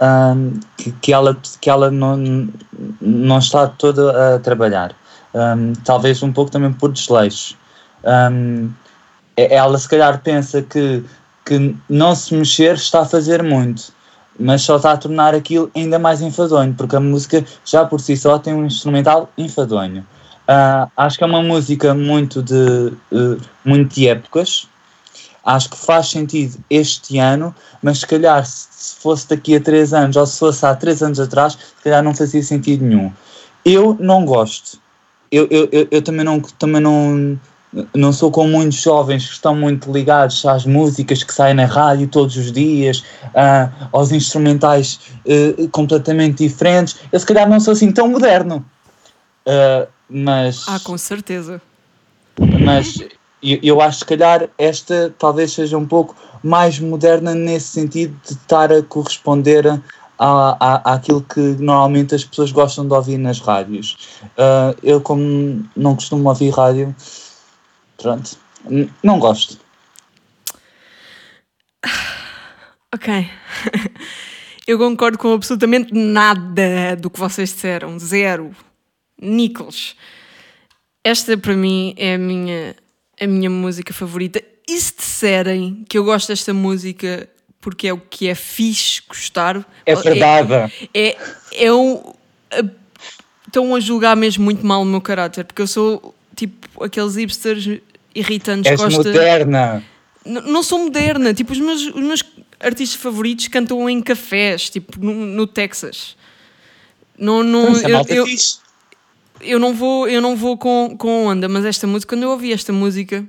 ahm, 0.01 0.61
que, 0.77 0.92
que 0.92 1.12
ela, 1.12 1.37
que 1.61 1.70
ela 1.70 1.90
não, 1.90 2.48
não 3.01 3.38
está 3.38 3.66
toda 3.66 4.37
a 4.37 4.38
trabalhar. 4.38 4.94
Ahm, 5.35 5.73
talvez 5.85 6.23
um 6.23 6.33
pouco 6.33 6.51
também 6.51 6.73
por 6.73 6.93
desleixo. 6.93 7.57
E- 9.37 9.55
ela 9.55 9.79
se 9.79 9.88
calhar 9.88 10.21
pensa 10.23 10.62
que, 10.62 11.05
que 11.45 11.75
não 11.88 12.14
se 12.14 12.35
mexer 12.35 12.75
está 12.75 13.01
a 13.03 13.05
fazer 13.05 13.43
muito, 13.43 13.92
mas 14.38 14.63
só 14.63 14.77
está 14.77 14.92
a 14.92 14.96
tornar 14.96 15.35
aquilo 15.35 15.71
ainda 15.75 15.98
mais 15.98 16.21
enfadonho, 16.23 16.75
porque 16.75 16.96
a 16.96 17.00
música 17.00 17.44
já 17.65 17.85
por 17.85 18.00
si 18.00 18.17
só 18.17 18.38
tem 18.38 18.55
um 18.55 18.67
instrumental 18.67 19.31
enfadonho. 19.38 20.05
Ah, 20.46 20.88
acho 20.96 21.19
que 21.19 21.25
é 21.25 21.27
uma 21.27 21.42
música 21.42 21.94
muito 21.94 22.42
de, 22.42 22.92
eh, 23.13 23.37
muito 23.65 23.94
de 23.94 24.09
épocas. 24.09 24.67
Acho 25.44 25.71
que 25.71 25.77
faz 25.79 26.09
sentido 26.11 26.59
este 26.71 27.19
ano, 27.19 27.55
mas 27.83 28.00
se 28.00 28.07
calhar 28.07 28.44
se 28.44 28.69
se 28.79 28.94
fosse 28.96 29.29
daqui 29.29 29.57
a 29.57 29.61
três 29.61 29.92
anos 29.92 30.17
ou 30.17 30.25
se 30.25 30.38
fosse 30.38 30.65
há 30.65 30.75
três 30.75 31.02
anos 31.02 31.19
atrás, 31.21 31.55
se 31.55 31.83
calhar 31.83 32.02
não 32.02 32.15
fazia 32.15 32.42
sentido 32.42 32.85
nenhum. 32.85 33.13
Eu 33.65 33.96
não 34.00 34.25
gosto. 34.25 34.79
Eu, 35.31 35.46
eu, 35.50 35.68
eu, 35.70 35.88
eu 35.90 36.02
também, 36.02 36.24
não, 36.24 36.40
também 36.40 36.81
não, 36.81 37.38
não 37.94 38.12
sou 38.12 38.31
como 38.31 38.48
muitos 38.48 38.81
jovens 38.81 39.26
que 39.26 39.33
estão 39.33 39.54
muito 39.54 39.90
ligados 39.92 40.44
às 40.46 40.64
músicas 40.64 41.22
que 41.22 41.33
saem 41.33 41.54
na 41.54 41.66
rádio 41.66 42.08
todos 42.08 42.37
os 42.37 42.50
dias, 42.50 43.04
ah, 43.35 43.70
aos 43.92 44.10
instrumentais 44.10 45.00
eh, 45.26 45.68
completamente 45.70 46.46
diferentes. 46.46 46.96
Eu 47.12 47.20
se 47.20 47.26
calhar 47.26 47.48
não 47.48 47.60
sou 47.60 47.72
assim 47.72 47.92
tão 47.92 48.08
moderno. 48.08 48.64
Ah, 49.46 49.87
mas 50.08 50.64
ah, 50.68 50.81
com 50.83 50.96
certeza. 50.96 51.60
mas 52.38 52.98
E 53.42 53.60
eu 53.62 53.81
acho 53.81 53.98
que, 53.98 54.04
se 54.04 54.18
calhar, 54.18 54.48
esta 54.58 55.14
talvez 55.18 55.52
seja 55.52 55.79
um 55.79 55.87
pouco 55.87 56.16
mais 56.42 56.79
moderna 56.79 57.35
nesse 57.35 57.68
sentido 57.68 58.18
de 58.26 58.33
estar 58.33 58.72
a 58.72 58.83
corresponder 58.83 59.66
a, 59.66 59.81
a, 60.19 60.94
àquilo 60.94 61.23
que 61.23 61.40
normalmente 61.40 62.14
as 62.14 62.25
pessoas 62.25 62.50
gostam 62.50 62.87
de 62.87 62.94
ouvir 62.94 63.19
nas 63.19 63.38
rádios. 63.38 64.19
Ah, 64.37 64.75
eu, 64.83 65.00
como 65.00 65.64
não 65.77 65.94
costumo 65.94 66.29
ouvir 66.29 66.50
rádio, 66.50 66.94
pronto, 67.96 68.37
não 69.02 69.19
gosto. 69.19 69.58
Ok. 72.94 73.06
Eu 74.66 74.79
concordo 74.79 75.16
com 75.16 75.33
absolutamente 75.33 75.94
nada 75.94 76.94
do 76.94 77.08
que 77.08 77.19
vocês 77.19 77.54
disseram. 77.54 77.98
Zero. 77.98 78.54
Nichols. 79.19 79.96
Esta 81.02 81.38
para 81.38 81.56
mim 81.56 81.94
é 81.96 82.16
a 82.16 82.19
minha, 82.19 82.77
a 83.19 83.27
minha 83.27 83.48
música 83.48 83.94
favorita. 83.94 84.42
E 84.69 84.79
se 84.79 84.94
disserem 84.94 85.87
que 85.88 85.96
eu 85.96 86.04
gosto 86.04 86.29
desta 86.29 86.52
música 86.52 87.27
porque 87.69 87.88
é 87.88 87.92
o 87.92 87.98
que 87.98 88.29
é 88.29 88.35
fixe 88.35 89.02
gostar. 89.06 89.66
É 89.85 89.94
verdade. 89.94 90.73
É, 90.94 91.16
é 91.52 91.73
um. 91.73 92.12
a- 92.50 92.79
Estão 93.46 93.75
a 93.75 93.81
julgar 93.81 94.14
mesmo 94.14 94.44
muito 94.44 94.64
mal 94.66 94.83
o 94.83 94.85
meu 94.85 95.00
caráter, 95.00 95.42
porque 95.44 95.62
eu 95.62 95.66
sou 95.66 96.14
tipo 96.37 96.85
aqueles 96.85 97.16
hipsters 97.16 97.81
irritantes 98.14 98.71
És 98.71 98.79
gostam. 98.79 99.02
moderna. 99.04 99.83
N- 100.25 100.42
não 100.42 100.62
sou 100.62 100.79
moderna, 100.81 101.33
tipo, 101.33 101.52
os 101.52 101.58
meus, 101.58 101.81
os 101.87 101.94
meus 102.02 102.23
artistas 102.60 103.00
favoritos 103.00 103.48
cantam 103.48 103.88
em 103.88 104.02
cafés, 104.02 104.69
tipo, 104.69 105.02
no, 105.02 105.14
no 105.14 105.46
Texas. 105.46 106.14
Não, 107.19 107.42
não, 107.42 107.73
Isso 107.73 107.87
é 107.87 107.90
eu, 107.90 108.04
eu, 108.08 108.27
fixe. 108.27 108.58
eu 109.40 109.58
não 109.58 109.73
vou, 109.75 110.06
eu 110.06 110.21
não 110.21 110.37
vou 110.37 110.58
com, 110.58 110.94
com 110.98 111.25
onda, 111.27 111.48
mas 111.48 111.64
esta 111.64 111.87
música, 111.87 112.14
quando 112.14 112.25
eu 112.25 112.31
ouvi 112.31 112.52
esta 112.52 112.71
música, 112.73 113.25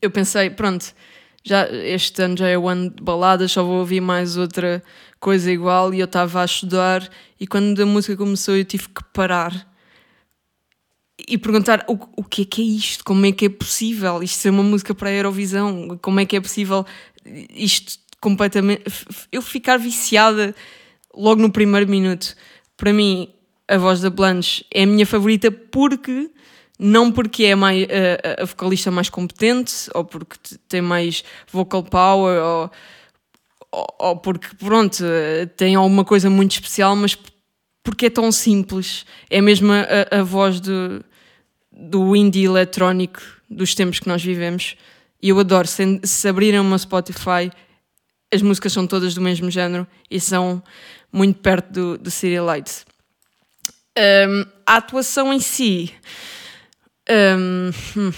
eu 0.00 0.10
pensei, 0.10 0.50
pronto, 0.50 0.86
já, 1.48 1.66
este 1.68 2.22
ano 2.22 2.36
já 2.36 2.48
é 2.48 2.58
o 2.58 2.68
ano 2.68 2.90
de 2.90 3.02
baladas, 3.02 3.52
só 3.52 3.62
vou 3.62 3.78
ouvir 3.78 4.00
mais 4.00 4.36
outra 4.36 4.82
coisa 5.20 5.50
igual 5.50 5.94
e 5.94 6.00
eu 6.00 6.04
estava 6.04 6.42
a 6.42 6.44
estudar 6.44 7.08
e 7.38 7.46
quando 7.46 7.80
a 7.80 7.86
música 7.86 8.16
começou 8.16 8.56
eu 8.56 8.64
tive 8.64 8.88
que 8.88 9.02
parar 9.12 9.66
e 11.28 11.38
perguntar 11.38 11.84
o, 11.88 11.98
o 12.16 12.24
que 12.24 12.42
é 12.42 12.44
que 12.44 12.62
é 12.62 12.64
isto? 12.64 13.04
Como 13.04 13.24
é 13.24 13.32
que 13.32 13.46
é 13.46 13.48
possível 13.48 14.22
isto 14.22 14.38
ser 14.38 14.50
uma 14.50 14.62
música 14.62 14.94
para 14.94 15.08
a 15.08 15.12
Eurovisão? 15.12 15.98
Como 16.02 16.20
é 16.20 16.26
que 16.26 16.36
é 16.36 16.40
possível 16.40 16.84
isto 17.54 17.98
completamente. 18.20 18.84
Eu 19.30 19.42
ficar 19.42 19.76
viciada 19.76 20.54
logo 21.14 21.40
no 21.40 21.50
primeiro 21.50 21.88
minuto. 21.88 22.34
Para 22.76 22.92
mim, 22.92 23.28
a 23.68 23.78
voz 23.78 24.00
da 24.00 24.10
Blanche 24.10 24.64
é 24.72 24.82
a 24.82 24.86
minha 24.86 25.06
favorita 25.06 25.50
porque. 25.50 26.30
Não 26.78 27.10
porque 27.10 27.44
é 27.44 27.54
mais, 27.54 27.84
a, 27.84 28.40
a- 28.40 28.42
a 28.42 28.46
vocalista 28.46 28.90
mais 28.90 29.08
competente 29.08 29.88
ou 29.94 30.04
porque 30.04 30.36
tem 30.68 30.80
mais 30.82 31.24
vocal 31.50 31.82
power 31.82 32.42
ou, 32.42 32.70
ou, 33.72 33.86
ou 33.98 34.16
porque, 34.16 34.54
pronto, 34.56 35.02
eh, 35.04 35.46
tem 35.46 35.74
alguma 35.74 36.04
coisa 36.04 36.28
muito 36.28 36.52
especial, 36.52 36.94
mas 36.94 37.16
porque 37.82 38.06
é 38.06 38.10
tão 38.10 38.30
simples. 38.30 39.06
É 39.30 39.40
mesmo 39.40 39.72
a, 39.72 40.18
a 40.18 40.22
voz 40.22 40.60
do, 40.60 41.02
do 41.72 42.14
indie 42.14 42.44
eletrónico 42.44 43.20
dos 43.48 43.74
tempos 43.74 43.98
que 44.00 44.08
nós 44.08 44.22
vivemos. 44.22 44.76
E 45.22 45.30
eu 45.30 45.38
adoro. 45.38 45.66
Se, 45.66 46.00
se 46.04 46.28
abrirem 46.28 46.60
uma 46.60 46.76
Spotify, 46.78 47.50
as 48.32 48.42
músicas 48.42 48.72
são 48.72 48.86
todas 48.86 49.14
do 49.14 49.20
mesmo 49.22 49.50
género 49.50 49.86
e 50.10 50.20
são 50.20 50.62
muito 51.12 51.38
perto 51.40 51.72
do, 51.72 51.98
do 51.98 52.10
City 52.10 52.38
Lights. 52.38 52.84
Um, 53.98 54.44
a 54.66 54.76
atuação 54.76 55.32
em 55.32 55.40
si. 55.40 55.90
Um, 57.08 57.70
hum, 57.96 58.12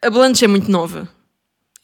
a 0.00 0.10
Blanche 0.10 0.44
é 0.44 0.48
muito 0.48 0.70
nova. 0.70 1.08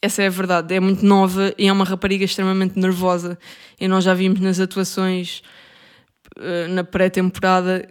Essa 0.01 0.23
é 0.23 0.27
a 0.27 0.29
verdade. 0.29 0.73
É 0.73 0.79
muito 0.79 1.05
nova 1.05 1.53
e 1.57 1.67
é 1.67 1.73
uma 1.73 1.85
rapariga 1.85 2.23
extremamente 2.23 2.79
nervosa. 2.79 3.37
E 3.79 3.87
nós 3.87 4.03
já 4.03 4.13
vimos 4.13 4.39
nas 4.39 4.59
atuações 4.59 5.41
eh, 6.37 6.67
na 6.67 6.83
pré-temporada 6.83 7.87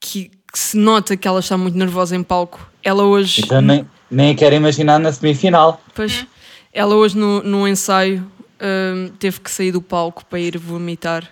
que, 0.00 0.30
que 0.52 0.58
se 0.58 0.76
nota 0.76 1.16
que 1.16 1.26
ela 1.28 1.40
está 1.40 1.56
muito 1.56 1.76
nervosa 1.78 2.16
em 2.16 2.22
palco. 2.22 2.68
Ela 2.82 3.04
hoje, 3.04 3.42
Então 3.44 3.60
nem, 3.60 3.88
nem 4.10 4.32
a 4.32 4.34
quero 4.34 4.54
imaginar 4.54 4.98
na 4.98 5.12
semifinal. 5.12 5.80
pois, 5.94 6.26
ela 6.72 6.94
hoje 6.94 7.16
no, 7.16 7.42
no 7.42 7.68
ensaio 7.68 8.26
hum, 8.60 9.10
teve 9.18 9.40
que 9.40 9.50
sair 9.50 9.72
do 9.72 9.82
palco 9.82 10.24
para 10.26 10.38
ir 10.40 10.58
vomitar. 10.58 11.30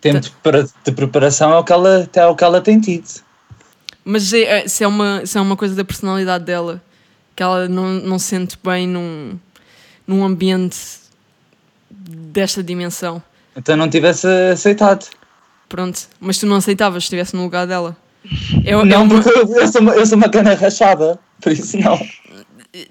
Tempo 0.00 0.20
de 0.84 0.92
preparação 0.92 1.52
é 1.52 1.58
o 1.58 1.64
que 1.64 1.72
ela, 1.72 2.08
é 2.12 2.26
o 2.26 2.34
que 2.34 2.44
ela 2.44 2.60
tem 2.60 2.80
tido. 2.80 3.08
Mas 4.04 4.32
é, 4.32 4.60
é- 4.62 4.68
se, 4.68 4.82
é 4.84 4.88
uma, 4.88 5.24
se 5.26 5.36
é 5.36 5.40
uma 5.40 5.56
coisa 5.56 5.74
da 5.74 5.84
personalidade 5.84 6.44
dela, 6.44 6.82
que 7.36 7.42
ela 7.42 7.68
não, 7.68 7.88
não 8.00 8.18
se 8.18 8.26
sente 8.26 8.58
bem 8.62 8.86
num, 8.86 9.38
num 10.06 10.24
ambiente 10.24 10.76
desta 11.90 12.62
dimensão. 12.62 13.22
Então 13.56 13.76
não 13.76 13.88
tivesse 13.88 14.26
aceitado. 14.26 15.06
Pronto, 15.68 16.00
mas 16.20 16.38
tu 16.38 16.46
não 16.46 16.56
aceitavas 16.56 17.02
se 17.04 17.06
estivesse 17.06 17.36
no 17.36 17.42
lugar 17.42 17.66
dela. 17.66 17.96
É 18.64 18.72
não, 18.84 19.04
uma- 19.04 19.22
porque 19.22 19.28
eu, 19.28 19.54
eu 19.60 19.68
sou 19.68 19.80
uma, 19.80 19.92
eu 19.94 20.06
sou 20.06 20.18
uma 20.18 20.28
cana 20.28 20.54
rachada. 20.54 21.18
Por 21.40 21.52
isso 21.52 21.78
não. 21.78 21.98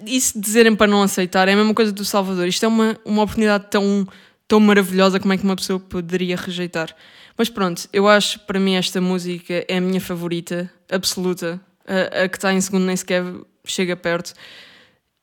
isso 0.05 0.39
dizerem 0.39 0.75
para 0.75 0.87
não 0.87 1.03
aceitar 1.03 1.47
é 1.47 1.53
a 1.53 1.55
mesma 1.55 1.73
coisa 1.73 1.91
do 1.91 2.03
Salvador. 2.05 2.47
Isto 2.47 2.65
é 2.65 2.67
uma, 2.67 2.97
uma 3.05 3.23
oportunidade 3.23 3.65
tão, 3.69 4.07
tão 4.47 4.59
maravilhosa 4.59 5.19
como 5.19 5.33
é 5.33 5.37
que 5.37 5.43
uma 5.43 5.55
pessoa 5.55 5.79
poderia 5.79 6.35
rejeitar. 6.35 6.95
Mas 7.39 7.47
pronto, 7.49 7.87
eu 7.93 8.05
acho 8.05 8.37
para 8.41 8.59
mim 8.59 8.75
esta 8.75 8.99
música 8.99 9.65
é 9.69 9.77
a 9.77 9.81
minha 9.81 10.01
favorita, 10.01 10.69
absoluta. 10.91 11.59
A, 11.87 12.23
a 12.25 12.27
que 12.29 12.35
está 12.37 12.53
em 12.53 12.59
segundo 12.59 12.83
nem 12.85 12.95
sequer 12.97 13.23
chega 13.65 13.95
perto. 13.95 14.33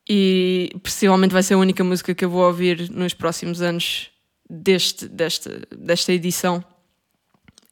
E 0.09 0.71
possivelmente 0.83 1.35
vai 1.35 1.43
ser 1.43 1.55
a 1.55 1.59
única 1.59 1.85
música 1.85 2.15
que 2.15 2.25
eu 2.25 2.31
vou 2.31 2.43
ouvir 2.47 2.89
nos 2.91 3.13
próximos 3.13 3.61
anos 3.61 4.09
deste, 4.49 5.07
desta, 5.09 5.61
desta 5.77 6.11
edição. 6.13 6.65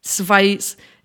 Se 0.03 0.23
vai, 0.23 0.59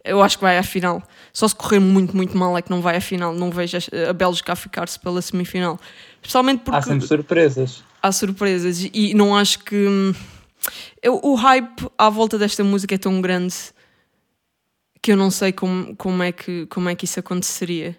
eu 0.04 0.22
acho 0.22 0.38
que 0.38 0.44
vai 0.44 0.58
à 0.58 0.64
final. 0.64 1.02
Só 1.32 1.48
se 1.48 1.56
correr 1.56 1.80
muito, 1.80 2.18
muito 2.18 2.36
mal 2.38 2.58
é 2.58 2.62
que 2.62 2.70
não 2.70 2.82
vai 2.82 2.98
à 2.98 3.02
final. 3.02 3.34
Não 3.34 3.52
vejo 3.52 3.78
a- 3.78 4.10
a 4.10 4.14
Bélgica 4.14 4.52
a 4.52 4.56
ficar-se 4.56 5.00
pela 5.00 5.22
semifinal. 5.22 5.80
Especialmente 6.16 6.64
porque 6.64 6.78
Há 6.78 6.82
sempre 6.82 7.08
surpresas. 7.08 7.84
há 8.04 8.12
surpresas 8.12 8.84
e 8.94 9.14
não 9.14 9.34
acho 9.38 9.60
que 9.60 9.76
hum, 9.88 10.14
eu- 11.01 11.20
o 11.24 11.36
hype 11.36 11.88
à 11.97 12.09
volta 12.09 12.38
desta 12.38 12.63
música 12.63 12.95
é 12.95 12.97
tão 12.97 13.22
grande 13.22 13.55
que 15.01 15.11
eu 15.11 15.17
não 15.17 15.32
sei 15.32 15.51
como, 15.51 15.95
como, 15.95 16.22
é, 16.24 16.32
que, 16.32 16.65
como 16.67 16.89
é 16.89 16.95
que 16.95 17.05
isso 17.05 17.20
aconteceria. 17.20 17.97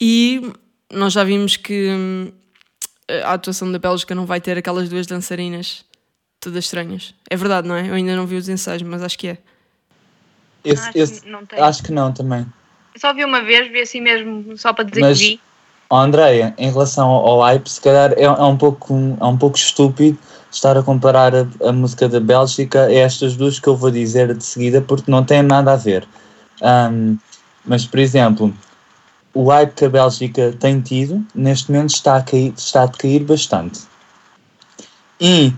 E 0.00 0.52
nós 0.90 1.12
já 1.12 1.22
vimos 1.24 1.56
que 1.56 1.88
hum, 1.90 2.32
a 3.24 3.34
atuação 3.34 3.70
da 3.70 3.78
Bélgica 3.78 4.14
não 4.14 4.24
vai 4.26 4.40
ter 4.40 4.56
aquelas 4.56 4.88
duas 4.88 5.06
dançarinas 5.06 5.84
todas 6.40 6.64
estranhas. 6.64 7.14
É 7.30 7.36
verdade, 7.36 7.68
não 7.68 7.74
é? 7.76 7.88
Eu 7.88 7.94
ainda 7.94 8.16
não 8.16 8.26
vi 8.26 8.36
os 8.36 8.48
ensaios, 8.48 8.82
mas 8.82 9.02
acho 9.02 9.18
que 9.18 9.28
é. 9.28 9.38
Esse- 10.64 10.88
Acho 10.88 10.98
esse- 10.98 11.20
que 11.22 11.54
acho 11.56 11.82
que 11.82 11.92
não 11.92 12.12
também. 12.12 12.46
Só 12.96 13.12
vi 13.14 13.24
uma 13.24 13.42
vez, 13.42 13.70
vi 13.70 13.80
assim 13.80 14.00
mesmo, 14.00 14.56
só 14.56 14.72
para 14.72 14.84
dizer 14.84 15.00
Mas- 15.00 15.18
que 15.18 15.24
vi. 15.24 15.40
Ó, 15.90 16.00
Andreia, 16.00 16.54
em 16.56 16.70
relação 16.70 17.08
ao, 17.08 17.26
ao 17.26 17.40
hype, 17.40 17.68
se 17.68 17.80
calhar 17.80 18.12
é, 18.12 18.22
é 18.22 18.30
um 18.30 18.56
pouco, 18.56 18.94
é 19.20 19.24
um 19.24 19.36
pouco 19.36 19.58
estúpido 19.58 20.18
estar 20.52 20.76
a 20.76 20.82
comparar 20.82 21.34
a, 21.34 21.46
a 21.66 21.72
música 21.72 22.08
da 22.08 22.20
Bélgica 22.20 22.84
a 22.84 22.92
estas 22.92 23.36
duas 23.36 23.58
que 23.58 23.68
eu 23.68 23.76
vou 23.76 23.90
dizer 23.90 24.34
de 24.34 24.44
seguida, 24.44 24.80
porque 24.80 25.10
não 25.10 25.24
tem 25.24 25.42
nada 25.42 25.72
a 25.72 25.76
ver. 25.76 26.06
Ahm, 26.62 27.16
mas, 27.64 27.86
por 27.86 27.98
exemplo, 27.98 28.54
o 29.34 29.48
hype 29.48 29.72
que 29.74 29.84
a 29.84 29.90
Bélgica 29.90 30.54
tem 30.58 30.80
tido, 30.80 31.24
neste 31.34 31.70
momento 31.70 31.90
está 31.90 32.16
a, 32.16 32.22
cair, 32.22 32.52
está 32.56 32.82
a 32.82 32.86
decair 32.86 33.24
bastante. 33.24 33.80
E 35.20 35.52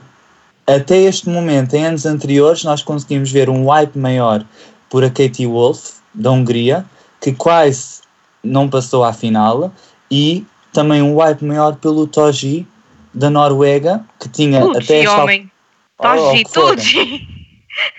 até 0.67 0.99
este 0.99 1.29
momento, 1.29 1.75
em 1.75 1.87
anos 1.87 2.07
anteriores, 2.07 2.65
nós 2.65 2.83
conseguimos 2.83 3.31
ver 3.31 3.51
um 3.51 3.67
hype 3.67 3.99
maior 3.99 4.45
por 4.89 5.05
a 5.05 5.11
Katie 5.11 5.47
Wolf, 5.47 5.95
da 6.13 6.31
Hungria, 6.31 6.85
que 7.21 7.33
quase 7.33 8.03
não 8.43 8.69
passou 8.69 9.03
à 9.03 9.13
final, 9.13 9.73
e 10.11 10.47
também 10.73 11.03
um 11.03 11.17
hype 11.17 11.45
maior 11.45 11.77
pelo 11.77 12.07
Toji, 12.07 12.67
da 13.15 13.31
Noruega, 13.31 14.05
que 14.19 14.29
tinha 14.29 14.65
até 14.65 15.01
esta 15.01 15.23
homem. 15.23 15.51
Oh, 15.99 16.05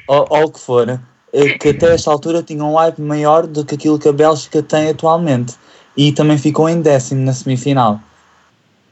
ou, 0.14 0.28
ou 0.30 0.44
o 0.46 0.52
que 0.52 0.60
for, 0.60 1.00
eh, 1.34 1.58
que 1.58 1.70
até 1.70 1.94
esta 1.94 2.12
altura 2.12 2.44
tinha 2.44 2.64
um 2.64 2.76
hype 2.76 3.02
maior 3.02 3.48
do 3.48 3.64
que 3.66 3.76
aquilo 3.76 3.98
que 3.98 4.10
a 4.10 4.14
Bélgica 4.14 4.62
tem 4.62 4.90
atualmente. 4.90 5.56
E 5.96 6.12
também 6.12 6.38
ficou 6.38 6.68
em 6.68 6.82
décimo 6.82 7.22
na 7.22 7.34
semifinal. 7.34 8.02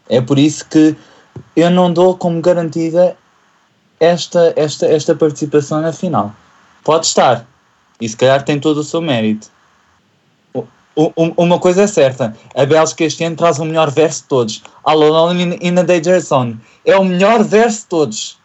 É 0.07 0.21
por 0.21 0.39
isso 0.39 0.65
que 0.69 0.95
eu 1.55 1.69
não 1.69 1.91
dou 1.91 2.17
como 2.17 2.41
garantida 2.41 3.17
esta, 3.99 4.53
esta, 4.55 4.85
esta 4.85 5.13
participação 5.15 5.81
na 5.81 5.91
final. 5.91 6.33
Pode 6.83 7.05
estar. 7.05 7.45
E 7.99 8.07
se 8.07 8.15
calhar 8.15 8.43
tem 8.43 8.59
todo 8.59 8.77
o 8.77 8.83
seu 8.83 9.01
mérito. 9.01 9.47
Uma 10.95 11.59
coisa 11.59 11.83
é 11.83 11.87
certa, 11.87 12.35
a 12.55 12.65
Bélgica 12.65 13.03
este 13.03 13.23
ano 13.23 13.35
traz 13.35 13.57
o 13.57 13.65
melhor 13.65 13.89
verso 13.89 14.21
de 14.23 14.27
todos. 14.27 14.63
All 14.83 15.01
Alone 15.01 15.43
in, 15.43 15.57
in 15.61 15.79
a 15.79 15.83
Danger 15.83 16.19
Zone. 16.19 16.59
É 16.85 16.95
o 16.95 17.03
melhor 17.03 17.43
verso 17.43 17.81
de 17.81 17.85
todos. 17.87 18.39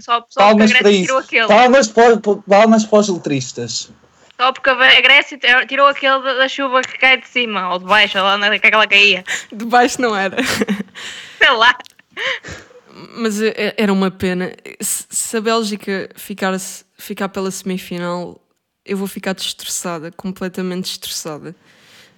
Só, 0.00 0.24
só 0.28 0.40
Palmas 0.40 0.70
para 0.70 0.80
Grécia 0.80 0.98
isso. 0.98 1.06
tirou 1.06 1.18
aquele. 1.18 1.46
Palmas 1.46 1.88
para, 1.88 2.20
palmas 2.48 2.84
para 2.84 2.98
os 2.98 3.08
letristas. 3.08 3.90
Só 4.38 4.52
porque 4.52 4.68
a 4.68 5.00
Grécia 5.00 5.38
tirou 5.66 5.86
aquele 5.86 6.20
da 6.22 6.48
chuva 6.48 6.82
que 6.82 6.98
cai 6.98 7.16
de 7.18 7.28
cima, 7.28 7.72
ou 7.72 7.78
de 7.78 7.84
baixo, 7.84 8.18
ou 8.18 8.24
lá 8.24 8.34
onde 8.34 8.46
é 8.46 8.58
que 8.58 8.66
ela 8.66 8.86
caía. 8.86 9.24
De 9.52 9.64
baixo 9.64 10.00
não 10.00 10.14
era. 10.16 10.36
Sei 11.38 11.50
lá. 11.50 11.76
Mas 13.16 13.40
eh, 13.40 13.74
era 13.76 13.92
uma 13.92 14.10
pena. 14.10 14.52
Se, 14.80 15.06
se 15.08 15.36
a 15.36 15.40
Bélgica 15.40 16.10
ficar, 16.16 16.52
ficar 16.98 17.28
pela 17.28 17.50
semifinal, 17.50 18.40
eu 18.84 18.96
vou 18.96 19.06
ficar 19.06 19.32
destroçada, 19.32 20.10
completamente 20.10 20.98
destroçada. 20.98 21.54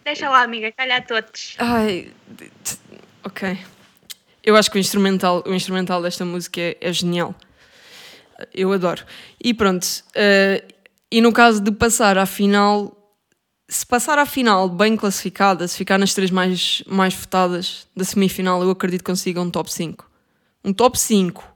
Deixa 0.07 0.31
lá, 0.31 0.43
amiga, 0.43 0.71
calhar 0.71 1.05
todos. 1.05 1.57
Ai, 1.59 2.13
ok. 3.25 3.59
Eu 4.41 4.55
acho 4.55 4.71
que 4.71 4.79
o 4.79 4.81
instrumental, 4.81 5.43
o 5.45 5.53
instrumental 5.53 6.01
desta 6.01 6.25
música 6.25 6.61
é, 6.61 6.77
é 6.81 6.93
genial. 6.93 7.35
Eu 8.55 8.73
adoro. 8.73 9.05
E 9.43 9.53
pronto. 9.53 9.85
eh, 10.15 10.63
e 11.11 11.21
no 11.21 11.33
caso 11.33 11.61
de 11.61 11.73
passar 11.73 12.17
à 12.19 12.25
final, 12.25 12.97
se 13.69 13.85
passar 13.85 14.17
à 14.17 14.25
final 14.25 14.69
bem 14.69 14.97
classificada, 14.97 15.67
se 15.67 15.77
ficar 15.77 15.99
nas 15.99 16.15
três 16.15 16.31
mais, 16.31 16.85
mais 16.87 17.13
votadas 17.13 17.89
da 17.97 18.05
semifinal, 18.05 18.63
eu 18.63 18.71
acredito 18.71 19.01
que 19.01 19.11
consiga 19.11 19.41
um 19.41 19.51
top 19.51 19.73
5. 19.73 20.09
Um 20.65 20.73
top 20.73 20.97
5. 20.97 21.56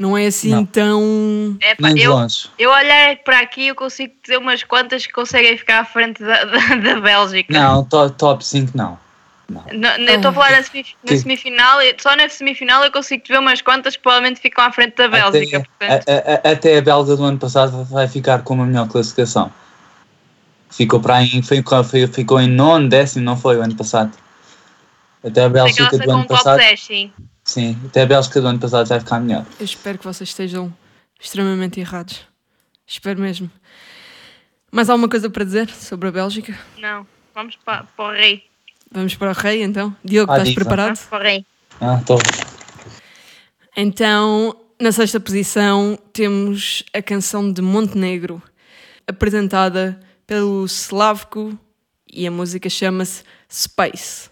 Não 0.00 0.16
é 0.16 0.26
assim 0.28 0.48
Não. 0.48 0.64
tão. 0.64 1.58
É, 1.60 1.74
pá, 1.74 1.90
eu, 1.90 2.16
eu 2.58 2.70
olhar 2.70 3.16
para 3.18 3.40
aqui 3.40 3.66
eu 3.66 3.74
consigo 3.74 4.14
dizer 4.22 4.38
umas 4.38 4.62
quantas 4.62 5.06
que 5.06 5.12
conseguem 5.12 5.58
ficar 5.58 5.80
à 5.80 5.84
frente 5.84 6.22
da, 6.24 6.42
da, 6.46 6.58
da 6.76 7.00
Bélgica. 7.00 7.52
Não, 7.52 7.84
to- 7.84 8.08
top 8.08 8.42
5 8.42 8.72
não. 8.74 8.98
Não. 9.46 9.62
Não, 9.72 9.98
não, 9.98 10.06
eu 10.06 10.14
estou 10.16 10.30
a 10.30 10.32
falar 10.32 10.52
na, 10.52 10.62
semif- 10.62 10.94
na 11.02 11.08
Que- 11.08 11.18
semifinal, 11.18 11.78
só 12.00 12.16
na 12.16 12.28
semifinal 12.30 12.82
eu 12.82 12.90
consigo 12.90 13.24
ver 13.28 13.38
umas 13.40 13.60
quantas 13.60 13.94
que 13.94 14.02
provavelmente 14.02 14.40
ficam 14.40 14.64
à 14.64 14.72
frente 14.72 14.94
da 14.96 15.06
Bélgica. 15.08 15.58
Até, 15.58 15.68
portanto. 15.98 16.08
a- 16.08 16.48
a- 16.48 16.52
até 16.52 16.78
a 16.78 16.80
belga 16.80 17.16
do 17.16 17.24
ano 17.24 17.38
passado 17.38 17.84
vai 17.84 18.08
ficar 18.08 18.42
com 18.42 18.54
uma 18.54 18.64
melhor 18.64 18.88
classificação. 18.88 19.52
Ficou 20.70 20.98
para 21.00 21.16
aí, 21.16 21.42
ficou, 21.42 21.84
foi- 21.84 22.06
ficou 22.06 22.40
em 22.40 22.48
nono, 22.48 22.88
décimo, 22.88 23.22
não 23.24 23.36
foi 23.36 23.58
o 23.58 23.62
ano 23.62 23.74
passado. 23.76 24.12
Até 25.22 25.44
a 25.44 25.48
Bélgica 25.50 25.98
do 25.98 26.10
ano 26.10 26.20
um 26.20 26.24
top 26.26 26.28
passado. 26.42 26.56
10, 26.58 26.80
sim. 26.82 27.12
Sim, 27.50 27.76
até 27.84 28.02
a 28.02 28.06
Bélgica 28.06 28.40
do 28.40 28.46
ano 28.46 28.60
passado 28.60 28.86
vai 28.86 29.00
ficar 29.00 29.18
melhor. 29.18 29.44
Eu 29.58 29.64
espero 29.64 29.98
que 29.98 30.04
vocês 30.04 30.28
estejam 30.28 30.72
extremamente 31.20 31.80
errados. 31.80 32.20
Espero 32.86 33.20
mesmo. 33.20 33.50
Mais 34.70 34.88
alguma 34.88 35.08
coisa 35.08 35.28
para 35.28 35.42
dizer 35.42 35.68
sobre 35.68 36.06
a 36.06 36.12
Bélgica? 36.12 36.56
Não, 36.78 37.04
vamos 37.34 37.56
para, 37.56 37.82
para 37.82 38.04
o 38.04 38.12
rei. 38.12 38.44
Vamos 38.92 39.16
para 39.16 39.30
o 39.32 39.34
rei 39.34 39.64
então. 39.64 39.94
Diogo, 40.04 40.30
Ah, 40.30 40.36
estás 40.36 40.48
diva. 40.50 40.60
preparado? 40.60 40.86
Vamos 40.94 41.00
para 41.06 41.18
o 41.18 41.22
rei. 41.24 41.46
Ah, 41.80 41.98
estou. 42.00 42.18
Então, 43.76 44.54
na 44.80 44.92
sexta 44.92 45.18
posição, 45.18 45.98
temos 46.12 46.84
a 46.94 47.02
canção 47.02 47.52
de 47.52 47.60
Montenegro, 47.60 48.40
apresentada 49.08 49.98
pelo 50.24 50.64
Slavko, 50.66 51.58
e 52.08 52.28
a 52.28 52.30
música 52.30 52.70
chama-se 52.70 53.24
Space. 53.50 54.29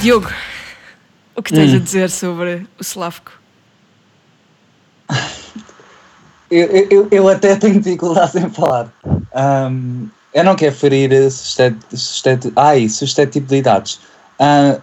Diogo, 0.00 0.30
o 1.36 1.42
que 1.42 1.52
tens 1.52 1.74
a 1.74 1.78
dizer 1.78 2.08
sobre 2.08 2.66
o 2.78 2.82
Slavko? 2.82 3.32
Eu, 6.50 6.66
eu, 6.90 7.08
eu 7.10 7.28
até 7.28 7.54
tenho 7.54 7.78
dificuldade 7.80 8.38
em 8.38 8.50
falar. 8.50 8.90
Ahm, 9.34 10.08
eu 10.32 10.42
não 10.42 10.56
quero 10.56 10.74
ferir 10.74 11.30
sustet, 11.30 11.76
sustet, 11.90 12.50
ai, 12.56 12.88
suscetibilidades. 12.88 14.00
Ah, 14.38 14.80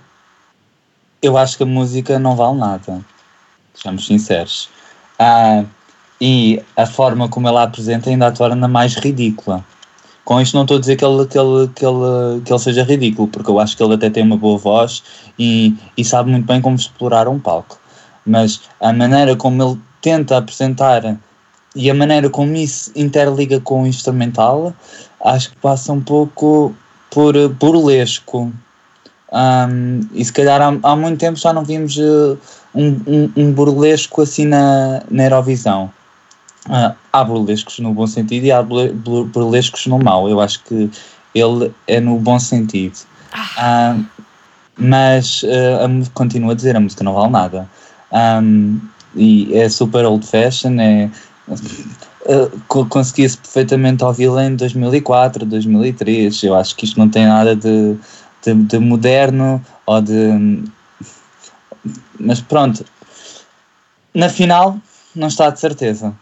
eu 1.19 1.35
acho 1.35 1.57
que 1.57 1.63
a 1.63 1.65
música 1.65 2.19
não 2.19 2.35
vale 2.35 2.59
nada. 2.59 3.01
Sejamos 3.73 4.05
sinceros. 4.05 4.69
Ah, 5.17 5.65
e 6.21 6.63
a 6.75 6.85
forma 6.85 7.27
como 7.27 7.47
ela 7.47 7.61
a 7.61 7.63
apresenta 7.63 8.09
ainda 8.09 8.27
a 8.27 8.31
torna 8.31 8.67
mais 8.67 8.93
ridícula. 8.95 9.65
Com 10.27 10.41
isto 10.41 10.55
não 10.55 10.63
estou 10.63 10.75
a 10.75 10.79
dizer 10.81 10.97
que 10.97 11.05
ele, 11.05 11.25
que, 11.25 11.39
ele, 11.39 11.69
que, 11.73 11.85
ele, 11.85 12.41
que 12.43 12.51
ele 12.51 12.59
seja 12.59 12.83
ridículo, 12.83 13.29
porque 13.29 13.49
eu 13.49 13.61
acho 13.61 13.77
que 13.77 13.81
ele 13.81 13.93
até 13.93 14.09
tem 14.09 14.23
uma 14.23 14.35
boa 14.35 14.57
voz 14.57 15.01
e, 15.39 15.73
e 15.95 16.03
sabe 16.03 16.29
muito 16.29 16.45
bem 16.45 16.59
como 16.59 16.75
explorar 16.75 17.29
um 17.29 17.39
palco. 17.39 17.79
Mas 18.25 18.59
a 18.81 18.91
maneira 18.91 19.37
como 19.37 19.63
ele 19.63 19.79
tenta 20.01 20.35
apresentar 20.35 21.17
e 21.73 21.89
a 21.89 21.93
maneira 21.93 22.29
como 22.29 22.53
isso 22.57 22.91
interliga 22.93 23.61
com 23.61 23.83
o 23.83 23.87
instrumental, 23.87 24.73
acho 25.23 25.51
que 25.51 25.55
passa 25.61 25.93
um 25.93 26.01
pouco 26.01 26.75
por 27.09 27.33
burlesco. 27.47 28.51
Ahm, 29.31 30.01
e 30.13 30.25
se 30.25 30.33
calhar 30.33 30.61
há, 30.61 30.77
há 30.83 30.95
muito 30.97 31.19
tempo 31.19 31.39
já 31.39 31.53
não 31.53 31.63
vimos 31.63 31.97
eh, 31.97 32.35
um, 32.75 32.99
um, 33.07 33.31
um 33.33 33.51
burlesco 33.53 34.21
assim 34.23 34.45
na, 34.45 35.01
na 35.09 35.23
Eurovisão. 35.23 35.89
Ah, 36.69 36.95
há 37.13 37.23
burlescos 37.23 37.79
no 37.79 37.93
bom 37.93 38.07
sentido 38.07 38.45
e 38.45 38.51
há 38.51 38.61
burle- 38.61 38.91
bur- 38.93 39.25
burlescos 39.25 39.85
no 39.87 39.99
mau. 39.99 40.27
Eu 40.29 40.39
acho 40.41 40.61
que 40.63 40.89
ele 41.33 41.71
é 41.87 41.99
no 41.99 42.19
bom 42.19 42.39
sentido. 42.39 42.97
Ah, 43.57 43.97
mas 44.77 45.43
eh, 45.43 45.83
a 45.83 45.87
mu- 45.87 46.09
continuo 46.13 46.51
a 46.51 46.53
dizer, 46.53 46.75
a 46.75 46.79
música 46.79 47.03
não 47.03 47.13
vale 47.13 47.31
nada. 47.31 47.67
Ahm, 48.11 48.77
e 49.15 49.53
é 49.55 49.67
super 49.69 50.05
old 50.05 50.25
fashion, 50.25 50.79
é, 50.79 51.09
co- 52.67 52.85
conseguia-se 52.85 53.37
perfeitamente 53.37 54.03
ouvi-la 54.03 54.45
em 54.45 54.55
2004, 54.55 55.45
2003. 55.45 56.43
Eu 56.43 56.55
acho 56.55 56.75
que 56.75 56.85
isto 56.85 56.99
não 56.99 57.09
tem 57.09 57.25
nada 57.25 57.55
de, 57.55 57.95
de, 58.43 58.53
de 58.53 58.79
moderno 58.79 59.63
ou 59.85 60.01
de. 60.01 60.63
Mas 62.19 62.41
pronto, 62.41 62.85
na 64.13 64.29
final 64.29 64.77
não 65.15 65.27
está 65.27 65.49
de 65.49 65.59
certeza. 65.59 66.13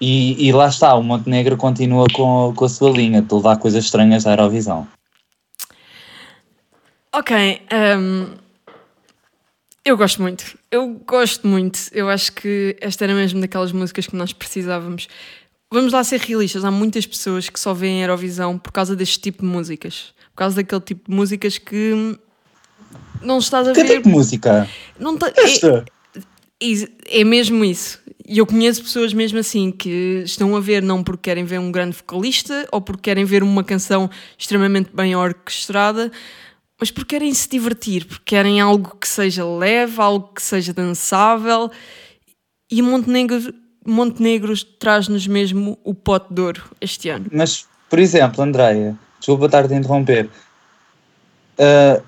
E, 0.00 0.46
e 0.48 0.52
lá 0.52 0.68
está, 0.68 0.94
o 0.94 1.02
Montenegro 1.02 1.56
continua 1.56 2.06
com, 2.12 2.52
com 2.54 2.64
a 2.64 2.68
sua 2.68 2.90
linha 2.90 3.22
de 3.22 3.34
levar 3.34 3.56
coisas 3.56 3.84
estranhas 3.84 4.24
da 4.24 4.32
Eurovisão. 4.32 4.86
Ok, 7.12 7.34
hum, 7.98 8.34
eu 9.84 9.96
gosto 9.96 10.20
muito. 10.20 10.58
Eu 10.70 11.00
gosto 11.06 11.46
muito. 11.46 11.78
Eu 11.92 12.10
acho 12.10 12.32
que 12.32 12.76
esta 12.80 13.04
era 13.04 13.14
mesmo 13.14 13.40
daquelas 13.40 13.72
músicas 13.72 14.06
que 14.06 14.16
nós 14.16 14.32
precisávamos. 14.32 15.08
Vamos 15.72 15.92
lá 15.92 16.04
ser 16.04 16.20
realistas. 16.20 16.64
Há 16.64 16.70
muitas 16.70 17.06
pessoas 17.06 17.48
que 17.48 17.58
só 17.58 17.72
veem 17.72 18.02
a 18.02 18.04
Eurovisão 18.06 18.58
por 18.58 18.72
causa 18.72 18.94
deste 18.94 19.18
tipo 19.18 19.42
de 19.42 19.48
músicas. 19.48 20.12
Por 20.32 20.36
causa 20.40 20.56
daquele 20.56 20.80
tipo 20.82 21.10
de 21.10 21.16
músicas 21.16 21.56
que 21.56 22.18
não 23.22 23.38
estás 23.38 23.66
a 23.68 23.72
Que 23.72 23.82
ver. 23.82 23.88
tipo 23.96 24.02
de 24.04 24.08
música? 24.10 24.68
Não 25.00 25.16
tá- 25.16 25.32
é, 25.34 25.42
Esta? 25.44 25.84
é 27.08 27.24
mesmo 27.24 27.64
isso. 27.64 27.98
E 28.28 28.38
eu 28.38 28.46
conheço 28.46 28.82
pessoas 28.82 29.14
mesmo 29.14 29.38
assim 29.38 29.70
que 29.70 30.22
estão 30.24 30.56
a 30.56 30.60
ver 30.60 30.82
não 30.82 31.02
porque 31.02 31.30
querem 31.30 31.44
ver 31.44 31.60
um 31.60 31.70
grande 31.70 31.96
vocalista 31.96 32.66
ou 32.72 32.80
porque 32.80 33.02
querem 33.02 33.24
ver 33.24 33.42
uma 33.42 33.62
canção 33.62 34.10
extremamente 34.36 34.90
bem 34.92 35.14
orquestrada, 35.14 36.10
mas 36.78 36.90
porque 36.90 37.14
querem 37.14 37.32
se 37.32 37.48
divertir, 37.48 38.04
porque 38.04 38.24
querem 38.24 38.60
algo 38.60 38.96
que 39.00 39.08
seja 39.08 39.44
leve, 39.46 40.00
algo 40.00 40.30
que 40.34 40.42
seja 40.42 40.72
dançável. 40.72 41.70
E 42.70 42.82
Montenegro, 42.82 43.54
Montenegro 43.86 44.52
traz-nos 44.78 45.26
mesmo 45.26 45.78
o 45.84 45.94
pote 45.94 46.34
de 46.34 46.40
ouro 46.40 46.64
este 46.80 47.08
ano. 47.08 47.26
Mas, 47.32 47.66
por 47.88 48.00
exemplo, 48.00 48.42
Andreia, 48.42 48.98
desculpa 49.20 49.46
estar-te 49.46 49.72
a 49.72 49.76
interromper. 49.76 50.28
Ah, 51.58 52.02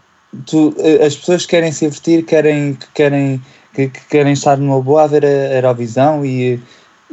tu, 0.46 0.74
ah, 0.78 1.06
as 1.06 1.16
pessoas 1.16 1.46
querem 1.46 1.72
se 1.72 1.86
divertir, 1.86 2.24
querem, 2.24 2.74
que 2.74 2.86
querem, 2.92 3.42
que, 3.74 3.88
que 3.88 4.00
querem 4.08 4.32
estar 4.32 4.56
numa 4.56 4.80
boa 4.80 5.04
a 5.04 5.06
ver 5.06 5.24
a 5.24 5.28
Eurovisão 5.56 6.24
e 6.24 6.60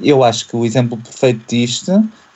eu 0.02 0.24
acho 0.24 0.48
que 0.48 0.56
o 0.56 0.66
exemplo 0.66 0.98
perfeito 0.98 1.44
disto 1.48 1.92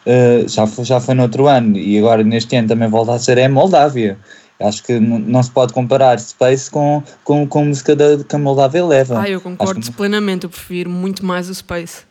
ah, 0.08 0.48
já, 0.48 0.66
foi, 0.68 0.84
já 0.86 1.00
foi 1.00 1.16
no 1.16 1.24
outro 1.24 1.48
ano 1.48 1.78
e 1.78 1.98
agora 1.98 2.24
neste 2.24 2.56
ano 2.56 2.68
também 2.68 2.88
volta 2.90 3.14
a 3.14 3.20
ser 3.20 3.38
é 3.38 3.46
a 3.46 3.50
Moldávia. 3.50 4.18
Acho 4.62 4.84
que 4.84 5.00
não 5.00 5.42
se 5.42 5.50
pode 5.52 5.72
comparar 5.72 6.20
Space 6.20 6.70
com, 6.70 7.02
com, 7.24 7.48
com 7.48 7.60
a 7.62 7.66
música 7.66 7.96
da, 7.96 8.22
que 8.22 8.36
a 8.36 8.40
Moldávia 8.40 8.86
leva. 8.86 9.22
Ah, 9.22 9.30
eu 9.30 9.40
concordo 9.40 9.80
que- 9.80 9.92
plenamente, 9.94 10.44
eu 10.44 10.50
prefiro 10.50 10.90
muito 10.90 11.26
mais 11.26 11.50
o 11.50 11.56
Space. 11.56 12.02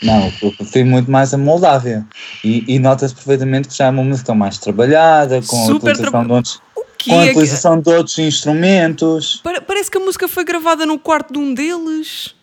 Não, 0.00 0.32
eu 0.40 0.52
prefiro 0.52 0.86
muito 0.88 1.10
mais 1.10 1.34
a 1.34 1.36
Moldávia. 1.36 2.06
E, 2.44 2.64
e 2.74 2.78
nota-se 2.78 3.12
perfeitamente 3.12 3.68
que 3.68 3.76
já 3.76 3.86
é 3.86 3.90
uma 3.90 4.04
música 4.04 4.32
mais 4.34 4.56
trabalhada, 4.56 5.42
com 5.42 5.56
a 5.64 5.66
Super 5.66 5.76
utilização, 5.90 6.10
traba- 6.10 6.26
de 6.26 6.32
outros, 6.32 6.62
O 7.06 7.10
com 7.10 7.20
a 7.20 7.24
utilização 7.24 7.80
de 7.80 7.90
outros 7.90 8.18
instrumentos. 8.18 9.36
Pare- 9.42 9.60
Parece 9.60 9.90
que 9.90 9.96
a 9.98 10.00
música 10.00 10.28
foi 10.28 10.44
gravada 10.44 10.84
no 10.86 10.98
quarto 10.98 11.32
de 11.32 11.38
um 11.38 11.54
deles. 11.54 12.34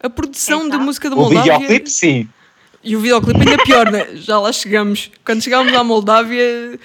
A 0.00 0.10
produção 0.10 0.68
da 0.68 0.78
música 0.78 1.08
da 1.08 1.16
O 1.16 1.20
Moldávia. 1.20 1.52
videoclipe, 1.54 1.90
sim. 1.90 2.28
E 2.82 2.94
o 2.96 3.00
videoclipe 3.00 3.40
ainda 3.40 3.62
pior, 3.64 3.90
né? 3.90 4.08
Já 4.16 4.38
lá 4.38 4.52
chegamos. 4.52 5.10
Quando 5.24 5.40
chegámos 5.42 5.72
à 5.72 5.82
Moldávia, 5.82 6.78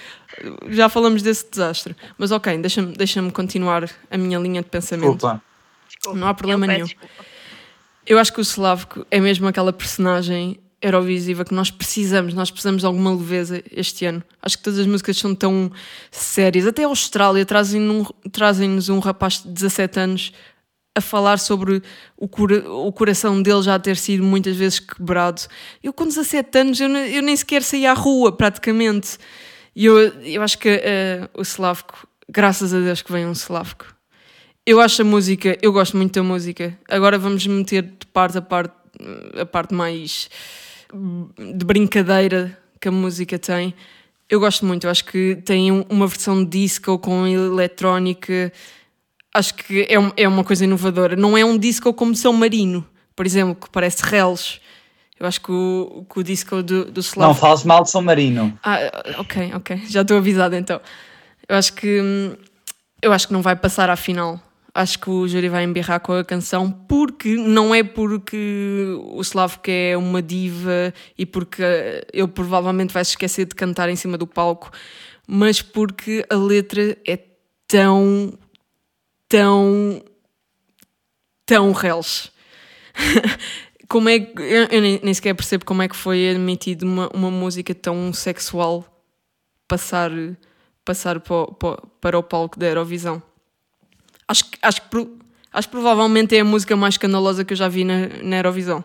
já 0.70 0.88
falamos 0.88 1.20
desse 1.20 1.46
desastre. 1.50 1.94
Mas 2.16 2.30
ok, 2.30 2.56
deixa-me 2.56 2.94
deixa 2.96 3.22
continuar 3.30 3.90
a 4.10 4.16
minha 4.16 4.38
linha 4.38 4.62
de 4.62 4.68
pensamento. 4.68 5.12
Desculpa. 5.12 5.42
Desculpa, 5.86 6.18
Não 6.18 6.26
há 6.28 6.32
problema 6.32 6.64
eu 6.64 6.68
nenhum. 6.68 6.84
desculpa. 6.86 7.08
Eu 8.06 8.18
acho 8.18 8.32
que 8.32 8.40
o 8.40 8.42
Slavko 8.42 9.06
é 9.10 9.20
mesmo 9.20 9.46
aquela 9.46 9.72
personagem 9.74 10.58
Eurovisiva 10.82 11.44
que 11.44 11.52
nós 11.54 11.70
precisamos, 11.70 12.32
nós 12.32 12.50
precisamos 12.50 12.80
de 12.80 12.86
alguma 12.86 13.14
leveza 13.14 13.62
este 13.70 14.06
ano. 14.06 14.22
Acho 14.42 14.56
que 14.58 14.64
todas 14.64 14.78
as 14.78 14.86
músicas 14.86 15.16
são 15.18 15.34
tão 15.34 15.70
sérias. 16.10 16.66
Até 16.66 16.84
a 16.84 16.86
Austrália 16.86 17.44
trazem-nos 17.44 18.08
um, 18.08 18.30
trazem 18.30 18.78
um 18.90 18.98
rapaz 18.98 19.42
de 19.42 19.48
17 19.50 20.00
anos 20.00 20.32
a 20.96 21.00
falar 21.00 21.38
sobre 21.38 21.82
o, 22.16 22.26
cora- 22.26 22.68
o 22.72 22.90
coração 22.92 23.40
dele 23.42 23.62
já 23.62 23.78
ter 23.78 23.96
sido 23.96 24.24
muitas 24.24 24.56
vezes 24.56 24.80
quebrado. 24.80 25.42
Eu 25.82 25.92
com 25.92 26.04
17 26.06 26.58
anos 26.58 26.80
eu, 26.80 26.88
eu 26.88 27.22
nem 27.22 27.36
sequer 27.36 27.62
saía 27.62 27.90
à 27.90 27.94
rua 27.94 28.32
praticamente. 28.32 29.18
E 29.76 29.84
eu, 29.84 29.98
eu 29.98 30.42
acho 30.42 30.58
que 30.58 30.68
eh, 30.68 31.28
o 31.34 31.42
Slavko, 31.42 32.08
graças 32.28 32.72
a 32.74 32.80
Deus 32.80 33.02
que 33.02 33.12
vem 33.12 33.26
um 33.26 33.32
Slavko. 33.32 33.84
Eu 34.66 34.80
acho 34.80 35.02
a 35.02 35.04
música, 35.04 35.56
eu 35.62 35.72
gosto 35.72 35.96
muito 35.96 36.14
da 36.14 36.22
música. 36.22 36.76
Agora 36.88 37.18
vamos 37.18 37.46
meter 37.46 37.82
de 37.82 38.06
parte 38.12 38.38
a 38.38 38.42
parte, 38.42 38.74
a 39.40 39.46
parte 39.46 39.72
mais 39.74 40.28
de 41.56 41.64
brincadeira 41.64 42.56
que 42.80 42.88
a 42.88 42.92
música 42.92 43.38
tem. 43.38 43.74
Eu 44.28 44.38
gosto 44.40 44.64
muito, 44.64 44.84
eu 44.86 44.90
acho 44.90 45.04
que 45.04 45.36
tem 45.44 45.72
um- 45.72 45.84
uma 45.90 46.06
versão 46.06 46.42
de 46.44 46.50
disco 46.50 46.98
com 46.98 47.26
eletrónica. 47.26 48.52
Acho 49.34 49.54
que 49.54 49.86
é, 49.88 49.98
um- 49.98 50.12
é 50.16 50.26
uma 50.28 50.44
coisa 50.44 50.64
inovadora. 50.64 51.16
Não 51.16 51.36
é 51.36 51.44
um 51.44 51.58
disco 51.58 51.92
como 51.94 52.14
São 52.14 52.32
Marino, 52.32 52.86
por 53.14 53.26
exemplo, 53.26 53.54
que 53.54 53.68
parece 53.70 54.02
reles. 54.04 54.60
Eu 55.18 55.26
acho 55.26 55.40
que 55.40 55.52
o, 55.52 56.06
que 56.12 56.18
o 56.20 56.22
disco 56.22 56.62
do, 56.62 56.86
do 56.86 56.92
Não 56.94 57.00
Slav 57.00 57.38
fales 57.38 57.64
mal 57.64 57.82
de 57.82 57.90
São 57.90 58.00
Marino. 58.02 58.58
ah, 58.62 58.78
ok, 59.18 59.52
ok. 59.54 59.82
Já 59.88 60.00
estou 60.02 60.16
avisada 60.16 60.56
então. 60.56 60.80
Eu 61.48 61.56
acho 61.56 61.72
que 61.74 62.00
hum, 62.00 62.34
eu 63.02 63.12
acho 63.12 63.26
que 63.26 63.32
não 63.32 63.42
vai 63.42 63.54
passar 63.56 63.90
à 63.90 63.96
final. 63.96 64.40
Acho 64.72 64.98
que 65.00 65.10
o 65.10 65.26
júri 65.26 65.48
vai 65.48 65.64
embirrar 65.64 66.00
com 66.00 66.12
a 66.12 66.24
canção 66.24 66.70
porque 66.70 67.34
não 67.34 67.74
é 67.74 67.82
porque 67.82 68.96
o 69.02 69.20
Slavko 69.20 69.68
é 69.68 69.96
uma 69.96 70.22
diva 70.22 70.94
e 71.18 71.26
porque 71.26 71.62
eh, 71.62 72.06
ele 72.12 72.28
provavelmente 72.28 72.92
vai 72.92 73.04
se 73.04 73.12
esquecer 73.12 73.46
de 73.46 73.54
cantar 73.54 73.88
em 73.88 73.96
cima 73.96 74.16
do 74.16 74.28
palco, 74.28 74.70
mas 75.26 75.60
porque 75.60 76.24
a 76.30 76.36
letra 76.36 76.96
é 77.06 77.18
tão, 77.66 78.32
tão, 79.28 80.02
tão 81.44 81.72
reles. 81.72 82.30
como 83.90 84.08
é 84.08 84.20
que. 84.20 84.40
Eu, 84.40 84.68
eu 84.70 84.80
nem, 84.80 85.00
nem 85.02 85.14
sequer 85.14 85.34
percebo 85.34 85.64
como 85.64 85.82
é 85.82 85.88
que 85.88 85.96
foi 85.96 86.30
admitido 86.30 86.84
uma, 86.86 87.08
uma 87.12 87.30
música 87.30 87.74
tão 87.74 88.12
sexual 88.12 88.84
passar, 89.66 90.10
passar 90.84 91.20
para, 91.20 91.76
para 92.00 92.18
o 92.18 92.22
palco 92.22 92.58
da 92.58 92.66
Eurovisão. 92.66 93.20
Acho, 94.30 94.44
acho, 94.62 94.80
acho 95.52 95.68
que 95.68 95.72
provavelmente 95.72 96.36
é 96.36 96.40
a 96.40 96.44
música 96.44 96.76
mais 96.76 96.94
escandalosa 96.94 97.44
que 97.44 97.52
eu 97.52 97.56
já 97.56 97.66
vi 97.66 97.82
na, 97.82 98.06
na 98.22 98.36
Eurovisão. 98.36 98.84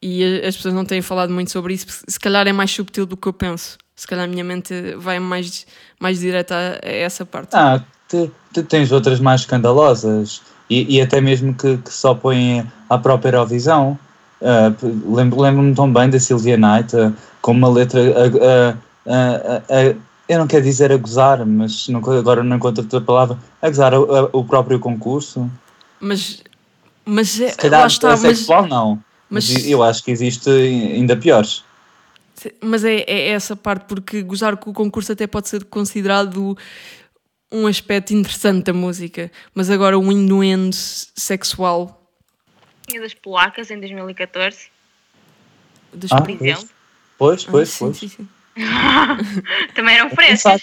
E 0.00 0.22
as 0.46 0.54
pessoas 0.56 0.72
não 0.74 0.84
têm 0.84 1.02
falado 1.02 1.32
muito 1.32 1.50
sobre 1.50 1.74
isso. 1.74 1.86
Se 2.06 2.20
calhar 2.20 2.46
é 2.46 2.52
mais 2.52 2.70
subtil 2.70 3.04
do 3.04 3.16
que 3.16 3.26
eu 3.26 3.32
penso. 3.32 3.76
Se 3.96 4.06
calhar 4.06 4.26
a 4.26 4.28
minha 4.28 4.44
mente 4.44 4.72
vai 4.96 5.18
mais, 5.18 5.66
mais 5.98 6.20
direta 6.20 6.54
a, 6.54 6.86
a 6.86 6.88
essa 6.88 7.26
parte. 7.26 7.56
Ah, 7.56 7.82
tu, 8.08 8.30
tens 8.62 8.92
outras 8.92 9.18
mais 9.18 9.40
escandalosas 9.40 10.40
e, 10.70 10.96
e 10.98 11.00
até 11.02 11.20
mesmo 11.20 11.52
que, 11.52 11.78
que 11.78 11.92
só 11.92 12.14
põem 12.14 12.64
à 12.88 12.96
própria 12.96 13.30
Eurovisão. 13.30 13.98
Lembro- 15.04 15.40
Lembro-me 15.40 15.74
tão 15.74 15.92
bem 15.92 16.08
da 16.08 16.20
Sylvia 16.20 16.56
Knight 16.56 16.96
ah, 16.96 17.12
com 17.42 17.50
uma 17.50 17.68
letra. 17.68 18.00
ah, 18.40 18.76
eu 20.28 20.38
não 20.38 20.46
quero 20.46 20.64
dizer 20.64 20.92
a 20.92 20.96
gozar, 20.96 21.44
mas 21.46 21.88
não, 21.88 21.98
agora 22.12 22.42
não 22.42 22.56
encontro 22.56 22.82
outra 22.84 23.00
palavra. 23.00 23.38
A 23.62 23.68
gozar 23.68 23.94
o, 23.94 24.14
a- 24.14 24.30
o 24.32 24.44
próprio 24.44 24.78
concurso. 24.78 25.50
Mas, 26.00 26.42
mas 27.04 27.40
é, 27.40 27.50
Se 27.50 27.56
calhar 27.56 27.80
lá 27.80 27.86
está. 27.86 28.08
a 28.08 28.16
Mas, 28.16 28.20
sexual 28.20 28.66
não. 28.66 29.02
mas- 29.30 29.48
Mas 29.52 29.66
eu 29.66 29.82
acho 29.82 30.02
que 30.04 30.10
existe 30.10 30.48
ainda 30.50 31.16
piores. 31.16 31.64
Mas 32.62 32.84
é, 32.84 32.98
é 33.00 33.30
essa 33.30 33.56
parte, 33.56 33.86
porque 33.86 34.22
gozar 34.22 34.56
com 34.56 34.70
o 34.70 34.74
concurso 34.74 35.10
até 35.12 35.26
pode 35.26 35.48
ser 35.48 35.64
considerado 35.64 36.56
um 37.50 37.66
aspecto 37.66 38.12
interessante 38.14 38.64
da 38.66 38.72
música, 38.72 39.32
mas 39.54 39.70
agora 39.70 39.98
um 39.98 40.12
inuendo 40.12 40.74
sexual 40.76 42.06
E 42.88 43.00
das 43.00 43.12
polacas 43.14 43.70
em 43.70 43.80
2014, 43.80 44.68
dos 45.92 46.12
Ah, 46.12 46.20
por 46.20 46.30
exemplo. 46.30 46.68
Pois, 47.16 47.44
Ah, 47.48 47.50
pois, 47.50 47.68
sim, 47.70 47.84
pois. 47.86 47.96
sim, 47.96 48.08
sim. 48.08 48.28
Também 49.74 49.96
eram 49.96 50.08
Bem 50.08 50.16
frescas. 50.16 50.62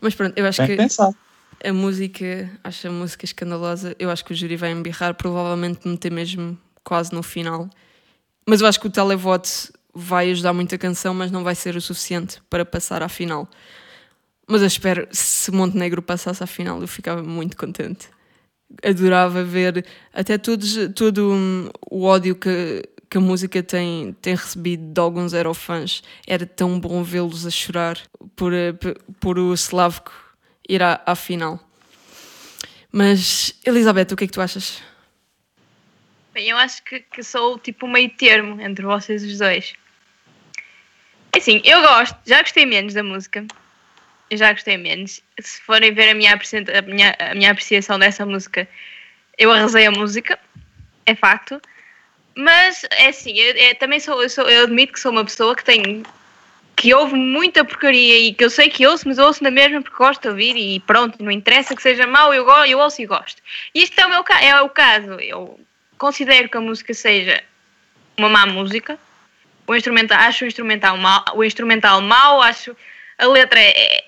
Mas 0.00 0.14
pronto, 0.14 0.36
eu 0.36 0.46
acho 0.46 0.60
bem 0.60 0.70
que 0.70 0.76
pensado. 0.76 1.16
a 1.64 1.72
música, 1.72 2.50
acho 2.62 2.88
a 2.88 2.90
música 2.90 3.24
escandalosa. 3.24 3.96
Eu 3.98 4.10
acho 4.10 4.24
que 4.24 4.32
o 4.32 4.36
júri 4.36 4.56
vai 4.56 4.70
embirrar, 4.70 5.14
provavelmente 5.14 5.88
meter 5.88 6.12
mesmo 6.12 6.58
quase 6.84 7.12
no 7.12 7.22
final. 7.22 7.68
Mas 8.46 8.60
eu 8.60 8.66
acho 8.66 8.80
que 8.80 8.86
o 8.86 8.90
televote 8.90 9.72
vai 9.94 10.30
ajudar 10.30 10.52
muito 10.52 10.74
a 10.74 10.78
canção, 10.78 11.12
mas 11.12 11.30
não 11.30 11.42
vai 11.42 11.54
ser 11.54 11.74
o 11.76 11.80
suficiente 11.80 12.40
para 12.48 12.64
passar 12.64 13.02
à 13.02 13.08
final. 13.08 13.48
Mas 14.46 14.62
eu 14.62 14.66
espero, 14.66 15.06
se 15.10 15.50
Montenegro 15.50 16.00
passasse 16.00 16.42
à 16.42 16.46
final, 16.46 16.80
eu 16.80 16.88
ficava 16.88 17.22
muito 17.22 17.56
contente. 17.56 18.08
Adorava 18.82 19.42
ver 19.42 19.84
até 20.12 20.38
todos, 20.38 20.76
todo 20.94 21.32
hum, 21.32 21.68
o 21.90 22.04
ódio 22.04 22.34
que, 22.34 22.82
que 23.10 23.18
a 23.18 23.20
música 23.20 23.62
tem, 23.62 24.12
tem 24.20 24.34
recebido 24.34 24.92
de 24.92 25.00
alguns 25.00 25.32
eurofãs. 25.32 26.02
Era 26.26 26.46
tão 26.46 26.78
bom 26.78 27.02
vê-los 27.02 27.46
a 27.46 27.50
chorar 27.50 27.98
por, 28.36 28.52
eh, 28.52 28.72
por 29.20 29.38
o 29.38 29.54
Slavko 29.54 30.12
ir 30.68 30.82
à, 30.82 31.00
à 31.06 31.14
final. 31.14 31.58
Mas, 32.92 33.58
Elizabeth, 33.64 34.12
o 34.12 34.16
que 34.16 34.24
é 34.24 34.26
que 34.26 34.32
tu 34.32 34.40
achas? 34.40 34.82
Bem, 36.32 36.48
eu 36.48 36.56
acho 36.56 36.82
que, 36.84 37.00
que 37.00 37.22
sou 37.22 37.58
tipo 37.58 37.86
meio 37.86 38.10
termo 38.10 38.60
entre 38.60 38.84
vocês 38.84 39.24
os 39.24 39.38
dois. 39.38 39.72
É 41.32 41.38
Assim, 41.38 41.60
eu 41.64 41.80
gosto, 41.82 42.16
já 42.26 42.40
gostei 42.42 42.66
menos 42.66 42.94
da 42.94 43.02
música. 43.02 43.46
Eu 44.30 44.36
já 44.36 44.52
gostei 44.52 44.76
menos. 44.76 45.22
Se 45.40 45.60
forem 45.62 45.94
ver 45.94 46.10
a 46.10 46.14
minha, 46.14 46.34
a 46.34 46.82
minha, 46.82 47.16
a 47.18 47.34
minha 47.34 47.50
apreciação 47.50 47.98
dessa 47.98 48.26
música, 48.26 48.68
eu 49.38 49.50
arrasei 49.50 49.86
a 49.86 49.90
música, 49.90 50.38
é 51.06 51.14
facto. 51.14 51.60
Mas 52.38 52.84
é 52.92 53.08
assim, 53.08 53.36
eu, 53.36 53.56
eu 53.56 53.74
também 53.74 53.98
sou, 53.98 54.22
eu, 54.22 54.28
sou, 54.28 54.48
eu 54.48 54.62
admito 54.62 54.92
que 54.92 55.00
sou 55.00 55.10
uma 55.10 55.24
pessoa 55.24 55.56
que 55.56 55.64
tem 55.64 56.04
que 56.76 56.94
ouve 56.94 57.16
muita 57.16 57.64
porcaria 57.64 58.16
e 58.20 58.32
que 58.32 58.44
eu 58.44 58.48
sei 58.48 58.70
que 58.70 58.86
ouço, 58.86 59.08
mas 59.08 59.18
ouço 59.18 59.42
na 59.42 59.50
mesma 59.50 59.82
porque 59.82 59.96
gosto 59.96 60.22
de 60.22 60.28
ouvir 60.28 60.56
e 60.56 60.78
pronto, 60.78 61.20
não 61.20 61.32
interessa 61.32 61.74
que 61.74 61.82
seja 61.82 62.06
mau, 62.06 62.32
eu, 62.32 62.48
eu 62.66 62.78
ouço 62.78 63.02
e 63.02 63.06
gosto. 63.06 63.42
E 63.74 63.82
isto 63.82 63.98
é 63.98 64.06
o, 64.06 64.10
meu, 64.10 64.24
é 64.40 64.62
o 64.62 64.68
caso. 64.68 65.14
Eu 65.14 65.58
considero 65.98 66.48
que 66.48 66.56
a 66.56 66.60
música 66.60 66.94
seja 66.94 67.42
uma 68.16 68.28
má 68.28 68.46
música. 68.46 68.96
O 69.66 69.74
instrumental, 69.74 70.20
acho 70.20 70.44
o 70.44 70.46
instrumental 70.46 70.96
mau, 70.96 71.24
o 71.34 71.42
instrumental 71.42 72.00
mau, 72.00 72.40
acho 72.40 72.76
a 73.18 73.26
letra 73.26 73.58
é, 73.58 74.04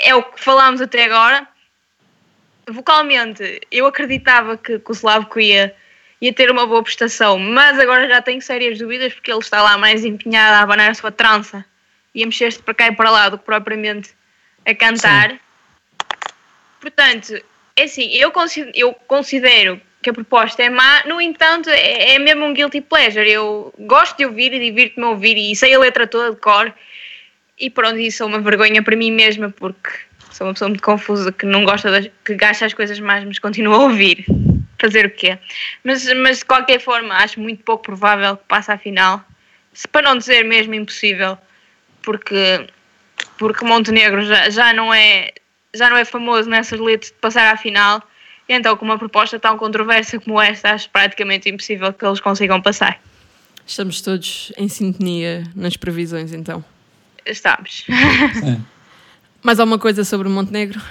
é 0.00 0.14
o 0.16 0.24
que 0.24 0.40
falámos 0.40 0.80
até 0.80 1.04
agora. 1.04 1.46
Vocalmente, 2.68 3.60
eu 3.70 3.86
acreditava 3.86 4.56
que, 4.56 4.80
que 4.80 4.90
o 4.90 4.92
Slavko 4.92 5.38
ia, 5.38 5.72
ia 6.22 6.32
ter 6.32 6.52
uma 6.52 6.64
boa 6.64 6.84
prestação, 6.84 7.36
mas 7.36 7.76
agora 7.80 8.08
já 8.08 8.22
tenho 8.22 8.40
sérias 8.40 8.78
dúvidas 8.78 9.12
porque 9.12 9.32
ele 9.32 9.40
está 9.40 9.60
lá 9.60 9.76
mais 9.76 10.04
empenhado 10.04 10.54
a 10.54 10.60
abanar 10.60 10.92
a 10.92 10.94
sua 10.94 11.10
trança 11.10 11.64
e 12.14 12.22
a 12.22 12.26
mexer-se 12.26 12.62
para 12.62 12.74
cá 12.74 12.86
e 12.86 12.92
para 12.92 13.10
lá 13.10 13.28
do 13.28 13.36
que 13.36 13.44
propriamente 13.44 14.10
a 14.64 14.72
cantar. 14.72 15.36
Portanto, 16.80 17.34
é 17.74 17.82
assim, 17.82 18.08
eu 18.14 18.30
considero, 18.30 18.72
eu 18.72 18.94
considero 18.94 19.80
que 20.00 20.10
a 20.10 20.12
proposta 20.12 20.62
é 20.62 20.70
má, 20.70 21.02
no 21.06 21.20
entanto, 21.20 21.68
é, 21.68 22.14
é 22.14 22.18
mesmo 22.20 22.44
um 22.44 22.54
guilty 22.54 22.80
pleasure. 22.80 23.28
Eu 23.28 23.74
gosto 23.80 24.16
de 24.16 24.24
ouvir 24.24 24.52
e 24.52 24.60
divirto-me 24.60 25.04
a 25.06 25.10
ouvir 25.10 25.36
e 25.36 25.56
sei 25.56 25.74
a 25.74 25.78
letra 25.80 26.06
toda 26.06 26.30
de 26.30 26.40
cor. 26.40 26.72
E 27.58 27.68
pronto, 27.68 27.98
isso 27.98 28.22
é 28.22 28.26
uma 28.26 28.40
vergonha 28.40 28.80
para 28.80 28.94
mim 28.94 29.10
mesma, 29.10 29.50
porque 29.50 29.90
sou 30.30 30.46
uma 30.46 30.52
pessoa 30.52 30.68
muito 30.68 30.82
confusa 30.82 31.32
que 31.32 31.46
não 31.46 31.64
gosta 31.64 31.90
das, 31.90 32.08
que 32.24 32.34
gasta 32.34 32.66
as 32.66 32.74
coisas 32.74 33.00
mais, 33.00 33.24
mas 33.24 33.40
continua 33.40 33.76
a 33.76 33.80
ouvir. 33.80 34.24
Fazer 34.82 35.06
o 35.06 35.10
quê? 35.10 35.38
Mas, 35.84 36.12
mas 36.14 36.38
de 36.40 36.44
qualquer 36.44 36.80
forma, 36.80 37.14
acho 37.14 37.38
muito 37.38 37.62
pouco 37.62 37.84
provável 37.84 38.36
que 38.36 38.42
passe 38.48 38.72
à 38.72 38.76
final. 38.76 39.24
Se 39.72 39.86
para 39.86 40.02
não 40.02 40.18
dizer 40.18 40.44
mesmo 40.44 40.74
impossível, 40.74 41.38
porque, 42.02 42.66
porque 43.38 43.64
Montenegro 43.64 44.24
já, 44.24 44.50
já, 44.50 44.72
não 44.72 44.92
é, 44.92 45.30
já 45.72 45.88
não 45.88 45.96
é 45.96 46.04
famoso 46.04 46.50
nessas 46.50 46.80
letras 46.80 47.12
de 47.12 47.18
passar 47.18 47.54
à 47.54 47.56
final. 47.56 48.02
E 48.48 48.54
então, 48.54 48.76
com 48.76 48.84
uma 48.84 48.98
proposta 48.98 49.38
tão 49.38 49.56
controversa 49.56 50.18
como 50.18 50.40
esta, 50.40 50.72
acho 50.72 50.90
praticamente 50.90 51.48
impossível 51.48 51.92
que 51.92 52.04
eles 52.04 52.18
consigam 52.18 52.60
passar. 52.60 53.00
Estamos 53.64 54.00
todos 54.00 54.52
em 54.58 54.68
sintonia 54.68 55.44
nas 55.54 55.76
previsões, 55.76 56.32
então. 56.32 56.64
Estamos. 57.24 57.86
Sim. 58.34 58.66
Mais 59.44 59.60
alguma 59.60 59.78
coisa 59.78 60.02
sobre 60.02 60.28
Montenegro? 60.28 60.82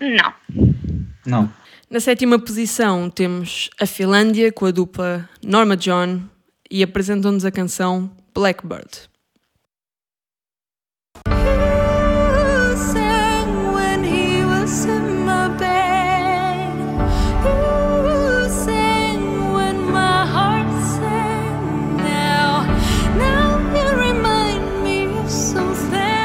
Não. 0.00 0.34
Não. 1.24 1.52
Na 1.88 2.00
sétima 2.00 2.36
posição 2.36 3.08
temos 3.08 3.70
a 3.80 3.86
Finlândia 3.86 4.50
com 4.50 4.66
a 4.66 4.72
dupla 4.72 5.30
Norma 5.40 5.76
John 5.76 6.20
e 6.68 6.82
apresentam-nos 6.82 7.44
a 7.44 7.50
canção 7.52 8.10
Blackbird. 8.34 9.08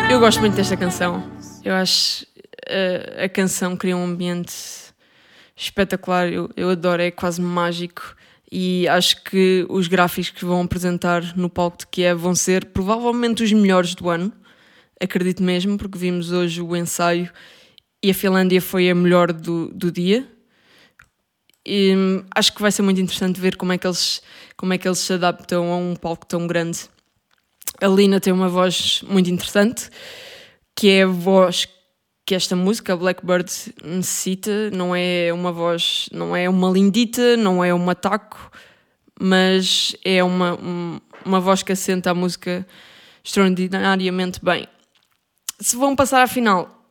Eu 0.09 0.19
gosto 0.19 0.39
muito 0.39 0.55
desta 0.55 0.75
canção. 0.75 1.23
Eu 1.63 1.75
acho 1.75 2.23
uh, 2.23 3.25
a 3.25 3.29
canção 3.29 3.77
cria 3.77 3.95
um 3.95 4.03
ambiente 4.03 4.80
espetacular. 5.61 6.31
Eu, 6.31 6.49
eu 6.55 6.69
adoro, 6.69 7.01
é 7.01 7.11
quase 7.11 7.41
mágico. 7.41 8.15
E 8.51 8.87
acho 8.87 9.23
que 9.23 9.65
os 9.69 9.87
gráficos 9.87 10.29
que 10.29 10.43
vão 10.43 10.61
apresentar 10.61 11.37
no 11.37 11.49
palco 11.49 11.77
de 11.77 11.87
Kiev 11.87 12.19
vão 12.19 12.35
ser 12.35 12.65
provavelmente 12.65 13.43
os 13.43 13.53
melhores 13.53 13.95
do 13.95 14.09
ano. 14.09 14.31
Acredito 14.99 15.41
mesmo, 15.41 15.77
porque 15.77 15.97
vimos 15.97 16.31
hoje 16.31 16.61
o 16.61 16.75
ensaio 16.75 17.31
e 18.03 18.11
a 18.11 18.13
Finlândia 18.13 18.61
foi 18.61 18.89
a 18.89 18.95
melhor 18.95 19.31
do, 19.31 19.69
do 19.69 19.91
dia. 19.91 20.27
E, 21.65 21.95
hum, 21.95 22.23
acho 22.35 22.53
que 22.53 22.61
vai 22.61 22.71
ser 22.71 22.81
muito 22.81 22.99
interessante 22.99 23.39
ver 23.39 23.55
como 23.55 23.71
é, 23.71 23.77
que 23.77 23.87
eles, 23.87 24.21
como 24.57 24.73
é 24.73 24.77
que 24.77 24.87
eles 24.87 24.99
se 24.99 25.13
adaptam 25.13 25.71
a 25.71 25.77
um 25.77 25.95
palco 25.95 26.25
tão 26.25 26.45
grande. 26.47 26.79
A 27.79 27.87
Lina 27.87 28.19
tem 28.19 28.33
uma 28.33 28.49
voz 28.49 29.01
muito 29.07 29.29
interessante, 29.29 29.89
que 30.75 30.89
é 30.89 31.03
a 31.03 31.07
voz 31.07 31.67
que 32.25 32.35
esta 32.35 32.55
música, 32.55 32.95
Blackbird, 32.95 33.51
necessita. 33.83 34.69
Não 34.71 34.95
é 34.95 35.31
uma 35.33 35.51
voz, 35.51 36.07
não 36.11 36.35
é 36.35 36.49
uma 36.49 36.69
lindita, 36.69 37.35
não 37.37 37.63
é 37.63 37.73
um 37.73 37.89
ataco, 37.89 38.51
mas 39.19 39.95
é 40.03 40.23
uma, 40.23 40.53
um- 40.55 40.99
uma 41.25 41.39
voz 41.39 41.63
que 41.63 41.71
assenta 41.71 42.11
a 42.11 42.13
música 42.15 42.65
extraordinariamente 43.23 44.39
bem. 44.43 44.67
Se 45.59 45.75
vão 45.75 45.95
passar 45.95 46.21
à 46.23 46.27
final, 46.27 46.83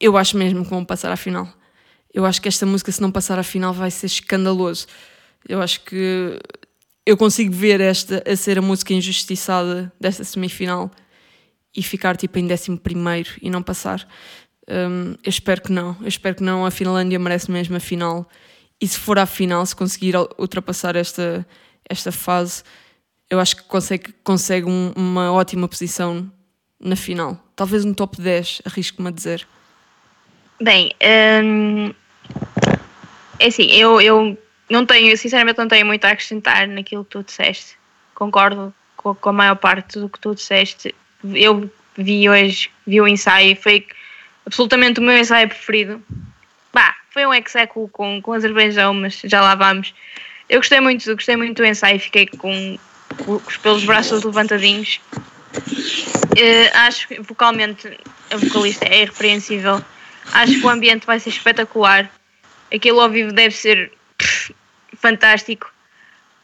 eu 0.00 0.16
acho 0.16 0.36
mesmo 0.36 0.64
que 0.64 0.70
vão 0.70 0.84
passar 0.84 1.10
à 1.12 1.16
final. 1.16 1.48
Eu 2.12 2.24
acho 2.26 2.40
que 2.40 2.48
esta 2.48 2.66
música, 2.66 2.92
se 2.92 3.00
não 3.00 3.10
passar 3.10 3.38
à 3.38 3.42
final, 3.42 3.72
vai 3.72 3.90
ser 3.90 4.06
escandaloso. 4.06 4.86
Eu 5.48 5.60
acho 5.60 5.80
que 5.82 6.38
eu 7.06 7.16
consigo 7.16 7.52
ver 7.52 7.80
esta 7.80 8.22
a 8.30 8.36
ser 8.36 8.58
a 8.58 8.62
música 8.62 8.92
injustiçada 8.94 9.92
desta 10.00 10.24
semifinal 10.24 10.90
e 11.76 11.82
ficar 11.82 12.16
tipo 12.16 12.38
em 12.38 12.46
décimo 12.46 12.78
primeiro 12.78 13.30
e 13.42 13.50
não 13.50 13.62
passar. 13.62 14.06
Hum, 14.68 15.14
eu 15.22 15.28
espero 15.30 15.60
que 15.62 15.72
não. 15.72 15.96
Eu 16.00 16.08
espero 16.08 16.36
que 16.36 16.42
não. 16.42 16.64
A 16.64 16.70
Finlândia 16.70 17.18
merece 17.18 17.50
mesmo 17.50 17.76
a 17.76 17.80
final. 17.80 18.28
E 18.80 18.88
se 18.88 18.98
for 18.98 19.18
à 19.18 19.26
final, 19.26 19.64
se 19.64 19.74
conseguir 19.76 20.14
ultrapassar 20.38 20.96
esta, 20.96 21.46
esta 21.88 22.10
fase, 22.10 22.62
eu 23.30 23.38
acho 23.40 23.56
que 23.56 23.62
consegue, 23.64 24.12
consegue 24.24 24.66
um- 24.66 24.92
uma 24.96 25.32
ótima 25.32 25.68
posição 25.68 26.30
na 26.80 26.96
final. 26.96 27.38
Talvez 27.56 27.84
no 27.84 27.94
top 27.94 28.20
10, 28.20 28.60
arrisco-me 28.64 29.08
a 29.08 29.12
dizer. 29.12 29.46
Bem, 30.60 30.92
hum, 31.42 31.92
é 33.38 33.46
assim, 33.46 33.70
eu, 33.70 34.00
eu 34.00 34.36
não 34.70 34.84
tenho, 34.86 35.16
sinceramente 35.16 35.58
não 35.58 35.68
tenho 35.68 35.86
muito 35.86 36.04
a 36.04 36.10
acrescentar 36.10 36.66
naquilo 36.68 37.04
que 37.04 37.10
tu 37.10 37.22
disseste. 37.22 37.76
Concordo 38.14 38.74
com, 38.96 39.14
com 39.14 39.28
a 39.28 39.32
maior 39.32 39.56
parte 39.56 39.98
do 39.98 40.08
que 40.08 40.18
tu 40.18 40.34
disseste. 40.34 40.94
Eu 41.22 41.70
vi 41.96 42.28
hoje, 42.28 42.70
vi 42.86 43.00
o 43.00 43.08
ensaio 43.08 43.52
e 43.52 43.56
foi 43.56 43.86
absolutamente 44.46 45.00
o 45.00 45.02
meu 45.02 45.16
ensaio 45.16 45.48
preferido. 45.48 46.02
Bah, 46.72 46.94
foi 47.10 47.26
um 47.26 47.34
execo 47.34 47.88
com, 47.88 48.20
com 48.20 48.32
Azerbaijão, 48.32 48.94
mas 48.94 49.20
já 49.24 49.40
lá 49.40 49.54
vamos. 49.54 49.94
Eu 50.48 50.58
gostei 50.58 50.80
muito, 50.80 51.12
gostei 51.14 51.36
muito 51.36 51.56
do 51.56 51.66
ensaio, 51.66 51.98
fiquei 51.98 52.26
com, 52.26 52.78
com 53.24 53.32
os 53.34 53.56
pelos 53.56 53.84
braços 53.84 54.22
levantadinhos. 54.24 55.00
Eh, 56.36 56.70
acho 56.74 57.08
que 57.08 57.20
vocalmente 57.20 57.96
a 58.30 58.36
vocalista 58.36 58.84
é 58.86 59.02
irrepreensível. 59.02 59.82
Acho 60.32 60.60
que 60.60 60.66
o 60.66 60.68
ambiente 60.68 61.06
vai 61.06 61.20
ser 61.20 61.30
espetacular. 61.30 62.10
Aquilo 62.74 63.00
ao 63.00 63.10
vivo 63.10 63.32
deve 63.32 63.54
ser 63.54 63.92
pff, 64.18 64.54
fantástico. 64.96 65.72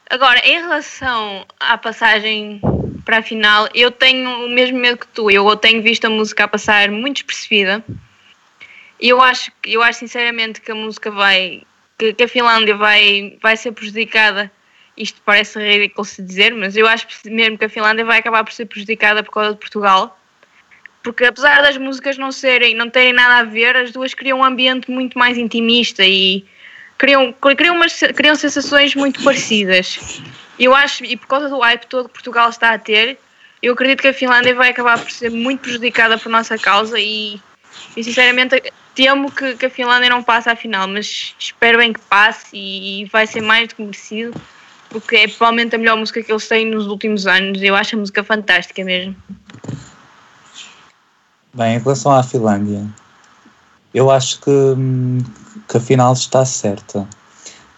Agora, 0.09 0.40
em 0.44 0.61
relação 0.61 1.46
à 1.59 1.76
passagem 1.78 2.61
para 3.05 3.18
a 3.18 3.22
final, 3.22 3.68
eu 3.74 3.90
tenho 3.90 4.46
o 4.46 4.48
mesmo 4.48 4.78
medo 4.78 4.98
que 4.98 5.07
tu. 5.09 5.30
Eu 5.30 5.55
tenho 5.57 5.82
visto 5.82 6.05
a 6.05 6.11
música 6.11 6.44
a 6.44 6.48
passar 6.48 6.90
muito 6.90 7.16
despercebida. 7.16 7.84
Eu 9.01 9.20
acho, 9.20 9.51
eu 9.66 9.82
acho 9.82 10.01
sinceramente 10.01 10.61
que 10.61 10.70
a 10.70 10.74
música 10.74 11.11
vai. 11.11 11.62
que, 11.98 12.12
que 12.12 12.24
a 12.24 12.28
Finlândia 12.28 12.76
vai, 12.76 13.36
vai 13.42 13.57
ser 13.57 13.72
prejudicada. 13.72 14.51
Isto 14.96 15.20
parece 15.24 15.59
ridículo 15.59 16.05
se 16.05 16.22
dizer, 16.22 16.55
mas 16.55 16.76
eu 16.76 16.86
acho 16.86 17.07
mesmo 17.26 17.57
que 17.57 17.64
a 17.64 17.68
Finlândia 17.68 18.05
vai 18.05 18.18
acabar 18.18 18.44
por 18.44 18.53
ser 18.53 18.66
prejudicada 18.66 19.22
por 19.22 19.32
causa 19.32 19.53
de 19.53 19.59
Portugal 19.59 20.16
porque 21.03 21.24
apesar 21.24 21.62
das 21.62 21.76
músicas 21.76 22.18
não 22.18 22.30
serem, 22.30 22.74
não 22.74 22.90
terem 22.90 23.12
nada 23.12 23.38
a 23.38 23.44
ver, 23.44 23.76
as 23.76 23.90
duas 23.90 24.12
criam 24.14 24.40
um 24.40 24.44
ambiente 24.44 24.90
muito 24.90 25.18
mais 25.18 25.38
intimista 25.38 26.05
e 26.05 26.44
criam, 26.98 27.32
criam, 27.32 27.74
umas, 27.74 27.98
criam 28.14 28.34
sensações 28.34 28.94
muito 28.94 29.22
parecidas. 29.24 30.22
Eu 30.61 30.74
acho, 30.74 31.02
e 31.04 31.16
por 31.16 31.26
causa 31.26 31.48
do 31.48 31.58
hype 31.61 31.86
todo 31.86 32.06
que 32.06 32.12
Portugal 32.12 32.50
está 32.50 32.74
a 32.74 32.78
ter, 32.78 33.18
eu 33.62 33.72
acredito 33.72 34.02
que 34.02 34.08
a 34.08 34.14
Finlândia 34.14 34.54
vai 34.54 34.68
acabar 34.68 34.98
por 34.98 35.11
ser 35.11 35.30
muito 35.30 35.61
prejudicada 35.61 36.18
por 36.18 36.28
nossa 36.28 36.58
causa 36.58 37.00
e, 37.00 37.40
e 37.96 38.04
sinceramente 38.04 38.62
temo 38.94 39.30
que, 39.32 39.54
que 39.54 39.66
a 39.66 39.70
Finlândia 39.70 40.11
não 40.11 40.22
passe 40.22 40.50
à 40.50 40.54
final, 40.54 40.86
mas 40.86 41.34
espero 41.38 41.78
bem 41.78 41.94
que 41.94 42.00
passe 42.00 42.48
e, 42.52 43.06
vai 43.06 43.26
ser 43.26 43.40
mais 43.40 43.68
do 43.68 43.76
que 43.76 43.82
merecido, 43.82 44.38
porque 44.90 45.16
é 45.16 45.28
provavelmente 45.28 45.74
a 45.74 45.78
melhor 45.78 45.96
música 45.96 46.22
que 46.22 46.30
eles 46.30 46.46
têm 46.46 46.66
nos 46.66 46.86
últimos 46.86 47.26
anos. 47.26 47.62
Eu 47.62 47.74
acho 47.74 47.96
a 47.96 47.98
música 47.98 48.22
fantástica 48.22 48.84
mesmo. 48.84 49.16
Bem, 51.54 51.76
em 51.76 51.78
relação 51.78 52.12
à 52.12 52.22
Finlândia, 52.22 52.86
eu 53.94 54.11
acho 54.11 54.38
que, 54.40 54.50
que 55.68 55.76
a 55.78 55.80
final 55.80 56.12
está 56.12 56.44
certa. 56.44 57.08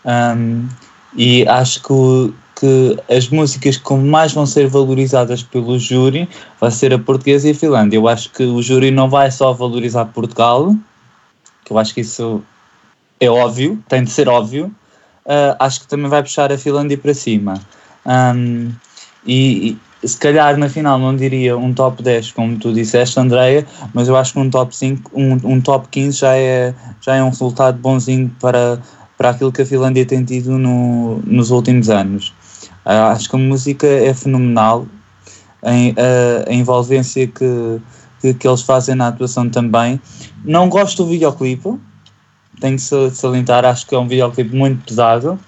Hum, 0.05 0.69
e 1.15 1.47
acho 1.47 1.81
que, 1.83 2.35
que 2.63 2.97
as 3.13 3.29
músicas 3.29 3.77
que 3.77 3.93
mais 3.95 4.33
vão 4.33 4.47
ser 4.47 4.69
valorizadas 4.69 5.43
pelo 5.43 5.81
júri 5.81 6.29
vai 6.61 6.71
ser 6.71 6.95
a 6.95 6.99
portuguesa 6.99 7.49
e 7.49 7.51
a 7.51 7.55
Finlândia. 7.57 7.97
Eu 7.97 8.07
acho 8.07 8.31
que 8.31 8.45
o 8.45 8.63
júri 8.63 8.93
não 8.93 9.11
vai 9.11 9.33
só 9.33 9.53
valorizar 9.53 10.05
Portugal, 10.05 10.73
que 11.65 11.73
eu 11.73 11.79
acho 11.79 11.93
que 11.93 12.03
isso 12.03 12.41
é 13.19 13.29
óbvio, 13.29 13.83
tem 13.89 14.05
de 14.05 14.11
ser 14.11 14.29
óbvio. 14.29 14.73
Ah, 15.27 15.57
acho 15.59 15.81
que 15.81 15.89
também 15.89 16.09
vai 16.09 16.23
puxar 16.23 16.53
a 16.53 16.59
Finlândia 16.59 16.97
para 16.97 17.13
cima. 17.13 17.61
Hum, 18.07 18.71
e, 19.27 19.77
e 20.01 20.09
se 20.09 20.17
calhar 20.17 20.57
na 20.57 20.69
final 20.69 21.01
não 21.01 21.17
diria 21.17 21.59
um 21.59 21.75
top 21.75 22.01
10, 22.01 22.31
como 22.31 22.57
tu 22.59 22.73
disseste, 22.73 23.19
Andreia, 23.19 23.67
mas 23.93 24.07
eu 24.07 24.17
acho 24.17 24.35
que 24.35 24.39
um 24.39 24.49
top 24.49 24.77
5, 24.77 25.11
um, 25.13 25.33
um 25.43 25.61
top 25.61 25.89
15 25.89 26.17
já 26.17 26.37
é, 26.37 26.73
já 27.01 27.17
é 27.17 27.25
um 27.25 27.31
resultado 27.31 27.77
bonzinho 27.77 28.31
para, 28.41 28.81
para 29.19 29.31
aquilo 29.31 29.51
que 29.51 29.63
a 29.63 29.67
Finlândia 29.67 30.07
tem 30.07 30.25
tido 30.25 30.57
no, 30.57 31.21
nos 31.27 31.51
últimos 31.51 31.91
anos. 31.91 32.33
Ah, 32.85 33.13
acho 33.13 33.29
que 33.29 33.37
a 33.37 33.39
música 33.39 33.87
é 33.87 34.13
fenomenal, 34.15 34.87
em, 35.65 35.95
a, 35.97 36.51
a 36.51 36.53
envolvência 36.53 37.27
que, 37.27 37.81
que, 38.21 38.35
que 38.35 38.49
eles 38.49 38.63
fazem 38.63 38.95
na 38.95 39.09
atuação 39.09 39.49
também. 39.49 40.01
Não 40.45 40.69
gosto 40.69 41.05
do 41.05 41.11
videoclipe, 41.11 41.79
tenho 42.61 42.77
que 42.77 42.83
sa- 42.83 43.11
salientar, 43.11 43.65
acho 43.65 43.87
que 43.87 43.95
é 43.95 43.99
um 43.99 44.09
videoclipe 44.09 44.55
muito 44.55 44.85
pesado 44.85 45.39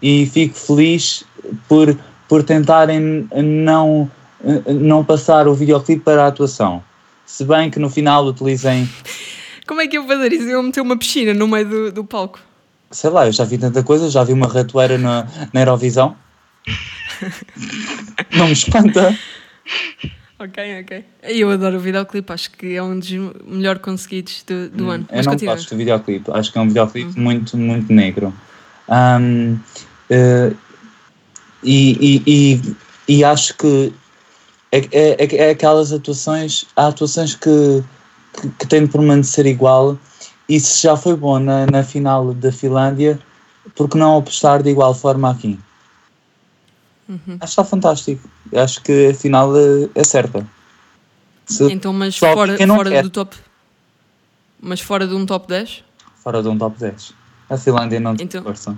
e 0.00 0.26
fico 0.32 0.56
feliz 0.56 1.24
por, 1.68 1.96
por 2.28 2.42
tentarem 2.44 3.28
não, 3.34 4.10
não 4.66 5.04
passar 5.04 5.48
o 5.48 5.54
videoclipe 5.54 6.02
para 6.02 6.24
a 6.24 6.26
atuação. 6.28 6.82
Se 7.24 7.44
bem 7.44 7.68
que 7.70 7.80
no 7.80 7.90
final 7.90 8.24
utilizem, 8.26 8.88
Como 9.66 9.80
é 9.80 9.88
que 9.88 9.98
eu 9.98 10.06
vou 10.06 10.16
fazer 10.16 10.32
isso? 10.32 10.44
Eu 10.44 10.62
meter 10.62 10.80
uma 10.80 10.96
piscina 10.96 11.34
no 11.34 11.48
meio 11.48 11.68
do, 11.68 11.90
do 11.92 12.04
palco. 12.04 12.38
sei 12.92 13.10
lá, 13.10 13.26
eu 13.26 13.32
já 13.32 13.42
vi 13.44 13.58
tanta 13.58 13.82
coisa, 13.82 14.08
já 14.08 14.22
vi 14.22 14.32
uma 14.32 14.46
ratoeira 14.46 14.96
na, 14.96 15.26
na 15.52 15.60
Eurovisão. 15.60 16.16
Não 18.36 18.46
me 18.46 18.52
espanta. 18.52 19.16
Ok, 20.38 20.80
ok. 20.82 21.04
Eu 21.22 21.50
adoro 21.50 21.76
o 21.76 21.80
videoclipe, 21.80 22.30
acho 22.32 22.50
que 22.50 22.74
é 22.74 22.82
um 22.82 22.98
dos 22.98 23.10
melhor 23.46 23.78
conseguidos 23.78 24.42
do, 24.46 24.68
do 24.68 24.90
ano. 24.90 25.04
Hum, 25.04 25.06
Eu 25.10 25.16
Mas 25.16 25.26
não 25.26 25.32
continua. 25.32 25.54
gosto 25.54 25.70
do 25.70 25.76
videoclipe, 25.78 26.30
acho 26.32 26.52
que 26.52 26.58
é 26.58 26.60
um 26.60 26.68
videoclipe 26.68 27.18
muito, 27.18 27.56
muito 27.56 27.92
negro. 27.92 28.34
Ahm, 28.88 29.56
eh, 30.10 30.52
e, 31.62 32.22
e, 32.26 32.56
e, 32.56 32.76
e 33.16 33.24
acho 33.24 33.56
que 33.56 33.92
é, 34.70 34.78
é, 34.92 35.24
é- 35.24 35.36
é 35.36 35.50
aquelas 35.50 35.92
atuações, 35.92 36.66
há 36.76 36.88
atuações 36.88 37.34
que, 37.34 37.82
que, 38.40 38.48
que 38.50 38.66
têm 38.66 38.84
de 38.84 38.92
permanecer 38.92 39.46
igual 39.46 39.98
e 40.48 40.60
se 40.60 40.82
já 40.82 40.96
foi 40.96 41.16
bom 41.16 41.38
na, 41.38 41.66
na 41.66 41.82
final 41.82 42.32
da 42.34 42.52
Finlândia, 42.52 43.18
porque 43.74 43.96
não 43.98 44.18
apostar 44.18 44.62
de 44.62 44.70
igual 44.70 44.94
forma 44.94 45.30
aqui? 45.30 45.58
Uhum. 47.08 47.18
Acho 47.26 47.38
que 47.38 47.44
está 47.44 47.64
fantástico. 47.64 48.28
Acho 48.54 48.82
que 48.82 49.08
a 49.10 49.14
final 49.14 49.56
é, 49.56 49.88
é 49.94 50.04
certa. 50.04 50.46
Se- 51.46 51.72
Então, 51.72 51.92
mas 51.92 52.16
Só 52.16 52.32
fora, 52.32 52.56
quem 52.56 52.66
não 52.66 52.76
fora 52.76 52.90
quer. 52.90 53.02
do 53.02 53.10
top. 53.10 53.36
Mas 54.60 54.80
fora 54.80 55.06
de 55.06 55.14
um 55.14 55.24
top 55.26 55.46
10? 55.48 55.84
fora 56.22 56.42
de 56.42 56.48
um 56.48 56.58
top 56.58 56.76
10. 56.80 57.12
A 57.48 57.56
Finlândia 57.56 58.00
não 58.00 58.16
tem 58.16 58.24
Então- 58.26 58.42
força. 58.42 58.76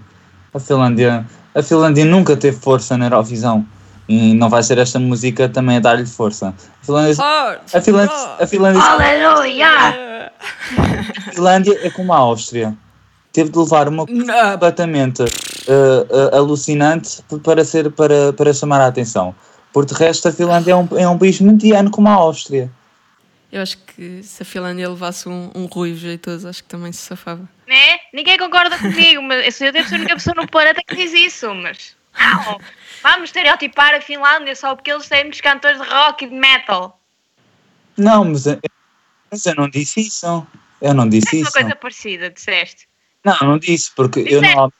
A 0.53 0.61
Finlândia, 0.61 1.27
a 1.55 1.63
Finlândia 1.63 2.05
nunca 2.05 2.37
teve 2.37 2.59
força 2.59 2.97
na 2.99 3.07
Eurovisão. 3.07 3.65
E 4.07 4.35
não 4.35 4.49
vai 4.51 4.63
ser 4.63 4.79
esta 4.79 4.99
música 4.99 5.49
também 5.49 5.77
a 5.77 5.81
dar-lhe 5.81 6.05
força. 6.07 6.55
A 6.81 6.85
Finlândia, 6.85 7.25
a 7.75 7.81
Finlândia, 7.81 8.17
a 8.41 8.47
Finlândia, 8.47 8.83
Aleluia! 8.83 9.69
a 11.27 11.33
Finlândia 11.33 11.79
é 11.87 11.91
como 11.91 12.13
a 12.13 12.17
Áustria. 12.17 12.75
Teve 13.33 13.51
de 13.51 13.59
levar 13.59 13.89
uma 13.89 14.07
completamente 14.07 15.25
eh, 15.69 16.37
alucinante 16.37 17.23
para, 17.45 17.65
ser, 17.65 17.91
para, 17.93 18.33
para 18.33 18.55
chamar 18.55 18.81
a 18.81 18.87
atenção. 18.87 19.35
Por 19.73 19.85
de 19.85 19.93
resto, 19.95 20.29
a 20.29 20.33
Finlândia 20.33 20.73
é 20.73 20.77
um, 20.77 20.89
é 20.97 21.09
um 21.09 21.19
país 21.19 21.41
mediano 21.41 21.91
como 21.91 22.09
a 22.09 22.13
Áustria. 22.13 22.71
Eu 23.53 23.63
acho 23.63 23.79
que 23.79 24.23
se 24.23 24.43
a 24.43 24.47
Finlândia 24.47 24.89
levasse 24.89 25.29
um, 25.29 25.51
um 25.55 25.67
ruivo 25.67 25.99
jeitoso, 25.99 26.49
acho 26.49 26.63
que 26.63 26.69
também 26.69 26.91
se 26.93 27.01
safava. 27.03 27.49
Né? 27.67 27.99
Ninguém 28.13 28.39
concorda 28.39 28.79
comigo, 28.79 29.23
mas 29.23 29.61
eu 29.61 29.71
devo 29.71 29.89
ser 29.89 29.97
a 29.97 29.99
única 29.99 30.15
pessoa 30.15 30.35
no 30.35 30.49
planeta 30.49 30.83
que 30.87 30.97
diz 30.97 31.13
isso, 31.13 31.55
mas. 31.55 31.97
Não! 32.19 32.59
Vamos 33.03 33.29
estereotipar 33.29 33.95
a 33.95 34.01
Finlândia 34.01 34.57
só 34.57 34.75
porque 34.75 34.91
eles 34.91 35.09
têm 35.09 35.25
muitos 35.25 35.41
cantores 35.41 35.81
de 35.81 35.87
rock 35.87 36.25
e 36.25 36.29
de 36.29 36.35
metal. 36.35 36.99
Não, 37.97 38.25
mas 38.25 38.47
eu, 38.47 38.59
mas 39.31 39.47
eu 39.47 39.55
não 39.55 39.69
disse 39.69 40.01
isso. 40.01 40.47
Eu 40.81 40.95
não 40.95 41.09
disse 41.09 41.37
É 41.37 41.39
uma 41.39 41.43
isso. 41.43 41.53
coisa 41.53 41.77
parecida, 41.77 42.31
disseste. 42.31 42.88
Não, 43.25 43.37
não 43.43 43.59
disse, 43.59 43.91
porque 43.97 44.21
eu, 44.27 44.41
normal- 44.41 44.73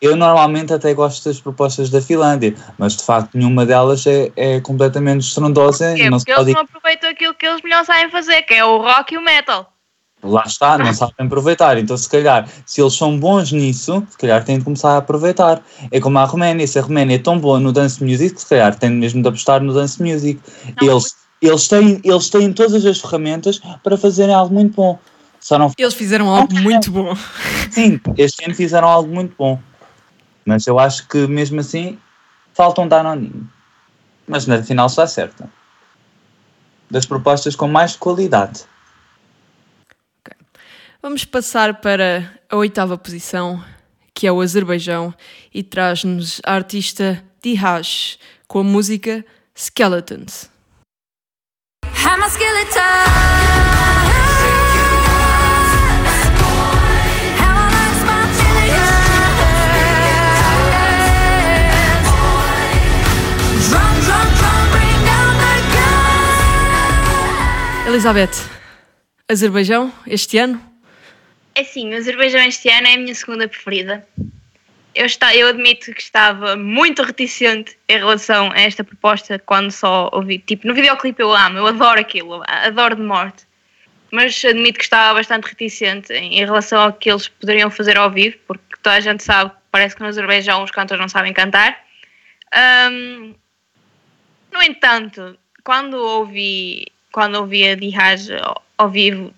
eu 0.00 0.16
normalmente 0.16 0.72
até 0.72 0.92
gosto 0.92 1.24
das 1.24 1.40
propostas 1.40 1.88
da 1.88 2.00
Finlândia, 2.00 2.54
mas 2.78 2.96
de 2.96 3.02
facto 3.02 3.36
nenhuma 3.36 3.64
delas 3.64 4.06
é, 4.06 4.30
é 4.36 4.60
completamente 4.60 5.22
estrondosa 5.22 5.96
e 5.96 6.10
não 6.10 6.18
Porque 6.18 6.32
eles 6.32 6.54
não 6.54 6.60
aproveitam 6.60 7.10
aquilo 7.10 7.34
que 7.34 7.46
eles 7.46 7.62
melhor 7.62 7.84
sabem 7.84 8.10
fazer, 8.10 8.42
que 8.42 8.54
é 8.54 8.64
o 8.64 8.78
rock 8.78 9.14
e 9.14 9.18
o 9.18 9.22
metal. 9.22 9.72
Lá 10.22 10.42
está, 10.46 10.78
não 10.78 10.92
sabem 10.94 11.26
aproveitar. 11.26 11.78
Então, 11.78 11.96
se 11.96 12.08
calhar, 12.08 12.48
se 12.64 12.80
eles 12.80 12.94
são 12.94 13.18
bons 13.18 13.50
nisso, 13.52 14.06
se 14.10 14.18
calhar 14.18 14.44
têm 14.44 14.58
de 14.58 14.64
começar 14.64 14.92
a 14.92 14.96
aproveitar. 14.98 15.62
É 15.90 16.00
como 16.00 16.18
a 16.18 16.24
Roménia. 16.24 16.66
Se 16.66 16.78
a 16.78 16.82
Roménia 16.82 17.16
é 17.16 17.18
tão 17.18 17.38
boa 17.38 17.58
no 17.60 17.72
dance 17.72 18.02
music, 18.02 18.40
se 18.40 18.48
calhar 18.48 18.74
tem 18.78 18.90
mesmo 18.90 19.22
de 19.22 19.28
apostar 19.28 19.62
no 19.62 19.74
dance 19.74 20.02
music. 20.02 20.40
Não, 20.80 20.92
eles, 20.92 21.14
eles, 21.42 21.68
têm, 21.68 22.00
eles 22.02 22.30
têm 22.30 22.52
todas 22.52 22.86
as 22.86 23.00
ferramentas 23.00 23.60
para 23.82 23.98
fazerem 23.98 24.34
algo 24.34 24.54
muito 24.54 24.74
bom. 24.74 24.98
Só 25.44 25.58
não. 25.58 25.70
Eles 25.76 25.92
fizeram 25.92 26.34
algo 26.34 26.54
muito 26.58 26.90
bom. 26.90 27.14
Sim, 27.70 28.00
este 28.16 28.42
ano 28.46 28.54
fizeram 28.54 28.88
algo 28.88 29.14
muito 29.14 29.34
bom. 29.36 29.60
Mas 30.42 30.66
eu 30.66 30.78
acho 30.78 31.06
que 31.06 31.26
mesmo 31.26 31.60
assim 31.60 31.98
faltam 32.54 32.88
dar 32.88 33.02
Danoninho. 33.02 33.46
Mas 34.26 34.46
na 34.46 34.62
final 34.62 34.86
está 34.86 35.06
certa. 35.06 35.46
Das 36.90 37.04
propostas 37.04 37.54
com 37.54 37.68
mais 37.68 37.94
qualidade. 37.94 38.64
Vamos 41.02 41.26
passar 41.26 41.74
para 41.74 42.40
a 42.48 42.56
oitava 42.56 42.96
posição, 42.96 43.62
que 44.14 44.26
é 44.26 44.32
o 44.32 44.40
Azerbaijão, 44.40 45.12
e 45.52 45.62
traz-nos 45.62 46.40
a 46.42 46.54
artista 46.54 47.22
Dihaj 47.42 48.16
com 48.48 48.60
a 48.60 48.64
música 48.64 49.22
Skeletons. 49.54 50.50
I'm 51.84 52.22
a 52.22 52.30
skeleton. 52.30 54.13
Elizabeth, 67.94 68.50
Azerbaijão, 69.28 69.92
este 70.04 70.36
ano? 70.36 70.60
É 71.54 71.60
assim, 71.60 71.94
o 71.94 71.96
Azerbaijão 71.96 72.40
este 72.40 72.68
ano 72.68 72.88
é 72.88 72.94
a 72.94 72.98
minha 72.98 73.14
segunda 73.14 73.46
preferida. 73.46 74.04
Eu, 74.92 75.06
está, 75.06 75.32
eu 75.36 75.46
admito 75.46 75.92
que 75.92 76.02
estava 76.02 76.56
muito 76.56 77.04
reticente 77.04 77.78
em 77.88 77.96
relação 77.96 78.50
a 78.50 78.60
esta 78.60 78.82
proposta 78.82 79.38
quando 79.38 79.70
só 79.70 80.10
ouvi. 80.12 80.40
Tipo, 80.40 80.66
no 80.66 80.74
videoclipe 80.74 81.22
eu 81.22 81.32
amo, 81.32 81.58
eu 81.58 81.68
adoro 81.68 82.00
aquilo, 82.00 82.42
adoro 82.48 82.96
de 82.96 83.02
morte. 83.02 83.46
Mas 84.10 84.44
admito 84.44 84.78
que 84.78 84.84
estava 84.84 85.14
bastante 85.14 85.44
reticente 85.44 86.12
em, 86.12 86.40
em 86.40 86.44
relação 86.44 86.80
ao 86.82 86.92
que 86.92 87.08
eles 87.08 87.28
poderiam 87.28 87.70
fazer 87.70 87.96
ao 87.96 88.10
vivo, 88.10 88.36
porque 88.48 88.74
toda 88.82 88.96
a 88.96 89.00
gente 89.00 89.22
sabe 89.22 89.52
parece 89.70 89.94
que 89.94 90.02
no 90.02 90.08
Azerbaijão 90.08 90.64
os 90.64 90.72
cantores 90.72 91.00
não 91.00 91.08
sabem 91.08 91.32
cantar. 91.32 91.80
Ahm, 92.52 93.36
no 94.52 94.60
entanto, 94.60 95.38
quando 95.62 95.94
ouvi, 95.94 96.86
quando 97.14 97.36
ouvi 97.36 97.68
a 97.68 97.76
Dihaj 97.76 98.32
ao, 98.42 98.60
ao 98.76 98.90
vivo, 98.90 99.32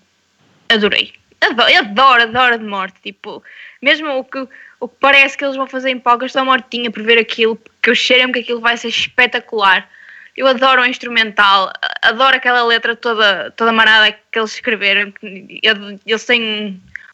adorei. 0.67 1.13
Adoro, 1.39 1.77
adoro, 1.77 2.23
adoro 2.23 2.57
de 2.57 2.65
morte. 2.65 2.99
Tipo, 3.03 3.43
mesmo 3.79 4.17
o 4.17 4.23
que, 4.23 4.47
o 4.79 4.87
que 4.87 4.95
parece 4.99 5.37
que 5.37 5.45
eles 5.45 5.55
vão 5.55 5.67
fazer 5.67 5.91
em 5.91 5.99
palco, 5.99 6.23
eu 6.23 6.25
estou 6.25 6.43
mortinha 6.43 6.89
por 6.89 7.03
ver 7.03 7.19
aquilo, 7.19 7.55
porque 7.55 7.91
eu 7.91 7.93
cheiro-me 7.93 8.33
que 8.33 8.39
aquilo 8.39 8.61
vai 8.61 8.75
ser 8.77 8.87
espetacular. 8.87 9.87
Eu 10.35 10.47
adoro 10.47 10.81
o 10.81 10.85
instrumental, 10.87 11.71
adoro 12.01 12.37
aquela 12.37 12.63
letra 12.63 12.95
toda, 12.95 13.51
toda 13.51 13.71
marada 13.71 14.11
que 14.11 14.39
eles 14.39 14.55
escreveram. 14.55 15.13
Eles 15.21 16.25
têm 16.25 16.41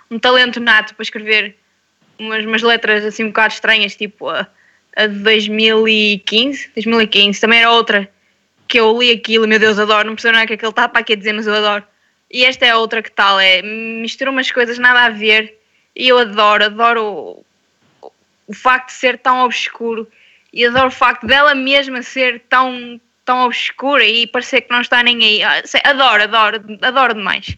um, 0.10 0.16
um 0.16 0.18
talento 0.20 0.62
nato 0.62 0.96
para 0.96 1.04
escrever 1.04 1.58
umas, 2.18 2.46
umas 2.46 2.62
letras 2.62 3.04
assim 3.04 3.26
um 3.26 3.28
bocado 3.28 3.54
estranhas, 3.54 3.98
tipo 3.98 4.30
a, 4.30 4.48
a 4.96 5.08
de 5.08 5.20
2015. 5.20 6.72
2015 6.74 7.42
também 7.42 7.60
era 7.60 7.70
outra 7.70 8.10
que 8.74 8.80
eu 8.80 9.00
li 9.00 9.12
aquilo, 9.12 9.48
meu 9.48 9.60
Deus, 9.60 9.78
adoro, 9.78 10.08
não 10.08 10.16
percebo 10.16 10.34
nada 10.34 10.48
que 10.48 10.54
aquele 10.54 10.72
está 10.72 10.90
para 10.90 11.02
aqui 11.02 11.14
a 11.14 11.16
dizer, 11.16 11.32
mas 11.32 11.46
eu 11.46 11.54
adoro. 11.54 11.84
E 12.32 12.44
esta 12.44 12.66
é 12.66 12.76
outra 12.76 13.04
que 13.04 13.12
tal, 13.12 13.40
é 13.40 13.62
mistura 13.62 14.32
umas 14.32 14.52
coisas 14.52 14.80
nada 14.80 15.02
a 15.06 15.10
ver 15.12 15.56
e 15.96 16.08
eu 16.10 16.18
adoro, 16.18 16.66
adoro 16.66 17.46
o, 18.02 18.12
o 18.48 18.54
facto 18.56 18.88
de 18.88 18.94
ser 18.94 19.20
tão 19.20 19.46
obscuro 19.46 20.08
e 20.52 20.66
adoro 20.66 20.88
o 20.88 20.92
facto 20.92 21.28
dela 21.28 21.54
mesma 21.54 22.02
ser 22.02 22.42
tão, 22.50 23.00
tão 23.24 23.46
obscura 23.46 24.04
e 24.04 24.26
parecer 24.26 24.62
que 24.62 24.72
não 24.72 24.82
está 24.82 25.04
nem 25.04 25.24
aí. 25.24 25.44
Ah, 25.44 25.62
Adoro, 25.84 26.24
adoro, 26.24 26.64
adoro 26.82 27.14
demais. 27.14 27.56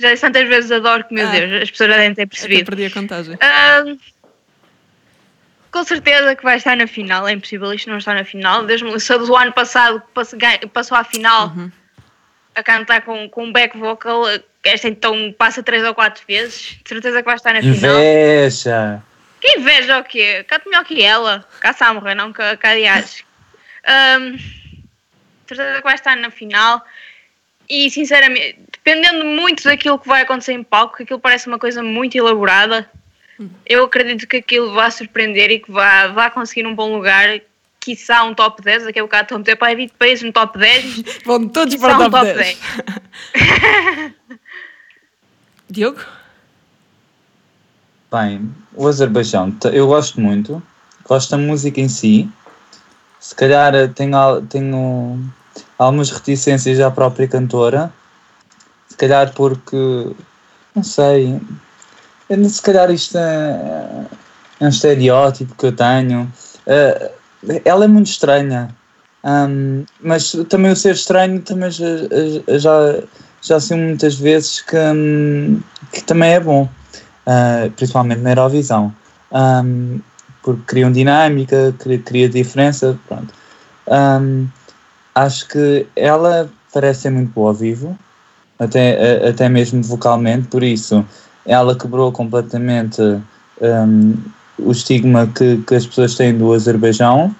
Já 0.00 0.10
disse 0.10 0.22
tantas 0.22 0.48
vezes 0.48 0.72
adoro 0.72 1.04
que, 1.04 1.14
meu 1.14 1.28
Ah. 1.28 1.30
Deus, 1.30 1.62
as 1.62 1.70
pessoas 1.70 1.90
já 1.90 1.96
devem 1.96 2.14
ter 2.14 2.26
percebido. 2.26 2.64
perdi 2.66 2.86
a 2.86 2.90
contagem. 2.90 3.38
Ah, 3.40 3.84
com 5.70 5.84
certeza 5.84 6.34
que 6.34 6.42
vai 6.42 6.56
estar 6.56 6.76
na 6.76 6.86
final, 6.86 7.26
é 7.28 7.32
impossível 7.32 7.72
isto 7.72 7.90
não 7.90 7.98
estar 7.98 8.14
na 8.14 8.24
final. 8.24 8.64
Desde 8.64 8.86
a 8.86 9.16
do 9.16 9.36
ano 9.36 9.52
passado 9.52 10.00
que 10.00 10.66
passou 10.68 10.96
à 10.96 11.04
final 11.04 11.52
a 12.54 12.62
cantar 12.62 13.02
com, 13.02 13.28
com 13.28 13.44
um 13.44 13.52
back 13.52 13.76
vocal, 13.76 14.24
esta 14.64 14.88
então 14.88 15.34
passa 15.36 15.62
três 15.62 15.84
ou 15.84 15.94
quatro 15.94 16.24
vezes, 16.26 16.78
de 16.82 16.88
certeza 16.88 17.18
que 17.18 17.26
vai 17.26 17.36
estar 17.36 17.52
na 17.52 17.60
final. 17.60 17.74
Inveja! 17.74 19.02
Que 19.40 19.58
inveja 19.58 19.98
o 19.98 20.04
quê? 20.04 20.44
Canto 20.48 20.68
melhor 20.68 20.84
que 20.84 21.02
ela. 21.02 21.46
Cá 21.60 21.70
está 21.70 21.88
a 21.88 21.94
morrer, 21.94 22.14
não 22.14 22.32
a 22.36 22.74
Dias. 22.74 23.22
Um, 23.86 24.38
certeza 25.46 25.76
que 25.76 25.84
vai 25.84 25.94
estar 25.94 26.16
na 26.16 26.30
final. 26.30 26.82
E 27.68 27.90
sinceramente, 27.90 28.58
dependendo 28.72 29.24
muito 29.24 29.64
daquilo 29.64 29.98
que 29.98 30.08
vai 30.08 30.22
acontecer 30.22 30.52
em 30.52 30.62
palco, 30.62 30.96
que 30.96 31.02
aquilo 31.02 31.20
parece 31.20 31.48
uma 31.48 31.58
coisa 31.58 31.82
muito 31.82 32.16
elaborada, 32.16 32.88
eu 33.64 33.84
acredito 33.84 34.26
que 34.26 34.38
aquilo 34.38 34.72
vai 34.72 34.90
surpreender 34.90 35.50
e 35.50 35.58
que 35.60 35.70
vai, 35.70 36.12
vai 36.12 36.30
conseguir 36.30 36.66
um 36.66 36.74
bom 36.74 36.94
lugar. 36.94 37.40
Quiçá 37.80 38.24
um 38.24 38.34
top 38.34 38.62
10, 38.62 38.84
daqui 38.84 38.98
a 38.98 39.02
bocado 39.02 39.22
estão 39.24 39.36
a 39.36 39.38
meter 39.38 39.56
para 39.56 39.76
20 39.76 39.92
países 39.92 40.24
no 40.24 40.32
top 40.32 40.58
10. 40.58 41.02
Vão 41.24 41.46
todos 41.48 41.74
quiçá 41.74 41.86
para 41.88 41.98
o 41.98 42.06
um 42.06 42.10
top 42.10 42.32
10. 42.32 42.58
Diogo? 45.70 46.00
Bem, 48.10 48.54
o 48.72 48.86
Azerbaijão, 48.86 49.54
eu 49.72 49.88
gosto 49.88 50.20
muito, 50.20 50.62
gosto 51.04 51.30
da 51.30 51.38
música 51.38 51.80
em 51.80 51.88
si. 51.88 52.28
Se 53.18 53.34
calhar 53.34 53.74
eh, 53.74 53.88
tenho, 53.88 54.42
tenho 54.42 55.20
algumas 55.76 56.10
reticências 56.10 56.78
à 56.80 56.90
própria 56.90 57.26
cantora, 57.26 57.92
se 58.88 58.96
calhar 58.96 59.32
porque, 59.34 60.12
não 60.74 60.84
sei, 60.84 61.40
eu 62.28 62.48
se 62.48 62.62
calhar 62.62 62.90
isto 62.90 63.16
é, 63.18 64.06
é 64.60 64.64
um 64.64 64.68
estereótipo 64.68 65.54
que 65.54 65.66
eu 65.66 65.72
tenho. 65.72 66.30
Eh, 66.66 67.12
ela 67.64 67.84
é 67.84 67.88
muito 67.88 68.08
estranha, 68.08 68.68
Ahm, 69.26 69.84
mas 70.00 70.30
também 70.48 70.70
o 70.70 70.76
ser 70.76 70.94
estranho 70.94 71.40
também 71.42 71.68
já, 71.68 71.84
já, 72.58 73.02
já 73.42 73.58
sei 73.58 73.76
muitas 73.76 74.14
vezes 74.14 74.60
que, 74.60 74.76
hum, 74.76 75.60
que 75.92 76.00
também 76.04 76.30
é 76.30 76.38
bom 76.38 76.62
uh, 76.62 77.68
principalmente 77.72 78.20
na 78.20 78.30
Eurovisão, 78.30 78.94
um, 79.32 79.98
porque 80.44 80.62
criam 80.66 80.92
dinâmica, 80.92 81.74
cria, 81.76 81.98
cria 81.98 82.28
diferença, 82.28 82.96
pronto. 83.08 83.34
Um, 83.88 84.46
acho 85.12 85.48
que 85.48 85.88
ela 85.96 86.48
parece 86.72 87.02
ser 87.02 87.10
muito 87.10 87.32
boa 87.32 87.50
ao 87.50 87.54
vivo, 87.54 87.98
até, 88.60 89.28
até 89.28 89.48
mesmo 89.48 89.82
vocalmente, 89.82 90.46
por 90.46 90.62
isso 90.62 91.04
ela 91.46 91.76
quebrou 91.76 92.10
completamente 92.12 93.00
um, 93.60 94.14
o 94.58 94.72
estigma 94.72 95.26
que, 95.28 95.58
que 95.58 95.74
as 95.74 95.86
pessoas 95.86 96.14
têm 96.14 96.36
do 96.36 96.52
Azerbaijão. 96.52 97.34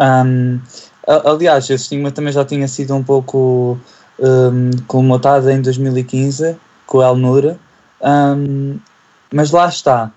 Um, 0.00 0.60
a- 1.06 1.30
aliás, 1.30 1.64
esse 1.64 1.74
estigma 1.84 2.10
também 2.10 2.32
já 2.32 2.44
tinha 2.44 2.68
sido 2.68 2.94
um 2.94 3.02
pouco 3.02 3.78
um, 4.18 4.70
colmatado 4.86 5.50
em 5.50 5.60
2015 5.60 6.56
com 6.86 6.98
o 6.98 7.02
El 7.02 7.16
Nur. 7.16 7.56
Um, 8.02 8.78
mas 9.32 9.50
lá 9.50 9.68
está. 9.68 10.12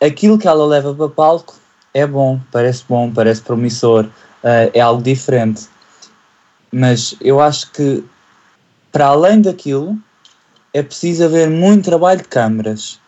Aquilo 0.00 0.38
que 0.38 0.46
ela 0.48 0.66
leva 0.66 0.94
para 0.94 1.08
palco 1.08 1.54
é 1.94 2.06
bom, 2.06 2.40
parece 2.52 2.84
bom, 2.88 3.10
parece 3.12 3.42
promissor, 3.42 4.06
eh, 4.44 4.70
é 4.74 4.80
algo 4.80 5.02
diferente. 5.02 5.68
Mas 6.70 7.16
eu 7.20 7.40
acho 7.40 7.70
que, 7.72 8.04
para 8.92 9.06
além 9.06 9.40
daquilo, 9.40 9.98
é 10.74 10.82
preciso 10.82 11.24
haver 11.24 11.48
muito 11.50 11.84
trabalho 11.86 12.18
de 12.22 12.28
câmaras. 12.28 12.98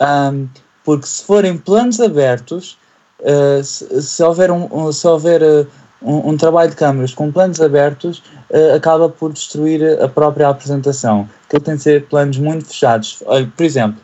Ahm, 0.00 0.46
porque 0.84 1.06
se 1.06 1.24
forem 1.24 1.56
planos 1.58 2.00
abertos, 2.00 2.78
eh, 3.22 3.60
se, 3.62 4.02
se 4.02 4.22
houver, 4.22 4.50
um, 4.50 4.66
um- 4.72 4.92
se 4.92 5.06
houver 5.06 5.42
eh, 5.42 5.66
um, 6.02 6.30
um 6.30 6.36
trabalho 6.36 6.70
de 6.70 6.76
câmaras 6.76 7.12
com 7.14 7.30
planos 7.30 7.60
abertos 7.60 8.22
eh, 8.50 8.72
acaba 8.74 9.08
por 9.08 9.32
destruir 9.32 10.00
a 10.02 10.08
própria 10.08 10.48
apresentação. 10.48 11.28
Que 11.48 11.60
tem 11.60 11.76
de 11.76 11.82
ser 11.82 12.06
planos 12.06 12.38
muito 12.38 12.66
fechados. 12.66 13.22
Olha, 13.26 13.50
por 13.54 13.64
exemplo, 13.64 14.00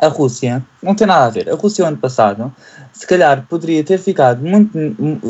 a 0.00 0.08
Rússia, 0.08 0.62
não 0.82 0.94
tem 0.94 1.06
nada 1.06 1.26
a 1.26 1.30
ver. 1.30 1.48
A 1.50 1.54
Rússia, 1.54 1.86
ano 1.86 1.96
passado, 1.98 2.52
se 2.92 3.06
calhar 3.06 3.46
poderia 3.48 3.84
ter 3.84 3.98
ficado 3.98 4.42
muito. 4.42 4.70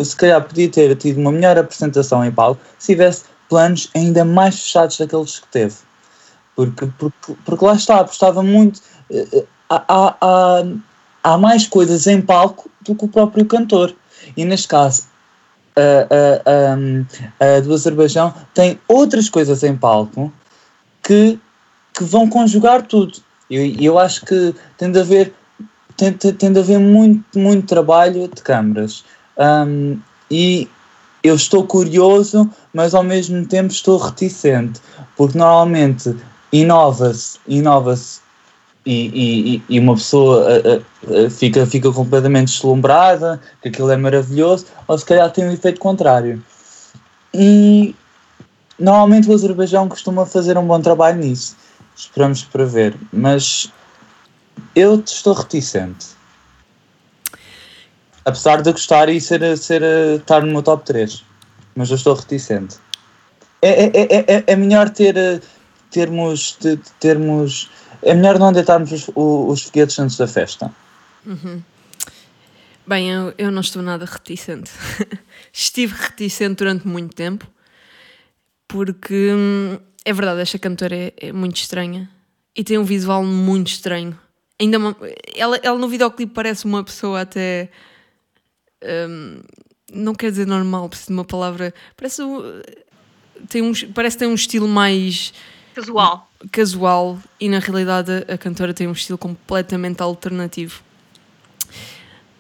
Se 0.05 0.17
calhar 0.17 0.43
podia 0.43 0.69
ter 0.71 0.97
tido 0.97 1.21
uma 1.21 1.33
melhor 1.33 1.59
apresentação 1.59 2.25
em 2.25 2.31
palco 2.33 2.61
se 2.79 2.93
tivesse 2.93 3.25
planos 3.49 3.91
ainda 3.95 4.25
mais 4.25 4.59
fechados 4.61 4.97
daqueles 4.99 5.41
que 5.41 5.49
teve. 5.49 5.75
Porque, 6.55 6.87
porque, 6.99 7.35
porque 7.45 7.65
lá 7.65 7.75
está, 7.75 8.01
apostava 8.01 8.43
muito. 8.43 8.81
eh, 9.11 9.27
eh, 9.33 9.45
Há, 9.75 10.17
há, 10.21 10.65
há, 11.25 11.39
mais 11.39 11.67
coisas 11.67 12.07
em 12.07 12.21
palco 12.21 12.71
do 12.83 12.95
que 12.95 13.07
o 13.07 13.09
próprio 13.09 13.47
cantor. 13.47 13.95
E 14.37 14.45
neste 14.45 14.69
caso, 14.69 15.05
a, 15.75 17.41
a, 17.41 17.47
a, 17.47 17.57
a 17.57 17.61
do 17.61 17.73
Azerbaijão 17.73 18.35
tem 18.53 18.79
outras 18.87 19.31
coisas 19.31 19.63
em 19.63 19.75
palco 19.75 20.31
que, 21.03 21.39
que 21.95 22.05
vão 22.05 22.29
conjugar 22.29 22.83
tudo. 22.83 23.19
E 23.49 23.57
eu, 23.57 23.93
eu 23.95 23.99
acho 23.99 24.27
que 24.27 24.55
tem 24.77 24.93
de 24.93 25.01
haver, 25.01 25.33
tem, 25.97 26.13
tem, 26.13 26.35
tem 26.35 26.53
de 26.53 26.61
haver 26.61 26.79
muito, 26.79 27.39
muito 27.39 27.67
trabalho 27.67 28.29
de 28.29 28.43
câmaras. 28.43 29.05
Um, 29.39 29.99
e 30.31 30.69
eu 31.23 31.35
estou 31.35 31.67
curioso, 31.67 32.51
mas 32.75 32.95
ao 32.95 33.03
mesmo 33.03 33.47
tempo 33.47 33.73
estou 33.73 33.97
reticente, 33.97 34.81
porque 35.17 35.39
normalmente 35.39 36.15
inova-se, 36.53 37.39
inova-se 37.49 38.21
e, 38.85 39.61
e, 39.69 39.77
e 39.77 39.79
uma 39.79 39.95
pessoa 39.95 40.47
fica, 41.31 41.65
fica 41.67 41.91
completamente 41.93 42.53
deslumbrada, 42.53 43.41
que 43.61 43.69
aquilo 43.69 43.91
é 43.91 43.97
maravilhoso, 43.97 44.67
ou 44.87 44.99
se 44.99 45.05
calhar 45.05 45.31
tem 45.31 45.47
um 45.47 45.53
efeito 45.53 45.81
contrário. 45.81 46.43
E 47.33 47.95
normalmente 48.79 49.31
o 49.31 49.35
Azerbaijão 49.35 49.89
costuma 49.89 50.27
fazer 50.27 50.59
um 50.59 50.67
bom 50.67 50.81
trabalho 50.81 51.19
nisso. 51.19 51.57
Esperamos 51.97 52.43
para 52.43 52.65
ver, 52.65 52.97
mas 53.13 53.73
eu 54.75 55.03
estou 55.05 55.35
reticente. 55.35 56.07
Apesar 58.25 58.63
de 58.63 58.71
gostar 58.71 59.09
e 59.09 59.21
ser, 59.21 59.57
ser, 59.59 59.83
estar 60.19 60.43
no 60.43 60.53
meu 60.53 60.63
top 60.63 60.85
3, 60.85 61.25
mas 61.75 61.91
eu 61.91 61.97
estou 61.97 62.15
reticente. 62.15 62.77
É, 63.61 63.85
é, 63.85 63.91
é, 63.95 64.37
é, 64.37 64.45
é 64.47 64.57
melhor 64.57 64.91
ter, 64.91 65.43
termos, 65.93 66.53
ter, 66.53 66.79
termos 66.99 67.71
é 68.03 68.15
melhor 68.15 68.39
não 68.39 68.53
deitarmos 68.53 68.91
os, 68.91 69.09
os 69.15 69.63
foguetes 69.63 69.99
antes 69.99 70.17
da 70.17 70.27
festa. 70.27 70.75
Bem, 72.87 73.11
eu, 73.11 73.33
eu 73.39 73.51
não 73.51 73.61
estou 73.61 73.81
nada 73.83 74.05
reticente. 74.05 74.71
Estive 75.53 75.95
reticente 75.95 76.57
durante 76.57 76.87
muito 76.89 77.15
tempo, 77.15 77.47
porque 78.67 79.31
hum, 79.33 79.79
é 80.05 80.13
verdade, 80.13 80.41
esta 80.41 80.59
cantora 80.59 80.97
é, 80.97 81.13
é 81.17 81.33
muito 81.33 81.57
estranha 81.57 82.11
e 82.57 82.65
tem 82.65 82.79
um 82.79 82.85
visual 82.85 83.25
muito 83.25 83.69
estranho. 83.69 84.19
Ainda 84.61 84.79
uma- 84.79 84.97
ela, 85.35 85.57
ela 85.63 85.79
no 85.79 85.89
videoclipe 85.89 86.33
parece 86.33 86.65
uma 86.65 86.83
pessoa 86.83 87.21
até. 87.21 87.71
hum, 89.09 89.41
não 89.93 90.15
quer 90.15 90.31
dizer 90.31 90.47
normal, 90.47 90.89
preciso 90.89 91.09
de 91.09 91.15
uma 91.15 91.25
palavra. 91.25 91.73
Parece, 91.97 92.23
tem 93.49 93.61
um, 93.63 93.73
parece 93.95 94.17
que 94.17 94.21
tem 94.21 94.29
um 94.29 94.35
estilo 94.35 94.67
mais 94.67 95.33
Casual. 95.75 96.31
casual 96.51 97.19
e 97.41 97.49
na 97.49 97.59
realidade 97.59 98.11
a, 98.29 98.37
cantora 98.37 98.75
tem 98.75 98.87
um 98.87 98.93
estilo 98.93 99.17
completamente 99.19 100.03
alternativo. 100.03 100.83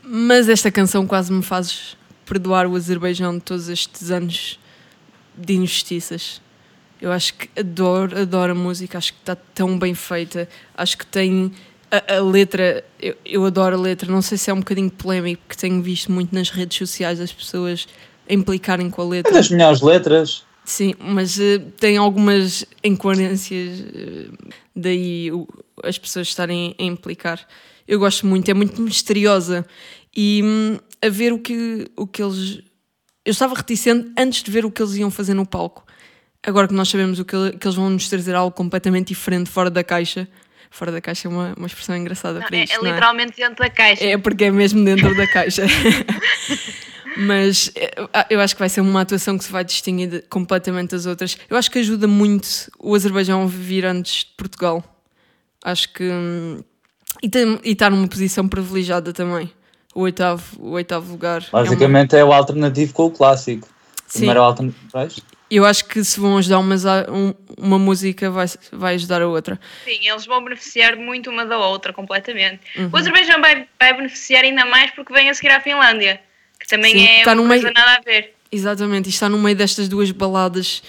Mas 0.02 0.48
esta 0.48 0.70
canção 0.70 1.06
quase 1.06 1.32
me 1.32 1.42
faz 1.42 1.96
perdoar 2.26 2.66
o 2.66 2.76
Azerbaijão 2.76 3.34
de 3.34 3.40
todos 3.42 3.68
estes 3.68 4.10
anos 4.10 4.58
de 5.36 5.54
injustiças. 5.54 6.40
Eu 7.00 7.10
acho 7.10 7.34
que 7.34 7.48
adoro, 7.58 8.20
adoro 8.20 8.52
a 8.52 8.54
música, 8.54 8.98
acho 8.98 9.12
que 9.12 9.18
está 9.20 9.34
tão 9.34 9.78
bem 9.78 9.94
feita, 9.94 10.48
acho 10.76 10.96
que 10.98 11.06
tem 11.06 11.52
a, 11.90 12.16
a 12.16 12.20
letra, 12.20 12.84
eu, 13.00 13.16
eu 13.24 13.44
adoro 13.44 13.76
a 13.76 13.78
letra, 13.78 14.10
não 14.10 14.22
sei 14.22 14.38
se 14.38 14.50
é 14.50 14.54
um 14.54 14.58
bocadinho 14.60 14.90
polémico, 14.90 15.42
porque 15.46 15.60
tenho 15.60 15.82
visto 15.82 16.12
muito 16.12 16.34
nas 16.34 16.50
redes 16.50 16.78
sociais 16.78 17.20
as 17.20 17.32
pessoas 17.32 17.88
a 18.28 18.32
implicarem 18.32 18.88
com 18.88 19.02
a 19.02 19.04
É 19.04 19.08
letra. 19.08 19.32
das 19.32 19.50
melhores 19.50 19.80
letras. 19.80 20.44
Sim, 20.64 20.94
mas 20.98 21.38
eh, 21.40 21.58
tem 21.78 21.96
algumas 21.96 22.64
incoerências, 22.84 23.80
eh, 23.80 24.28
daí 24.76 25.30
o- 25.32 25.46
as 25.82 25.98
pessoas 25.98 26.28
estarem 26.28 26.74
a 26.78 26.82
implicar. 26.82 27.44
Eu 27.86 27.98
gosto 27.98 28.26
muito, 28.26 28.48
é 28.50 28.54
muito 28.54 28.80
misteriosa 28.80 29.66
e 30.16 30.40
hum, 30.44 30.78
a 31.04 31.08
ver 31.08 31.32
o 31.32 31.38
que, 31.38 31.88
o 31.96 32.06
que 32.06 32.22
eles. 32.22 32.60
Eu 33.24 33.32
estava 33.32 33.54
reticente 33.54 34.12
antes 34.16 34.42
de 34.42 34.50
ver 34.50 34.64
o 34.64 34.70
que 34.70 34.80
eles 34.82 34.94
iam 34.96 35.10
fazer 35.10 35.34
no 35.34 35.44
palco. 35.46 35.84
Agora 36.44 36.66
que 36.68 36.74
nós 36.74 36.88
sabemos 36.88 37.18
o 37.18 37.24
que, 37.24 37.52
que 37.58 37.66
eles 37.66 37.76
vão 37.76 37.90
nos 37.90 38.08
trazer 38.08 38.34
algo 38.34 38.50
completamente 38.54 39.08
diferente, 39.08 39.50
fora 39.50 39.68
da 39.70 39.82
caixa. 39.84 40.28
Fora 40.70 40.90
da 40.90 41.00
caixa 41.00 41.28
é 41.28 41.30
uma, 41.30 41.54
uma 41.56 41.66
expressão 41.66 41.94
engraçada 41.96 42.40
Não, 42.40 42.46
para 42.46 42.56
é, 42.56 42.64
isto. 42.64 42.72
é 42.74 42.78
não 42.78 42.86
é? 42.86 42.88
literalmente 42.90 43.36
dentro 43.36 43.56
da 43.62 43.68
caixa. 43.70 44.04
É 44.04 44.16
porque 44.16 44.44
é 44.44 44.50
mesmo 44.50 44.82
dentro 44.84 45.14
da 45.14 45.26
caixa. 45.26 45.62
Mas 47.16 47.70
eh, 47.76 47.92
eu 48.30 48.40
acho 48.40 48.54
que 48.54 48.58
vai 48.60 48.68
ser 48.68 48.80
uma 48.80 49.00
atuação 49.02 49.36
que 49.36 49.44
se 49.44 49.52
vai 49.52 49.64
distinguir 49.64 50.08
de- 50.08 50.22
completamente 50.22 50.90
das 50.90 51.06
outras. 51.06 51.36
Eu 51.48 51.56
acho 51.56 51.70
que 51.70 51.78
ajuda 51.78 52.06
muito 52.06 52.48
o 52.78 52.94
Azerbaijão 52.94 53.42
a 53.42 53.46
vir 53.46 53.84
antes 53.84 54.24
de 54.24 54.30
Portugal. 54.36 54.82
Acho 55.64 55.92
que. 55.92 56.04
hum, 56.04 56.60
E, 57.22 57.28
tem- 57.28 57.60
e 57.62 57.72
estar 57.72 57.90
numa 57.90 58.08
posição 58.08 58.48
privilegiada 58.48 59.12
também. 59.12 59.52
O 59.94 60.00
oitavo, 60.00 60.42
o 60.58 60.70
oitavo 60.70 61.12
lugar. 61.12 61.42
é 61.42 61.54
uma- 61.54 61.62
Basicamente 61.62 62.16
é, 62.16 62.24
o 62.24 62.32
alternativo 62.32 62.94
com 62.94 63.04
o 63.06 63.10
clássico. 63.10 63.68
Sim. 64.06 64.20
Primeiro 64.20 64.40
é 64.40 64.42
o 64.42 64.46
alternativo. 64.46 65.22
Eu 65.50 65.66
acho 65.66 65.84
que 65.84 66.02
se 66.02 66.18
vão 66.18 66.38
ajudar 66.38 66.58
umas 66.58 66.86
a- 66.86 67.06
um- 67.10 67.34
uma 67.58 67.78
música, 67.78 68.30
vai, 68.30 68.46
vai 68.72 68.94
ajudar 68.94 69.20
a 69.20 69.28
outra. 69.28 69.60
Sim, 69.84 70.08
eles 70.08 70.24
vão 70.24 70.42
beneficiar 70.42 70.96
muito 70.96 71.28
uma 71.30 71.44
da 71.44 71.58
outra, 71.58 71.92
completamente. 71.92 72.60
Uhum. 72.76 72.88
O 72.90 72.96
Azerbaijão 72.96 73.38
vai, 73.42 73.68
vai 73.78 73.94
beneficiar 73.94 74.42
ainda 74.44 74.64
mais 74.64 74.90
porque 74.92 75.12
vem 75.12 75.28
a 75.28 75.34
seguir 75.34 75.50
à 75.52 75.60
Finlândia, 75.60 76.18
também 76.76 76.92
Sim, 76.92 77.06
é 77.06 77.18
está 77.18 77.32
uma 77.34 77.46
coisa 77.48 77.62
meio- 77.64 77.74
nada 77.74 77.98
a 77.98 78.00
ver. 78.00 78.34
Exatamente, 78.50 79.06
e 79.06 79.10
está 79.10 79.28
no 79.28 79.38
meio 79.38 79.56
destas 79.56 79.88
duas 79.88 80.10
baladas 80.10 80.82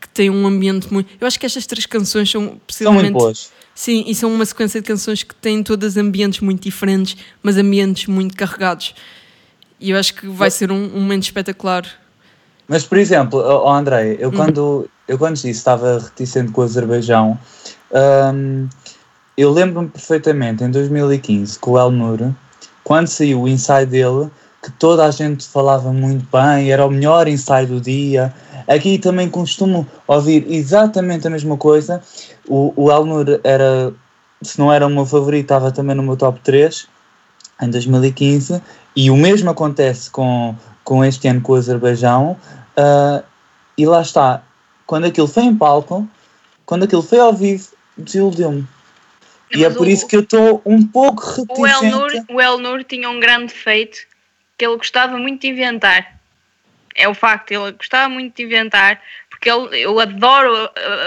que 0.00 0.08
têm 0.08 0.30
um 0.30 0.46
ambiente 0.46 0.92
muito. 0.92 1.10
Eu 1.20 1.26
acho 1.26 1.38
que 1.38 1.44
estas 1.46 1.66
três 1.66 1.84
canções 1.86 2.30
são 2.30 2.40
São 2.40 2.48
muito 2.50 2.62
possivelmente. 2.66 3.12
boas. 3.12 3.52
Sim, 3.74 4.04
e 4.06 4.14
são 4.14 4.32
uma 4.32 4.44
sequência 4.44 4.80
de 4.80 4.86
canções 4.86 5.22
que 5.22 5.34
têm 5.34 5.62
todas 5.62 5.96
ambientes 5.96 6.40
muito 6.40 6.62
diferentes, 6.62 7.16
mas 7.42 7.56
ambientes 7.56 8.06
muito 8.06 8.34
carregados. 8.36 8.94
E 9.78 9.90
eu 9.90 9.98
acho 9.98 10.14
que 10.14 10.26
vai 10.28 10.50
ser 10.50 10.70
um, 10.70 10.76
um 10.96 11.00
momento 11.00 11.22
espetacular. 11.24 11.86
Mas, 12.68 12.84
por 12.84 12.98
exemplo, 12.98 13.38
ó, 13.40 13.72
André, 13.74 14.16
eu 14.18 14.30
quando, 14.30 14.88
eu 15.08 15.18
quando 15.18 15.34
disse 15.34 15.44
que 15.48 15.56
estava 15.56 15.98
reticente 15.98 16.52
com 16.52 16.60
o 16.60 16.64
Azerbaijão, 16.64 17.38
hum, 18.34 18.68
eu 19.36 19.50
lembro-me 19.50 19.88
perfeitamente, 19.88 20.62
em 20.64 20.70
2015, 20.70 21.58
com 21.58 21.72
o 21.72 21.78
El 21.78 21.90
Nur, 21.90 22.32
quando 22.84 23.06
saiu 23.08 23.42
o 23.42 23.48
ensaio 23.48 23.86
dele, 23.86 24.30
que 24.62 24.70
toda 24.72 25.04
a 25.06 25.10
gente 25.10 25.46
falava 25.48 25.92
muito 25.92 26.26
bem, 26.30 26.70
era 26.70 26.84
o 26.84 26.90
melhor 26.90 27.26
ensaio 27.28 27.66
do 27.66 27.80
dia. 27.80 28.32
Aqui 28.68 28.98
também 28.98 29.28
costumo 29.28 29.86
ouvir 30.06 30.44
exatamente 30.50 31.26
a 31.26 31.30
mesma 31.30 31.56
coisa. 31.56 32.02
O, 32.46 32.72
o 32.76 32.90
El 32.90 33.06
Nur 33.06 33.40
era, 33.42 33.92
se 34.42 34.58
não 34.58 34.72
era 34.72 34.86
o 34.86 34.90
meu 34.90 35.06
favorito, 35.06 35.44
estava 35.44 35.72
também 35.72 35.96
no 35.96 36.02
meu 36.02 36.16
top 36.16 36.38
3 36.40 36.86
em 37.62 37.70
2015 37.70 38.60
e 38.96 39.10
o 39.10 39.16
mesmo 39.16 39.50
acontece 39.50 40.10
com, 40.10 40.54
com 40.84 41.04
este 41.04 41.28
ano 41.28 41.40
com 41.40 41.52
o 41.52 41.56
Azerbaijão 41.56 42.36
ah, 42.76 43.22
e 43.76 43.86
lá 43.86 44.00
está, 44.02 44.42
quando 44.86 45.06
aquilo 45.06 45.26
foi 45.26 45.44
em 45.44 45.56
palco, 45.56 46.06
quando 46.66 46.84
aquilo 46.84 47.02
foi 47.02 47.18
ao 47.18 47.32
vivo, 47.32 47.68
desiludiu-me. 47.96 48.66
E 49.54 49.64
é 49.64 49.70
por 49.70 49.86
o- 49.86 49.90
isso 49.90 50.06
que 50.06 50.16
eu 50.16 50.20
estou 50.20 50.60
um 50.66 50.86
pouco 50.86 51.22
O 51.48 51.62
reticente. 51.62 52.24
o 52.30 52.40
El 52.40 52.58
Nur 52.58 52.84
tinha 52.84 53.08
um 53.10 53.18
grande 53.20 53.46
defeito 53.46 53.98
que 54.60 54.66
ele 54.66 54.76
gostava 54.76 55.16
muito 55.16 55.40
de 55.40 55.48
inventar. 55.48 56.20
É 56.94 57.08
o 57.08 57.14
facto, 57.14 57.50
ele 57.50 57.72
gostava 57.72 58.10
muito 58.10 58.36
de 58.36 58.42
inventar, 58.42 59.00
porque 59.30 59.50
ele, 59.50 59.80
eu 59.80 59.98
adoro 59.98 60.54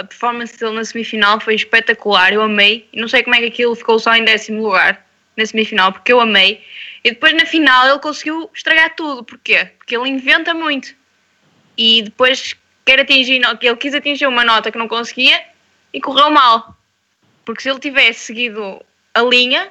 a, 0.00 0.02
performance 0.02 0.58
dele 0.58 0.72
na 0.72 0.84
semifinal, 0.84 1.38
foi 1.38 1.54
espetacular, 1.54 2.32
eu 2.32 2.42
amei. 2.42 2.88
Não 2.92 3.06
sei 3.06 3.22
como 3.22 3.36
é 3.36 3.38
que 3.38 3.46
aquilo 3.46 3.76
ficou 3.76 4.00
só 4.00 4.12
em 4.16 4.24
décimo 4.24 4.60
lugar 4.60 5.06
na 5.36 5.46
semifinal, 5.46 5.92
porque 5.92 6.12
eu 6.12 6.20
amei. 6.20 6.64
E 7.04 7.10
depois 7.10 7.32
na 7.32 7.46
final 7.46 7.86
ele 7.88 8.00
conseguiu 8.00 8.50
estragar 8.52 8.96
tudo. 8.96 9.22
Porquê? 9.22 9.66
Porque 9.78 9.96
ele 9.96 10.08
inventa 10.08 10.52
muito. 10.52 10.92
E 11.78 12.02
depois 12.02 12.56
quer 12.84 12.98
atingir, 12.98 13.40
ele 13.40 13.76
quis 13.76 13.94
atingir 13.94 14.26
uma 14.26 14.44
nota 14.44 14.72
que 14.72 14.78
não 14.78 14.88
conseguia 14.88 15.40
e 15.92 16.00
correu 16.00 16.28
mal. 16.28 16.76
Porque 17.44 17.62
se 17.62 17.70
ele 17.70 17.78
tivesse 17.78 18.18
seguido 18.18 18.84
a 19.14 19.22
linha, 19.22 19.70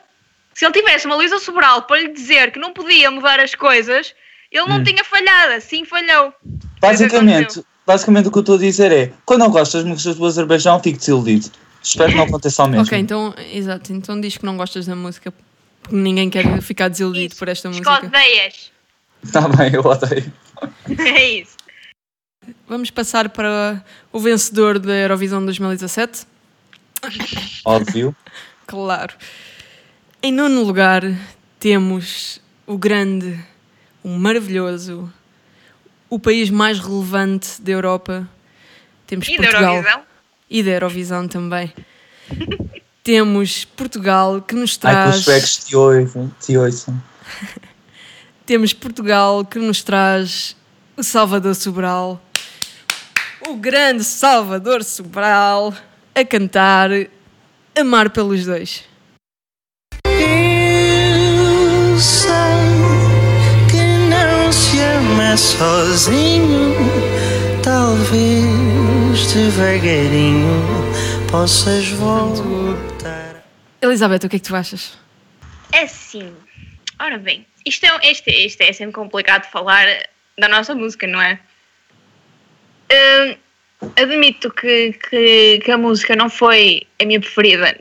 se 0.54 0.66
ele 0.66 0.74
tivesse 0.74 1.06
uma 1.06 1.16
Luísa 1.16 1.40
Sobral 1.40 1.84
para 1.84 2.00
lhe 2.00 2.10
dizer 2.14 2.52
que 2.52 2.60
não 2.60 2.74
podia 2.74 3.10
mudar 3.12 3.40
as 3.40 3.56
coisas, 3.56 4.14
ele 4.52 4.68
não 4.68 4.78
Hum. 4.78 4.84
tinha 4.84 5.04
falhado, 5.04 5.54
assim 5.54 5.84
falhou. 5.86 6.34
Basicamente, 6.80 7.64
basicamente 7.86 8.28
o 8.28 8.32
que 8.32 8.38
eu 8.38 8.42
estou 8.42 8.56
a 8.56 8.60
dizer 8.60 8.92
é, 8.92 9.12
quando 9.26 9.40
não 9.42 9.50
gosto 9.50 9.74
das 9.78 9.86
músicas 9.86 10.16
do 10.16 10.26
Azerbaijão, 10.26 10.80
fico 10.82 10.98
desiludido. 10.98 11.50
Espero 11.82 12.12
que 12.12 12.18
não 12.18 12.24
aconteça 12.26 12.62
ao 12.62 12.70
mesmo. 12.70 12.86
Ok, 12.86 12.98
então, 12.98 13.34
exato, 13.52 13.92
então 13.92 14.20
diz 14.22 14.38
que 14.38 14.46
não 14.46 14.56
gostas 14.56 14.86
da 14.86 14.96
música 14.96 15.32
porque 15.32 15.96
ninguém 15.96 16.30
quer 16.30 16.62
ficar 16.62 16.88
desiludido 16.88 17.32
Isso, 17.34 17.40
por 17.40 17.48
esta 17.50 17.68
música. 17.68 17.92
Escodeias. 17.92 18.72
Está 19.24 19.48
bem, 19.50 19.74
eu 19.74 19.82
odeio. 19.82 20.32
É 20.98 21.30
isso. 21.30 21.58
Vamos 22.68 22.90
passar 22.90 23.30
para 23.30 23.84
o 24.12 24.20
vencedor 24.20 24.80
da 24.80 24.94
Eurovisão 24.94 25.44
2017. 25.44 26.26
Óbvio. 27.66 28.16
Claro. 28.66 29.14
Em 30.26 30.32
nono 30.32 30.64
lugar 30.64 31.04
temos 31.60 32.40
o 32.66 32.78
grande, 32.78 33.38
o 34.02 34.08
maravilhoso, 34.08 35.12
o 36.10 36.18
país 36.18 36.50
mais 36.50 36.80
relevante 36.80 37.62
da 37.62 37.74
Europa. 37.74 38.26
Temos 39.06 39.28
E 39.28 39.36
da 39.36 39.44
Portugal. 39.44 39.76
Eurovisão? 39.76 40.02
E 40.50 40.64
da 40.64 40.72
Eurovisão 40.72 41.28
também. 41.28 41.74
temos 43.04 43.66
Portugal 43.66 44.42
que 44.42 44.56
nos 44.56 44.80
Ai, 44.84 44.94
que 44.94 45.10
os 45.18 45.26
traz. 45.26 45.42
suecos 45.44 45.58
te 45.58 45.76
ouçam. 45.76 46.32
Te 46.40 46.58
ouçam. 46.58 47.04
Temos 48.46 48.72
Portugal 48.72 49.44
que 49.44 49.60
nos 49.60 49.84
traz 49.84 50.56
o 50.96 51.04
Salvador 51.04 51.54
Sobral. 51.54 52.22
O 53.46 53.58
grande 53.58 54.06
Salvador 54.06 54.86
Sobral 54.86 55.74
a 56.16 56.24
cantar 56.24 56.92
Amar 57.78 58.10
pelos 58.10 58.46
dois. 58.46 58.86
Sei 62.00 62.34
que 63.70 63.82
não 64.10 64.52
se 64.52 64.80
ama 64.80 65.38
sozinho. 65.38 66.74
Talvez 67.64 69.34
devagarinho 69.34 70.64
possas 71.32 71.88
voltar. 71.90 73.44
Elizabeth, 73.82 74.26
o 74.26 74.30
que 74.30 74.36
é 74.36 74.40
que 74.40 74.48
tu 74.48 74.56
achas? 74.56 74.98
É 75.72 75.84
assim. 75.84 76.34
Ora 77.00 77.18
bem, 77.18 77.46
isto 77.66 77.86
é, 77.86 78.12
este, 78.12 78.32
isto 78.32 78.62
é 78.62 78.72
sempre 78.72 78.94
complicado 78.94 79.50
falar 79.50 79.86
da 80.38 80.48
nossa 80.48 80.76
música, 80.76 81.08
não 81.08 81.22
é? 81.22 81.40
Hum, 82.92 83.36
admito 83.96 84.52
que, 84.52 84.94
que, 84.94 85.60
que 85.60 85.72
a 85.72 85.78
música 85.78 86.16
não 86.16 86.30
foi 86.30 86.84
a 87.02 87.06
minha 87.06 87.20
preferida 87.20 87.78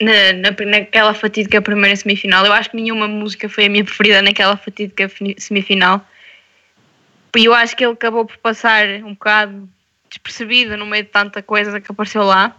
na, 0.00 0.32
na, 0.32 0.50
naquela 0.66 1.14
fatídica 1.14 1.60
primeira 1.62 1.96
semifinal. 1.96 2.44
Eu 2.44 2.52
acho 2.52 2.70
que 2.70 2.76
nenhuma 2.76 3.08
música 3.08 3.48
foi 3.48 3.66
a 3.66 3.68
minha 3.68 3.84
preferida 3.84 4.22
naquela 4.22 4.56
fatídica 4.56 5.10
semifinal. 5.38 6.06
E 7.36 7.44
eu 7.44 7.54
acho 7.54 7.76
que 7.76 7.84
ele 7.84 7.92
acabou 7.92 8.24
por 8.24 8.36
passar 8.38 8.86
um 9.04 9.12
bocado 9.12 9.68
despercebido 10.08 10.76
no 10.76 10.86
meio 10.86 11.04
de 11.04 11.10
tanta 11.10 11.42
coisa 11.42 11.80
que 11.80 11.90
apareceu 11.90 12.22
lá. 12.22 12.56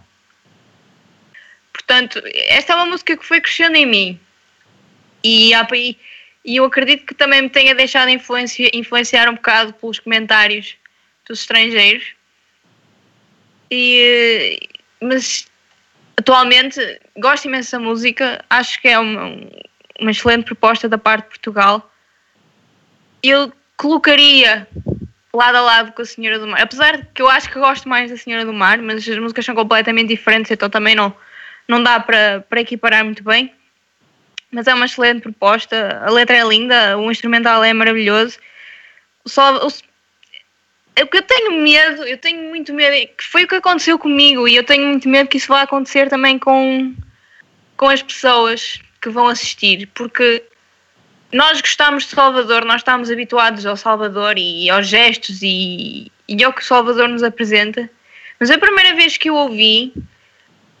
Portanto, 1.72 2.20
esta 2.46 2.72
é 2.72 2.76
uma 2.76 2.86
música 2.86 3.16
que 3.16 3.24
foi 3.24 3.40
crescendo 3.40 3.76
em 3.76 3.86
mim. 3.86 4.20
E, 5.24 5.52
e- 5.54 5.96
eu 6.44 6.64
acredito 6.64 7.04
que 7.04 7.14
também 7.14 7.42
me 7.42 7.48
tenha 7.48 7.74
deixado 7.74 8.08
influencia- 8.08 8.70
influenciar 8.72 9.28
um 9.28 9.34
bocado 9.34 9.72
pelos 9.74 9.98
comentários 9.98 10.76
dos 11.26 11.40
estrangeiros. 11.40 12.14
E, 13.70 14.58
mas 15.00 15.47
atualmente 16.18 17.00
gosto 17.16 17.46
imenso 17.46 17.70
da 17.72 17.78
música, 17.78 18.44
acho 18.50 18.82
que 18.82 18.88
é 18.88 18.98
uma, 18.98 19.36
uma 20.00 20.10
excelente 20.10 20.44
proposta 20.44 20.88
da 20.88 20.98
parte 20.98 21.24
de 21.24 21.28
Portugal. 21.28 21.92
Eu 23.22 23.52
colocaria 23.76 24.66
lado 25.32 25.56
a 25.56 25.60
lado 25.60 25.92
com 25.92 26.02
a 26.02 26.04
Senhora 26.04 26.40
do 26.40 26.48
Mar, 26.48 26.60
apesar 26.60 26.96
de 26.96 27.06
que 27.14 27.22
eu 27.22 27.28
acho 27.28 27.48
que 27.48 27.58
gosto 27.58 27.88
mais 27.88 28.10
da 28.10 28.16
Senhora 28.16 28.44
do 28.44 28.52
Mar, 28.52 28.78
mas 28.78 29.08
as 29.08 29.18
músicas 29.18 29.44
são 29.44 29.54
completamente 29.54 30.08
diferentes, 30.08 30.50
então 30.50 30.68
também 30.68 30.96
não, 30.96 31.14
não 31.68 31.80
dá 31.80 32.00
para, 32.00 32.44
para 32.48 32.60
equiparar 32.60 33.04
muito 33.04 33.22
bem. 33.22 33.52
Mas 34.50 34.66
é 34.66 34.74
uma 34.74 34.86
excelente 34.86 35.20
proposta, 35.20 36.02
a 36.04 36.10
letra 36.10 36.36
é 36.36 36.42
linda, 36.42 36.98
o 36.98 37.10
instrumental 37.12 37.62
é 37.62 37.72
maravilhoso. 37.72 38.38
Só, 39.24 39.68
o 41.02 41.06
que 41.06 41.18
eu 41.18 41.22
tenho 41.22 41.52
medo, 41.52 42.04
eu 42.04 42.18
tenho 42.18 42.48
muito 42.48 42.72
medo, 42.72 42.94
é 42.94 43.06
que 43.06 43.24
foi 43.24 43.44
o 43.44 43.48
que 43.48 43.56
aconteceu 43.56 43.98
comigo 43.98 44.48
e 44.48 44.56
eu 44.56 44.64
tenho 44.64 44.86
muito 44.86 45.08
medo 45.08 45.28
que 45.28 45.36
isso 45.36 45.48
vá 45.48 45.62
acontecer 45.62 46.08
também 46.08 46.38
com, 46.38 46.94
com 47.76 47.88
as 47.88 48.02
pessoas 48.02 48.80
que 49.00 49.08
vão 49.08 49.28
assistir, 49.28 49.88
porque 49.94 50.42
nós 51.32 51.60
gostamos 51.60 52.04
de 52.04 52.10
Salvador, 52.10 52.64
nós 52.64 52.80
estamos 52.80 53.10
habituados 53.10 53.66
ao 53.66 53.76
Salvador 53.76 54.38
e 54.38 54.68
aos 54.70 54.88
gestos 54.88 55.40
e, 55.42 56.10
e 56.26 56.42
ao 56.42 56.52
que 56.52 56.62
o 56.62 56.64
Salvador 56.64 57.08
nos 57.08 57.22
apresenta, 57.22 57.88
mas 58.40 58.50
a 58.50 58.58
primeira 58.58 58.94
vez 58.94 59.16
que 59.16 59.28
eu 59.28 59.34
ouvi, 59.34 59.92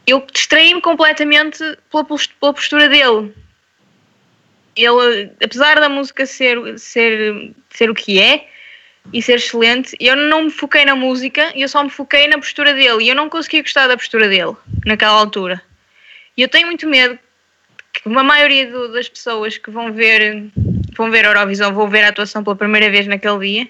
eu 0.06 0.24
distraí-me 0.32 0.80
completamente 0.80 1.58
pela, 1.90 2.04
pela 2.04 2.54
postura 2.54 2.88
dele. 2.88 3.34
Ele, 4.74 5.30
apesar 5.42 5.78
da 5.80 5.88
música 5.88 6.24
ser, 6.24 6.78
ser, 6.78 7.52
ser 7.70 7.90
o 7.90 7.94
que 7.94 8.18
é, 8.20 8.48
e 9.12 9.22
ser 9.22 9.36
excelente. 9.36 9.96
Eu 10.00 10.16
não 10.16 10.44
me 10.44 10.50
foquei 10.50 10.84
na 10.84 10.94
música, 10.94 11.52
eu 11.54 11.68
só 11.68 11.82
me 11.82 11.90
foquei 11.90 12.28
na 12.28 12.38
postura 12.38 12.74
dele 12.74 13.04
e 13.04 13.08
eu 13.08 13.14
não 13.14 13.28
conseguia 13.28 13.62
gostar 13.62 13.86
da 13.86 13.96
postura 13.96 14.28
dele 14.28 14.56
naquela 14.84 15.18
altura. 15.18 15.62
E 16.36 16.42
eu 16.42 16.48
tenho 16.48 16.66
muito 16.66 16.86
medo 16.88 17.18
que 17.92 18.06
uma 18.06 18.22
maioria 18.22 18.70
do- 18.70 18.92
das 18.92 19.08
pessoas 19.08 19.58
que 19.58 19.70
vão 19.70 19.92
ver, 19.92 20.44
vão 20.96 21.10
ver 21.10 21.24
a 21.24 21.30
Eurovisão, 21.30 21.74
vão 21.74 21.88
ver 21.88 22.04
a 22.04 22.08
atuação 22.08 22.44
pela 22.44 22.54
primeira 22.56 22.90
vez 22.90 23.06
naquele 23.06 23.38
dia, 23.38 23.68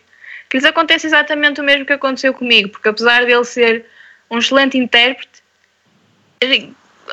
que 0.50 0.56
lhes 0.56 0.64
aconteça 0.64 1.06
exatamente 1.06 1.60
o 1.60 1.64
mesmo 1.64 1.86
que 1.86 1.92
aconteceu 1.92 2.34
comigo, 2.34 2.70
porque 2.70 2.88
apesar 2.88 3.24
dele 3.24 3.44
ser 3.44 3.86
um 4.30 4.38
excelente 4.38 4.76
intérprete, 4.76 5.42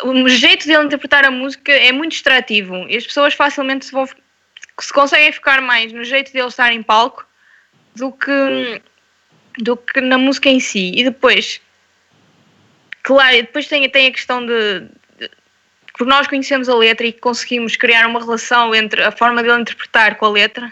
o 0.03 0.27
jeito 0.27 0.67
dele 0.67 0.83
interpretar 0.83 1.25
a 1.25 1.31
música 1.31 1.71
é 1.71 1.91
muito 1.91 2.11
distrativo 2.11 2.85
e 2.89 2.97
as 2.97 3.05
pessoas 3.05 3.33
facilmente 3.33 3.85
se, 3.85 3.91
vão, 3.91 4.05
se 4.05 4.93
conseguem 4.93 5.31
ficar 5.31 5.61
mais 5.61 5.93
no 5.93 6.03
jeito 6.03 6.33
dele 6.33 6.47
estar 6.47 6.71
em 6.73 6.83
palco 6.83 7.25
do 7.95 8.11
que, 8.11 8.81
do 9.59 9.77
que 9.77 10.01
na 10.01 10.17
música 10.17 10.49
em 10.49 10.59
si. 10.59 10.91
E 10.95 11.03
depois, 11.03 11.61
claro, 13.03 13.37
depois 13.37 13.67
tem, 13.67 13.89
tem 13.89 14.07
a 14.07 14.11
questão 14.11 14.45
de, 14.45 14.81
de. 15.17 15.31
Porque 15.87 16.09
nós 16.09 16.27
conhecemos 16.27 16.67
a 16.67 16.75
letra 16.75 17.07
e 17.07 17.13
conseguimos 17.13 17.75
criar 17.75 18.07
uma 18.07 18.19
relação 18.19 18.75
entre 18.75 19.01
a 19.01 19.11
forma 19.11 19.41
dele 19.41 19.61
interpretar 19.61 20.15
com 20.15 20.25
a 20.25 20.31
letra, 20.31 20.71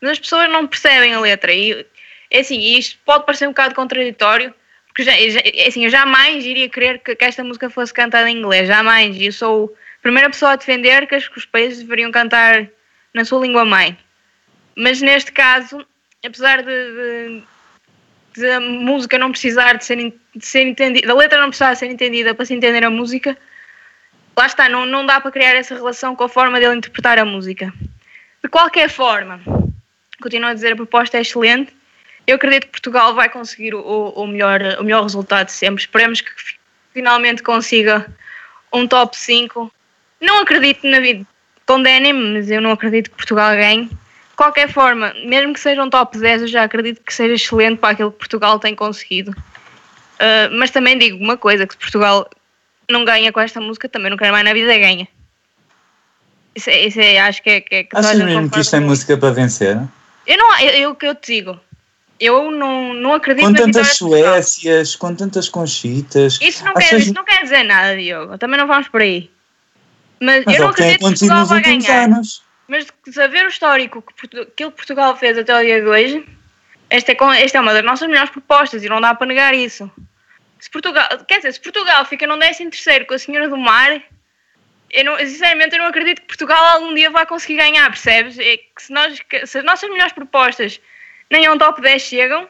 mas 0.00 0.12
as 0.12 0.18
pessoas 0.18 0.48
não 0.50 0.66
percebem 0.66 1.12
a 1.12 1.20
letra. 1.20 1.52
E 1.52 1.86
é 2.30 2.40
assim, 2.40 2.60
isto 2.76 2.98
pode 3.04 3.26
parecer 3.26 3.46
um 3.46 3.50
bocado 3.50 3.74
contraditório, 3.74 4.54
porque 4.86 5.02
já, 5.02 5.12
é 5.12 5.66
assim, 5.66 5.84
eu 5.84 5.90
jamais 5.90 6.44
iria 6.44 6.68
querer 6.68 7.00
que, 7.00 7.16
que 7.16 7.24
esta 7.24 7.42
música 7.42 7.68
fosse 7.68 7.92
cantada 7.92 8.30
em 8.30 8.38
inglês, 8.38 8.68
jamais. 8.68 9.16
E 9.16 9.26
eu 9.26 9.32
sou 9.32 9.76
a 9.98 10.02
primeira 10.02 10.30
pessoa 10.30 10.52
a 10.52 10.56
defender 10.56 11.06
que 11.06 11.16
os 11.16 11.44
países 11.46 11.80
deveriam 11.80 12.10
cantar 12.12 12.68
na 13.12 13.24
sua 13.24 13.40
língua 13.40 13.64
mãe. 13.64 13.98
Mas 14.76 15.00
neste 15.00 15.32
caso, 15.32 15.84
apesar 16.24 16.62
de, 16.62 16.64
de- 16.66 17.42
de 18.34 18.50
a 18.50 18.60
música 18.60 19.18
não 19.18 19.30
precisar 19.32 19.74
de 19.74 19.84
ser, 19.84 19.96
de 20.36 20.46
ser 20.46 20.62
entendida, 20.62 21.10
a 21.10 21.14
letra 21.16 21.40
não 21.40 21.48
precisar 21.48 21.74
ser 21.74 21.86
entendida 21.86 22.34
para 22.34 22.44
se 22.44 22.54
entender 22.54 22.84
a 22.84 22.90
música, 22.90 23.36
lá 24.36 24.46
está, 24.46 24.68
não, 24.68 24.86
não 24.86 25.04
dá 25.04 25.20
para 25.20 25.30
criar 25.32 25.54
essa 25.56 25.74
relação 25.74 26.14
com 26.14 26.24
a 26.24 26.28
forma 26.28 26.60
dele 26.60 26.76
interpretar 26.76 27.18
a 27.18 27.24
música. 27.24 27.72
De 28.42 28.48
qualquer 28.48 28.88
forma, 28.88 29.40
continuo 30.22 30.48
a 30.50 30.54
dizer, 30.54 30.72
a 30.72 30.76
proposta 30.76 31.18
é 31.18 31.22
excelente. 31.22 31.74
Eu 32.26 32.36
acredito 32.36 32.66
que 32.66 32.70
Portugal 32.72 33.14
vai 33.14 33.28
conseguir 33.28 33.74
o, 33.74 33.80
o 33.80 34.26
melhor, 34.26 34.60
o 34.78 34.84
melhor 34.84 35.02
resultado 35.02 35.48
sempre. 35.48 35.82
Esperemos 35.82 36.20
que 36.20 36.30
fi- 36.36 36.56
finalmente 36.94 37.42
consiga 37.42 38.06
um 38.72 38.86
top 38.86 39.16
5. 39.18 39.72
Não 40.20 40.38
acredito 40.40 40.86
na 40.86 41.00
vida, 41.00 41.26
condenem-me, 41.66 42.34
mas 42.38 42.50
eu 42.50 42.60
não 42.60 42.70
acredito 42.70 43.10
que 43.10 43.16
Portugal 43.16 43.50
ganhe. 43.56 43.90
Qualquer 44.40 44.72
forma, 44.72 45.12
mesmo 45.26 45.52
que 45.52 45.60
seja 45.60 45.82
um 45.82 45.90
top 45.90 46.18
10, 46.18 46.40
eu 46.40 46.48
já 46.48 46.62
acredito 46.62 47.02
que 47.02 47.12
seja 47.12 47.34
excelente 47.34 47.76
para 47.76 47.90
aquilo 47.90 48.10
que 48.10 48.16
Portugal 48.16 48.58
tem 48.58 48.74
conseguido. 48.74 49.36
Ah, 50.18 50.48
mas 50.50 50.70
também 50.70 50.96
digo 50.96 51.22
uma 51.22 51.36
coisa, 51.36 51.66
que 51.66 51.74
se 51.74 51.78
Portugal 51.78 52.26
não 52.90 53.04
ganha 53.04 53.30
com 53.30 53.38
esta 53.38 53.60
música, 53.60 53.86
também 53.86 54.08
não 54.08 54.16
quero 54.16 54.32
mais 54.32 54.42
na 54.42 54.54
vida 54.54 54.78
ganha. 54.78 55.06
Isso, 56.54 56.70
é, 56.70 56.86
isso 56.86 56.98
é, 56.98 57.20
acho 57.20 57.42
que 57.42 57.50
é... 57.50 57.60
Que, 57.60 57.74
é 57.74 57.84
que 57.84 57.94
Achas 57.94 58.18
mesmo 58.18 58.48
que 58.48 58.60
isto 58.60 58.74
é 58.74 58.80
música 58.80 59.18
para 59.18 59.30
vencer? 59.30 59.78
Eu 60.26 60.38
não, 60.38 60.58
eu, 60.58 60.90
o 60.92 60.94
que 60.94 61.06
eu 61.06 61.14
te 61.14 61.34
digo, 61.34 61.60
eu 62.18 62.50
não, 62.50 62.94
não 62.94 63.12
acredito 63.12 63.44
Com 63.44 63.52
tantas. 63.52 63.88
Suécias, 63.98 64.96
com 64.96 65.14
tantas 65.14 65.50
conchitas. 65.50 66.38
Isso 66.40 66.64
não, 66.64 66.72
quer, 66.72 66.94
isso 66.94 67.12
não 67.12 67.24
quer 67.26 67.42
dizer 67.42 67.62
nada, 67.64 67.94
Diogo. 67.94 68.38
Também 68.38 68.58
não 68.58 68.66
vamos 68.66 68.88
por 68.88 69.02
aí. 69.02 69.30
Mas, 70.18 70.46
Mas 70.46 70.54
eu 70.54 70.62
não 70.62 70.70
acredito 70.70 70.98
que 70.98 71.04
Portugal 71.04 71.44
vai 71.44 71.60
ganhar. 71.60 72.04
anos. 72.04 72.42
Mas 72.70 72.86
saber 73.10 73.44
o 73.46 73.48
histórico 73.48 74.00
que 74.00 74.38
aquilo 74.38 74.70
Portugal 74.70 75.16
fez 75.16 75.36
até 75.36 75.52
o 75.52 75.60
dia 75.60 75.82
de 75.82 75.88
hoje, 75.88 76.24
esta 76.88 77.10
é, 77.10 77.16
esta 77.42 77.58
é 77.58 77.60
uma 77.60 77.74
das 77.74 77.82
nossas 77.82 78.06
melhores 78.06 78.30
propostas 78.30 78.84
e 78.84 78.88
não 78.88 79.00
dá 79.00 79.12
para 79.12 79.26
negar 79.26 79.52
isso. 79.52 79.90
Se 80.60 80.70
Portugal, 80.70 81.08
quer 81.26 81.38
dizer, 81.38 81.52
se 81.52 81.60
Portugal 81.60 82.04
fica 82.04 82.28
num 82.28 82.38
13 82.38 82.70
terceiro 82.70 83.06
com 83.06 83.14
a 83.14 83.18
Senhora 83.18 83.48
do 83.48 83.56
Mar, 83.56 84.00
eu 84.88 85.04
não, 85.04 85.18
sinceramente 85.18 85.74
eu 85.74 85.80
não 85.80 85.88
acredito 85.88 86.20
que 86.20 86.28
Portugal 86.28 86.64
algum 86.64 86.94
dia 86.94 87.10
vai 87.10 87.26
conseguir 87.26 87.56
ganhar, 87.56 87.88
percebes? 87.88 88.38
É 88.38 88.58
que 88.58 88.64
se, 88.78 88.92
nós, 88.92 89.18
se 89.46 89.58
as 89.58 89.64
nossas 89.64 89.90
melhores 89.90 90.12
propostas 90.12 90.80
nem 91.28 91.46
a 91.46 91.52
um 91.52 91.58
top 91.58 91.80
10 91.80 92.00
chegam, 92.00 92.48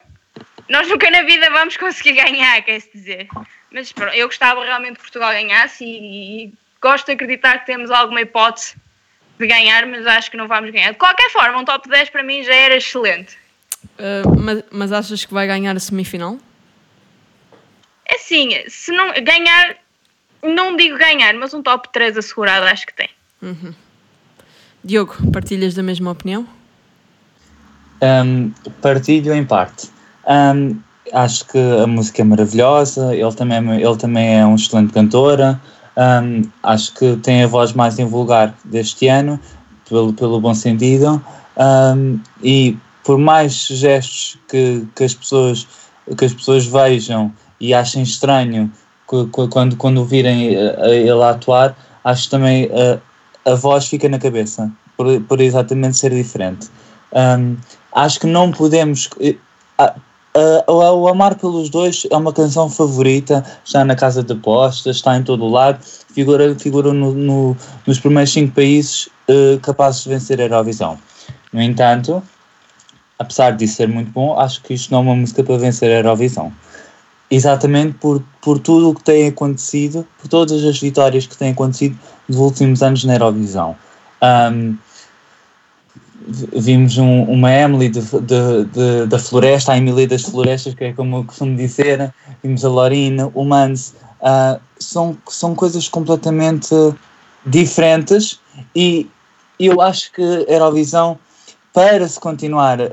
nós 0.68 0.86
nunca 0.86 1.10
na 1.10 1.22
vida 1.22 1.48
vamos 1.48 1.78
conseguir 1.78 2.12
ganhar, 2.12 2.60
quer-se 2.60 2.92
dizer. 2.92 3.26
Mas 3.70 3.90
pronto, 3.90 4.14
eu 4.14 4.28
gostava 4.28 4.62
realmente 4.62 4.97
que 4.97 5.02
Portugal 5.02 5.32
ganhasse 5.32 5.82
e, 5.82 6.44
e 6.44 6.52
gosto 6.78 7.06
de 7.06 7.12
acreditar 7.12 7.60
que 7.60 7.66
temos 7.66 7.90
alguma 7.90 8.20
hipótese 8.20 8.76
de 9.41 9.47
ganhar, 9.47 9.87
mas 9.87 10.07
acho 10.07 10.31
que 10.31 10.37
não 10.37 10.47
vamos 10.47 10.71
ganhar. 10.71 10.93
De 10.93 10.99
qualquer 10.99 11.31
forma, 11.31 11.59
um 11.59 11.65
top 11.65 11.89
10 11.89 12.11
para 12.11 12.23
mim 12.23 12.43
já 12.45 12.55
era 12.55 12.77
excelente. 12.77 13.37
Ah, 13.99 14.23
mas, 14.39 14.62
mas 14.71 14.93
achas 14.93 15.25
que 15.25 15.33
vai 15.33 15.47
ganhar 15.47 15.77
a 15.77 15.81
semifinal? 15.81 16.39
É 18.07 18.17
Assim, 18.17 18.51
se 18.69 18.93
não 18.93 19.12
ganhar, 19.23 19.77
não 20.43 20.77
digo 20.77 20.97
ganhar, 20.99 21.33
mas 21.35 21.53
um 21.55 21.62
top 21.62 21.89
3 21.93 22.17
assegurado 22.17 22.67
acho 22.67 22.87
que 22.87 22.95
tem. 22.95 23.09
Diogo, 24.85 25.17
partilhas 25.33 25.75
da 25.75 25.83
mesma 25.83 26.11
opinião? 26.11 26.47
Um, 28.03 28.51
partilho 28.81 29.33
em 29.35 29.45
parte. 29.45 29.91
Um, 30.27 30.79
acho 31.12 31.47
que 31.47 31.59
a 31.59 31.87
música 31.87 32.23
é 32.23 32.25
maravilhosa, 32.25 33.15
ele 33.15 33.35
também, 33.35 33.59
é- 33.59 33.83
ele 33.83 33.97
também 33.97 34.39
é 34.41 34.47
um 34.47 34.55
excelente 34.55 34.93
cantora. 34.93 35.61
Um, 35.97 36.43
acho 36.62 36.95
que 36.95 37.17
tem 37.17 37.43
a 37.43 37.47
voz 37.47 37.73
mais 37.73 37.99
invulgar 37.99 38.55
deste 38.65 39.09
ano, 39.09 39.39
pelo, 39.89 40.12
pelo 40.12 40.41
bom 40.41 40.55
sentido. 40.55 41.23
Um, 41.57 42.21
e 42.43 42.77
por 43.05 43.19
mais 43.19 43.53
gestos 43.53 44.39
que, 44.49 44.87
que, 44.95 45.05
as 45.05 45.15
pessoas, 45.15 45.67
que 46.17 46.25
as 46.25 46.33
pessoas 46.33 46.67
vejam 46.67 47.33
e 47.61 47.75
achem 47.75 48.03
estranho 48.03 48.71
quando, 49.07 49.77
quando 49.77 50.05
virem 50.05 50.55
eh, 50.55 50.77
a 50.81 50.89
ele 50.91 51.23
a 51.23 51.31
atuar, 51.31 51.77
acho 52.05 52.25
que 52.25 52.31
também 52.31 52.69
eh, 52.71 52.99
a 53.45 53.55
voz 53.55 53.89
fica 53.89 54.09
na 54.09 54.19
cabeça, 54.19 54.71
por, 54.97 55.21
por 55.23 55.41
exatamente 55.41 55.97
ser 55.97 56.15
diferente. 56.15 56.69
Um, 57.12 57.57
acho 57.93 58.21
que 58.21 58.27
não 58.27 58.53
podemos. 58.53 59.11
A- 60.35 60.93
o 60.93 61.09
Amar 61.09 61.35
pelos 61.36 61.69
Dois 61.70 62.07
é 62.11 62.16
uma 62.16 62.32
canção 62.32 62.69
favorita, 62.70 63.44
está 63.65 63.85
na 63.85 63.97
casa 63.97 64.23
de 64.23 64.32
apostas, 64.32 64.97
está 64.97 65.16
em 65.16 65.23
todo 65.23 65.44
o 65.44 65.48
lado, 65.48 65.78
figura, 66.12 66.55
figura 66.59 66.93
no, 66.93 67.12
no- 67.12 67.57
nos 67.86 67.98
primeiros 67.98 68.32
cinco 68.32 68.55
países 68.55 69.09
eh, 69.28 69.59
capazes 69.62 70.05
de 70.05 70.11
vencer 70.11 70.40
a 70.40 70.44
Eurovisão. 70.44 70.98
No 71.52 71.61
entanto, 71.61 72.23
apesar 73.19 73.52
disso 73.52 73.77
ser 73.77 73.89
muito 73.89 74.11
bom, 74.12 74.39
acho 74.39 74.62
que 74.62 74.74
isto 74.74 74.90
não 74.90 74.98
é 74.98 75.02
uma 75.02 75.16
música 75.16 75.43
para 75.43 75.57
vencer 75.59 75.90
a 75.90 75.98
Eurovisão. 75.98 76.52
Exatamente 77.31 77.94
por, 77.94 78.23
por 78.40 78.59
tudo 78.59 78.90
o 78.90 78.94
que 78.94 79.05
tem 79.05 79.28
acontecido, 79.28 80.07
por 80.20 80.28
todas 80.28 80.65
as 80.65 80.81
vitórias 80.81 81.27
que 81.27 81.36
têm 81.36 81.52
acontecido 81.52 81.97
nos 82.28 82.39
últimos 82.39 82.82
anos 82.82 83.05
na 83.05 83.15
Eurovisão. 83.15 83.77
Um, 84.23 84.77
vimos 86.57 86.97
um- 86.98 87.24
uma 87.24 87.52
Emily 87.52 87.89
de, 87.89 88.01
de- 88.01 88.65
de- 88.73 89.07
da 89.07 89.19
Floresta, 89.19 89.73
a 89.73 89.78
Emily 89.78 90.07
das 90.07 90.23
Florestas, 90.23 90.74
que 90.74 90.85
é 90.85 90.93
como 90.93 91.19
eu 91.19 91.24
costumo 91.24 91.57
dizer, 91.57 92.12
vimos 92.43 92.65
a 92.65 92.69
Lorina, 92.69 93.31
o 93.35 93.44
Mans, 93.44 93.94
ah, 94.23 94.59
são, 94.78 95.16
são 95.28 95.55
coisas 95.55 95.89
completamente 95.89 96.74
diferentes 97.44 98.40
e 98.74 99.07
eu 99.59 99.81
acho 99.81 100.12
que 100.12 100.23
a 100.23 100.52
Eurovisão, 100.52 101.19
para 101.72 102.09
se 102.09 102.18
continuar 102.18 102.80
a, 102.80 102.86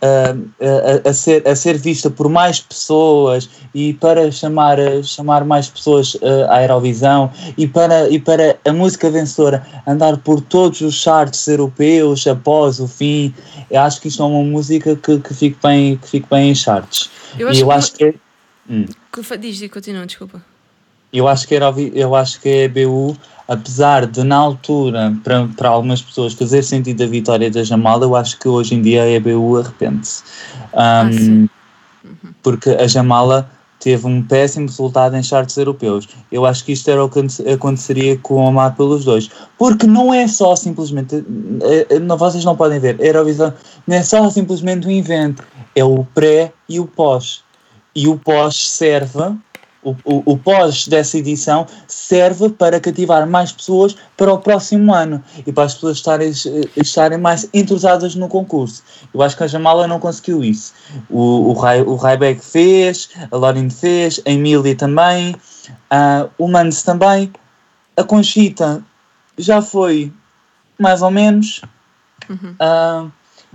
a, 0.00 1.06
a, 1.06 1.10
a 1.10 1.12
ser, 1.12 1.46
a 1.48 1.56
ser 1.56 1.76
vista 1.76 2.08
por 2.08 2.28
mais 2.28 2.60
pessoas 2.60 3.50
e 3.74 3.94
para 3.94 4.30
chamar, 4.30 4.78
chamar 5.02 5.44
mais 5.44 5.68
pessoas 5.68 6.16
à 6.48 6.62
Eurovisão 6.62 7.30
e 7.58 7.66
para, 7.66 8.08
e 8.08 8.20
para 8.20 8.56
a 8.64 8.72
música 8.72 9.10
vencedora 9.10 9.66
andar 9.86 10.16
por 10.18 10.40
todos 10.40 10.80
os 10.82 10.94
charts 10.94 11.46
europeus 11.48 12.26
após 12.26 12.78
o 12.78 12.86
fim, 12.86 13.34
eu 13.70 13.80
acho 13.80 14.00
que 14.00 14.08
isto 14.08 14.22
é 14.22 14.26
uma 14.26 14.44
música 14.44 14.94
que, 14.94 15.18
que, 15.18 15.34
fique, 15.34 15.58
bem, 15.62 15.96
que 15.96 16.08
fique 16.08 16.26
bem 16.30 16.50
em 16.50 16.54
charts. 16.54 17.10
Eu 17.38 17.48
e 17.48 17.50
acho 17.50 17.60
eu 17.60 17.66
que- 17.66 17.72
acho 17.72 17.92
que, 19.12 19.22
fa- 19.24 19.36
Diz, 19.36 19.56
diz, 19.56 19.70
continua, 19.70 20.06
desculpa. 20.06 20.40
Eu 21.12 21.26
acho 21.28 21.46
que, 21.46 21.54
era, 21.54 21.72
eu 21.94 22.14
acho 22.14 22.40
que 22.40 22.48
a 22.48 22.64
EBU, 22.64 23.16
apesar 23.48 24.06
de 24.06 24.22
na 24.24 24.36
altura, 24.36 25.14
para, 25.22 25.46
para 25.56 25.68
algumas 25.68 26.02
pessoas, 26.02 26.32
fazer 26.34 26.62
sentido 26.62 27.02
a 27.02 27.06
vitória 27.06 27.50
da 27.50 27.62
Jamala, 27.62 28.04
eu 28.04 28.14
acho 28.16 28.38
que 28.38 28.48
hoje 28.48 28.74
em 28.74 28.82
dia 28.82 29.02
a 29.02 29.08
EBU 29.08 29.58
arrepende-se. 29.58 30.22
Um, 30.74 31.12
sim. 31.12 31.48
Porque 32.42 32.70
a 32.70 32.86
Jamala 32.86 33.50
teve 33.80 34.06
um 34.06 34.22
péssimo 34.22 34.66
resultado 34.66 35.16
em 35.16 35.22
charts 35.22 35.56
europeus. 35.56 36.08
Eu 36.32 36.44
acho 36.44 36.64
que 36.64 36.72
isto 36.72 36.90
era 36.90 37.04
o 37.04 37.08
que 37.08 37.18
aconte- 37.18 37.48
aconteceria 37.48 38.16
com 38.18 38.44
o 38.44 38.48
Amar 38.48 38.74
pelos 38.74 39.04
dois. 39.04 39.30
Porque 39.58 39.86
não 39.86 40.12
é 40.12 40.26
só 40.26 40.56
simplesmente. 40.56 41.24
eh, 41.62 41.86
eh, 41.90 41.98
não- 41.98 42.16
Vocês 42.16 42.44
não 42.44 42.56
podem 42.56 42.80
ver. 42.80 42.96
A 43.00 43.04
Eurovisão 43.04 43.52
não 43.86 43.96
é 43.96 44.02
só 44.02 44.28
simplesmente 44.30 44.86
um 44.86 44.90
evento. 44.90 45.44
É 45.74 45.84
o 45.84 46.04
pré 46.14 46.52
e 46.68 46.80
o 46.80 46.86
pós. 46.86 47.42
E 47.94 48.08
o 48.08 48.16
pós 48.18 48.56
serve. 48.70 49.34
O, 49.86 49.94
o, 50.04 50.32
o 50.32 50.36
pós 50.36 50.88
dessa 50.88 51.16
edição 51.16 51.64
serve 51.86 52.48
para 52.48 52.80
cativar 52.80 53.24
mais 53.24 53.52
pessoas 53.52 53.96
para 54.16 54.32
o 54.32 54.38
próximo 54.38 54.92
ano 54.92 55.22
e 55.46 55.52
para 55.52 55.62
as 55.62 55.74
pessoas 55.74 55.98
estarem, 55.98 56.28
eh, 56.28 56.68
estarem 56.76 57.18
mais 57.18 57.48
entrosadas 57.54 58.16
no 58.16 58.26
concurso. 58.26 58.82
Eu 59.14 59.22
acho 59.22 59.36
que 59.36 59.44
a 59.44 59.46
Jamala 59.46 59.86
não 59.86 60.00
conseguiu 60.00 60.42
isso. 60.42 60.74
O, 61.08 61.50
o, 61.50 61.52
Rai, 61.52 61.82
o 61.82 61.94
Raibeck 61.94 62.44
fez, 62.44 63.10
a 63.30 63.36
Lauren 63.36 63.70
fez, 63.70 64.20
a 64.26 64.30
Emília 64.30 64.74
também, 64.74 65.36
ah, 65.88 66.28
o 66.36 66.48
Mans 66.48 66.82
também. 66.82 67.32
A 67.96 68.02
Conchita 68.02 68.82
já 69.38 69.62
foi 69.62 70.12
mais 70.76 71.00
ou 71.00 71.12
menos. 71.12 71.62
Ah, 72.58 73.06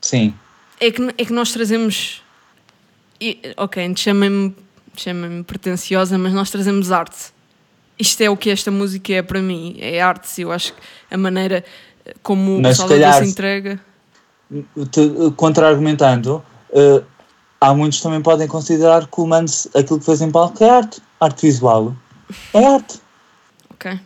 sim. 0.00 0.32
é, 0.80 0.90
que, 0.90 1.02
é 1.18 1.24
que 1.26 1.32
nós 1.32 1.52
trazemos. 1.52 2.22
ok, 3.56 3.94
chamem-me 3.96 4.54
chamem 4.96 5.42
pretenciosa, 5.42 6.16
mas 6.18 6.32
nós 6.32 6.50
trazemos 6.50 6.90
arte. 6.90 7.32
Isto 7.98 8.22
é 8.22 8.30
o 8.30 8.36
que 8.36 8.48
esta 8.50 8.70
música 8.70 9.12
é 9.12 9.22
para 9.22 9.40
mim, 9.42 9.76
é 9.78 10.00
arte. 10.00 10.40
Eu 10.40 10.50
acho 10.50 10.72
que 10.72 10.80
a 11.10 11.16
maneira 11.18 11.64
eh, 12.06 12.14
como 12.22 12.60
Mas 12.60 12.76
o 12.76 12.76
Salvador 12.78 13.02
calhar- 13.02 13.22
se 13.24 13.30
entrega. 13.30 13.80
Te- 14.90 15.30
Contra-argumentando, 15.36 16.42
eh, 16.72 17.02
há 17.60 17.74
muitos 17.74 17.98
que 17.98 18.02
também 18.04 18.20
podem 18.22 18.46
considerar 18.48 19.06
que 19.06 19.20
o 19.20 19.26
Mans, 19.26 19.68
aquilo 19.74 19.98
que 19.98 20.04
fez 20.04 20.20
em 20.20 20.30
palco 20.30 20.62
é 20.62 20.70
arte. 20.70 21.00
Arte 21.20 21.42
visual. 21.46 21.94
É 22.54 22.64
arte. 22.66 23.00
Ok. 23.70 23.98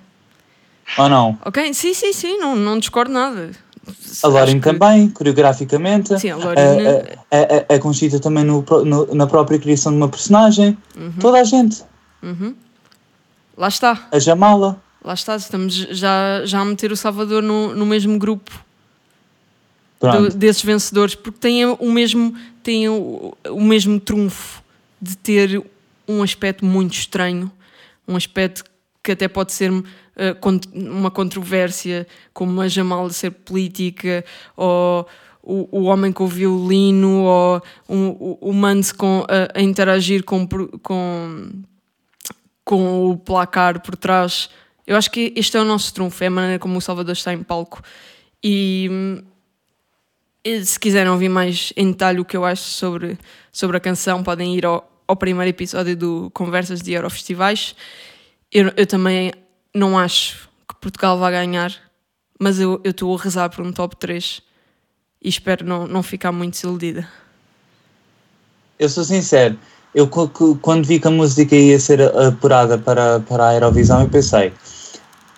Ou 0.98 1.08
não? 1.08 1.38
Ok, 1.44 1.72
sim, 1.74 1.94
sim, 1.94 2.12
sim, 2.12 2.38
não, 2.38 2.54
não 2.56 2.78
discordo 2.78 3.12
nada. 3.12 3.50
A 4.22 4.28
Lauren 4.28 4.60
que- 4.60 4.70
também, 4.70 5.08
coreograficamente. 5.10 6.18
Sim, 6.20 6.30
a 6.30 6.36
Lauren- 6.36 6.56
A, 7.30 7.36
a, 7.36 7.74
a, 7.74 7.76
a 7.76 7.78
Conchita 7.80 8.20
também 8.20 8.44
no, 8.44 8.64
no- 8.84 9.14
na 9.14 9.26
própria 9.26 9.58
criação 9.58 9.90
de 9.92 9.98
uma 9.98 10.08
personagem. 10.08 10.76
Uhum. 10.96 11.12
Toda 11.20 11.40
a 11.40 11.44
gente. 11.44 11.82
Lá 13.56 13.68
está, 13.68 14.08
A 14.10 14.18
Jamala. 14.18 14.80
lá 15.04 15.14
está. 15.14 15.36
Estamos 15.36 15.74
já, 15.74 16.42
já 16.44 16.60
a 16.60 16.64
meter 16.64 16.92
o 16.92 16.96
Salvador 16.96 17.42
no, 17.42 17.74
no 17.74 17.84
mesmo 17.84 18.18
grupo 18.18 18.50
do- 20.10 20.36
desses 20.36 20.62
vencedores, 20.62 21.14
porque 21.14 21.38
têm 21.38 21.64
o 21.66 21.92
mesmo, 21.92 22.34
têm 22.62 22.88
o, 22.88 23.34
o 23.48 23.60
mesmo 23.62 23.98
trunfo 24.00 24.62
de 25.00 25.16
ter 25.16 25.62
um 26.08 26.22
aspecto 26.22 26.64
muito 26.64 26.94
estranho, 26.94 27.50
um 28.06 28.16
aspecto 28.16 28.64
que 29.02 29.12
até 29.12 29.28
pode 29.28 29.52
ser 29.52 29.70
cont- 30.40 30.68
uma 30.74 31.10
controvérsia, 31.10 32.06
como 32.32 32.60
a 32.60 32.68
Jamal 32.68 33.08
ser 33.10 33.30
política, 33.30 34.24
ou 34.56 35.06
o, 35.42 35.80
o 35.80 35.82
homem 35.84 36.12
com 36.12 36.24
o 36.24 36.28
violino, 36.28 37.22
ou 37.22 37.62
o, 37.88 37.94
o, 37.96 38.38
o 38.50 38.52
Mans 38.52 38.92
com, 38.92 39.24
a, 39.28 39.58
a 39.58 39.62
interagir 39.62 40.22
com, 40.24 40.46
com, 40.82 41.50
com 42.64 43.10
o 43.10 43.16
placar 43.16 43.80
por 43.80 43.96
trás. 43.96 44.48
Eu 44.86 44.96
acho 44.96 45.10
que 45.10 45.32
este 45.36 45.56
é 45.56 45.60
o 45.60 45.64
nosso 45.64 45.92
trunfo, 45.94 46.22
é 46.22 46.26
a 46.26 46.30
maneira 46.30 46.58
como 46.58 46.76
o 46.76 46.80
Salvador 46.80 47.12
está 47.12 47.32
em 47.32 47.42
palco. 47.42 47.82
E, 48.42 48.88
hum, 48.90 49.22
se 50.44 50.78
quiserem 50.78 51.10
ouvir 51.10 51.28
mais 51.28 51.72
em 51.76 51.90
detalhe 51.90 52.20
o 52.20 52.24
que 52.24 52.36
eu 52.36 52.44
acho 52.44 52.64
sobre, 52.64 53.18
sobre 53.52 53.76
a 53.76 53.80
canção, 53.80 54.22
podem 54.22 54.56
ir 54.56 54.66
ao, 54.66 54.90
ao 55.06 55.16
primeiro 55.16 55.50
episódio 55.50 55.96
do 55.96 56.30
Conversas 56.34 56.80
de 56.82 56.92
Eurofestivais. 56.92 57.74
Eu, 58.50 58.72
eu 58.76 58.86
também 58.86 59.32
não 59.74 59.98
acho 59.98 60.48
que 60.68 60.74
Portugal 60.80 61.18
vai 61.18 61.32
ganhar, 61.32 61.72
mas 62.38 62.58
eu 62.58 62.80
estou 62.84 63.16
a 63.16 63.22
rezar 63.22 63.48
por 63.50 63.64
um 63.64 63.72
top 63.72 63.96
3 63.96 64.42
e 65.22 65.28
espero 65.28 65.64
não, 65.64 65.86
não 65.86 66.02
ficar 66.02 66.32
muito 66.32 66.54
desiludida. 66.54 67.08
Eu 68.78 68.88
sou 68.88 69.04
sincero, 69.04 69.56
eu 69.94 70.08
quando 70.08 70.84
vi 70.84 70.98
que 70.98 71.06
a 71.06 71.10
música 71.10 71.54
ia 71.54 71.78
ser 71.78 72.02
apurada 72.02 72.76
para, 72.76 73.20
para 73.20 73.50
a 73.50 73.54
Eurovisão, 73.54 74.02
eu 74.02 74.08
pensei, 74.08 74.52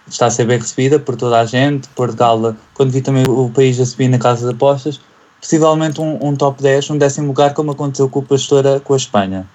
está 0.09 0.26
a 0.26 0.31
ser 0.31 0.47
bem 0.47 0.59
recebida 0.59 0.98
por 0.98 1.16
toda 1.16 1.40
a 1.40 1.44
gente, 1.44 1.89
Portugal, 1.89 2.55
quando 2.74 2.90
vi 2.90 3.01
também 3.01 3.24
o 3.28 3.51
país 3.51 3.81
a 3.81 3.86
subir 3.86 4.09
na 4.09 4.18
casa 4.18 4.47
de 4.47 4.55
apostas, 4.55 5.01
possivelmente 5.40 6.01
um, 6.01 6.18
um 6.26 6.36
top 6.36 6.62
10, 6.62 6.90
um 6.90 6.98
décimo 6.98 7.28
lugar, 7.28 7.55
como 7.55 7.72
aconteceu 7.72 8.09
com 8.09 8.20
o 8.20 8.22
Pastora 8.22 8.81
com 8.81 8.94
a 8.94 8.97
Espanha. 8.97 9.47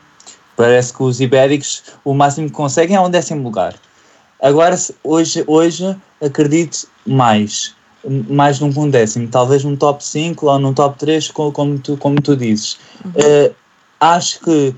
Parece 0.55 0.93
que 0.93 1.01
os 1.03 1.21
ibéricos, 1.21 1.84
o 2.03 2.13
máximo 2.13 2.47
que 2.47 2.53
conseguem 2.53 2.95
é 2.95 2.99
um 3.01 3.09
décimo 3.09 3.43
lugar. 3.43 3.76
Agora, 4.41 4.77
hoje, 5.03 5.43
hoje 5.47 5.95
acredito 6.21 6.88
mais, 7.05 7.76
mais 8.30 8.59
num 8.59 8.71
um 8.76 8.89
décimo, 8.89 9.27
talvez 9.27 9.63
num 9.63 9.76
top 9.76 10.03
5 10.03 10.47
ou 10.47 10.59
num 10.59 10.73
top 10.73 10.97
3, 10.97 11.30
co- 11.30 11.51
como 11.51 11.77
tu, 11.80 11.97
como 11.97 12.21
tu 12.21 12.35
dizes. 12.35 12.77
Eh, 13.15 13.51
acho 13.99 14.39
que 14.41 14.76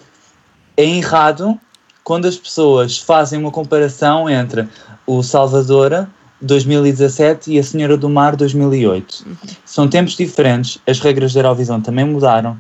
é 0.77 0.83
errado 0.83 1.59
quando 2.03 2.27
as 2.27 2.35
pessoas 2.37 2.97
fazem 2.97 3.39
uma 3.39 3.51
comparação 3.51 4.29
entre 4.29 4.67
o 5.05 5.21
Salvador 5.23 6.07
2017 6.41 7.51
e 7.51 7.59
a 7.59 7.63
Senhora 7.63 7.95
do 7.95 8.09
Mar 8.09 8.35
2008. 8.35 9.25
São 9.65 9.87
tempos 9.87 10.15
diferentes, 10.15 10.79
as 10.87 10.99
regras 10.99 11.33
da 11.33 11.41
Eurovisão 11.41 11.79
também 11.79 12.05
mudaram. 12.05 12.57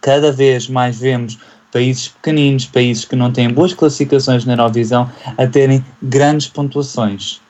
Cada 0.00 0.30
vez 0.30 0.68
mais 0.68 0.98
vemos 0.98 1.38
países 1.72 2.08
pequeninos, 2.08 2.66
países 2.66 3.04
que 3.04 3.16
não 3.16 3.32
têm 3.32 3.50
boas 3.50 3.74
classificações 3.74 4.44
na 4.44 4.54
Eurovisão, 4.54 5.10
a 5.36 5.46
terem 5.46 5.84
grandes 6.02 6.46
pontuações. 6.48 7.40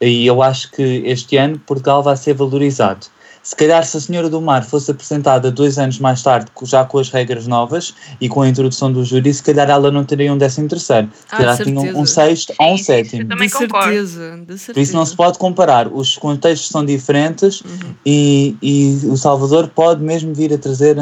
E 0.00 0.26
eu 0.26 0.42
acho 0.42 0.70
que 0.70 0.82
este 1.06 1.36
ano 1.36 1.58
Portugal 1.58 2.02
vai 2.02 2.16
ser 2.16 2.34
valorizado. 2.34 3.06
Se 3.44 3.54
calhar, 3.54 3.84
se 3.84 3.94
a 3.94 4.00
Senhora 4.00 4.30
do 4.30 4.40
Mar 4.40 4.64
fosse 4.64 4.90
apresentada 4.90 5.50
dois 5.52 5.78
anos 5.78 5.98
mais 5.98 6.22
tarde, 6.22 6.50
já 6.62 6.82
com 6.82 6.98
as 6.98 7.10
regras 7.10 7.46
novas 7.46 7.94
e 8.18 8.26
com 8.26 8.40
a 8.40 8.48
introdução 8.48 8.90
do 8.90 9.04
júri, 9.04 9.34
se 9.34 9.42
calhar 9.42 9.68
ela 9.68 9.90
não 9.90 10.02
teria 10.02 10.32
um 10.32 10.38
décimo 10.38 10.66
terceiro. 10.66 11.10
Se 11.12 11.24
Ah, 11.30 11.36
calhar 11.36 11.56
tinha 11.62 11.78
um, 11.78 12.00
um 12.00 12.06
sexto 12.06 12.54
ou 12.58 12.72
um 12.72 12.78
Sim, 12.78 12.84
sim, 12.84 12.84
sim, 12.84 13.04
sétimo. 13.10 13.28
Também 13.28 13.48
de 13.48 13.52
concordo. 13.54 13.84
certeza, 13.84 14.30
de 14.38 14.46
certeza. 14.58 14.72
Por 14.72 14.80
isso 14.80 14.96
não 14.96 15.04
se 15.04 15.14
pode 15.14 15.38
comparar. 15.38 15.88
Os 15.88 16.16
contextos 16.16 16.70
são 16.70 16.82
diferentes 16.86 17.62
e, 18.06 18.56
e 18.62 18.98
o 19.04 19.16
Salvador 19.18 19.68
pode 19.68 20.02
mesmo 20.02 20.32
vir 20.32 20.50
a 20.54 20.56
trazer 20.56 20.96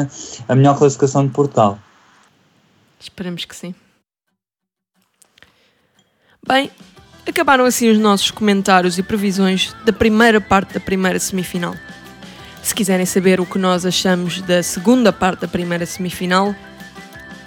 a 0.49 0.53
melhor 0.55 0.77
classificação 0.77 1.25
de 1.25 1.31
Portugal. 1.31 1.79
Esperemos 2.99 3.45
que 3.45 3.55
sim. 3.55 3.73
Bem, 6.45 6.69
acabaram 7.25 7.63
assim 7.63 7.89
os 7.89 7.97
nossos 7.97 8.31
comentários 8.31 8.97
e 8.97 9.03
previsões 9.03 9.73
da 9.85 9.93
primeira 9.93 10.41
parte 10.41 10.73
da 10.73 10.79
primeira 10.81 11.17
semifinal. 11.19 11.73
Se 12.63 12.73
quiserem 12.73 13.05
saber 13.05 13.41
o 13.41 13.45
que 13.45 13.59
nós 13.59 13.85
achamos 13.85 14.41
da 14.41 14.63
segunda 14.63 15.11
parte 15.11 15.41
da 15.41 15.49
primeira 15.49 15.85
semifinal, 15.85 16.55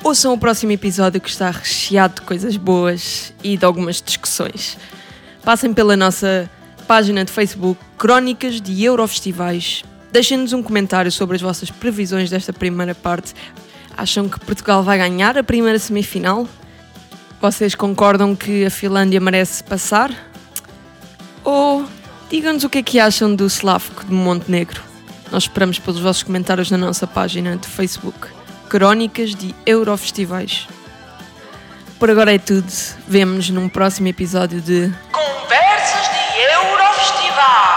ouçam 0.04 0.34
o 0.34 0.38
próximo 0.38 0.72
episódio 0.72 1.22
que 1.22 1.30
está 1.30 1.50
recheado 1.50 2.16
de 2.16 2.20
coisas 2.20 2.54
boas 2.58 3.32
e 3.42 3.56
de 3.56 3.64
algumas 3.64 4.02
discussões. 4.02 4.76
Passem 5.42 5.72
pela 5.72 5.96
nossa 5.96 6.50
página 6.86 7.24
de 7.24 7.32
Facebook 7.32 7.80
Crónicas 7.96 8.60
de 8.60 8.84
Eurofestivais. 8.84 9.82
Deixem-nos 10.12 10.52
um 10.52 10.62
comentário 10.62 11.10
sobre 11.10 11.36
as 11.36 11.42
vossas 11.42 11.70
previsões 11.70 12.28
desta 12.28 12.52
primeira 12.52 12.94
parte. 12.94 13.32
Acham 13.96 14.28
que 14.28 14.38
Portugal 14.38 14.82
vai 14.82 14.98
ganhar 14.98 15.38
a 15.38 15.42
primeira 15.42 15.78
semifinal? 15.78 16.46
Vocês 17.40 17.74
concordam 17.74 18.36
que 18.36 18.66
a 18.66 18.70
Finlândia 18.70 19.18
merece 19.18 19.64
passar? 19.64 20.10
Ou 21.42 21.86
digam-nos 22.28 22.64
o 22.64 22.68
que 22.68 22.78
é 22.78 22.82
que 22.82 23.00
acham 23.00 23.34
do 23.34 23.46
Slavko 23.46 24.04
de 24.04 24.12
Montenegro. 24.12 24.95
Nós 25.30 25.44
esperamos 25.44 25.78
pelos 25.78 26.00
vossos 26.00 26.22
comentários 26.22 26.70
na 26.70 26.78
nossa 26.78 27.06
página 27.06 27.56
de 27.56 27.66
Facebook. 27.66 28.28
Crónicas 28.68 29.34
de 29.34 29.54
Eurofestivais. 29.64 30.66
Por 31.98 32.10
agora 32.10 32.34
é 32.34 32.38
tudo. 32.38 32.66
Vemo-nos 33.08 33.50
num 33.50 33.68
próximo 33.68 34.08
episódio 34.08 34.60
de 34.60 34.92
Conversas 35.12 36.10
de 36.10 36.40
Eurofestival. 36.52 37.75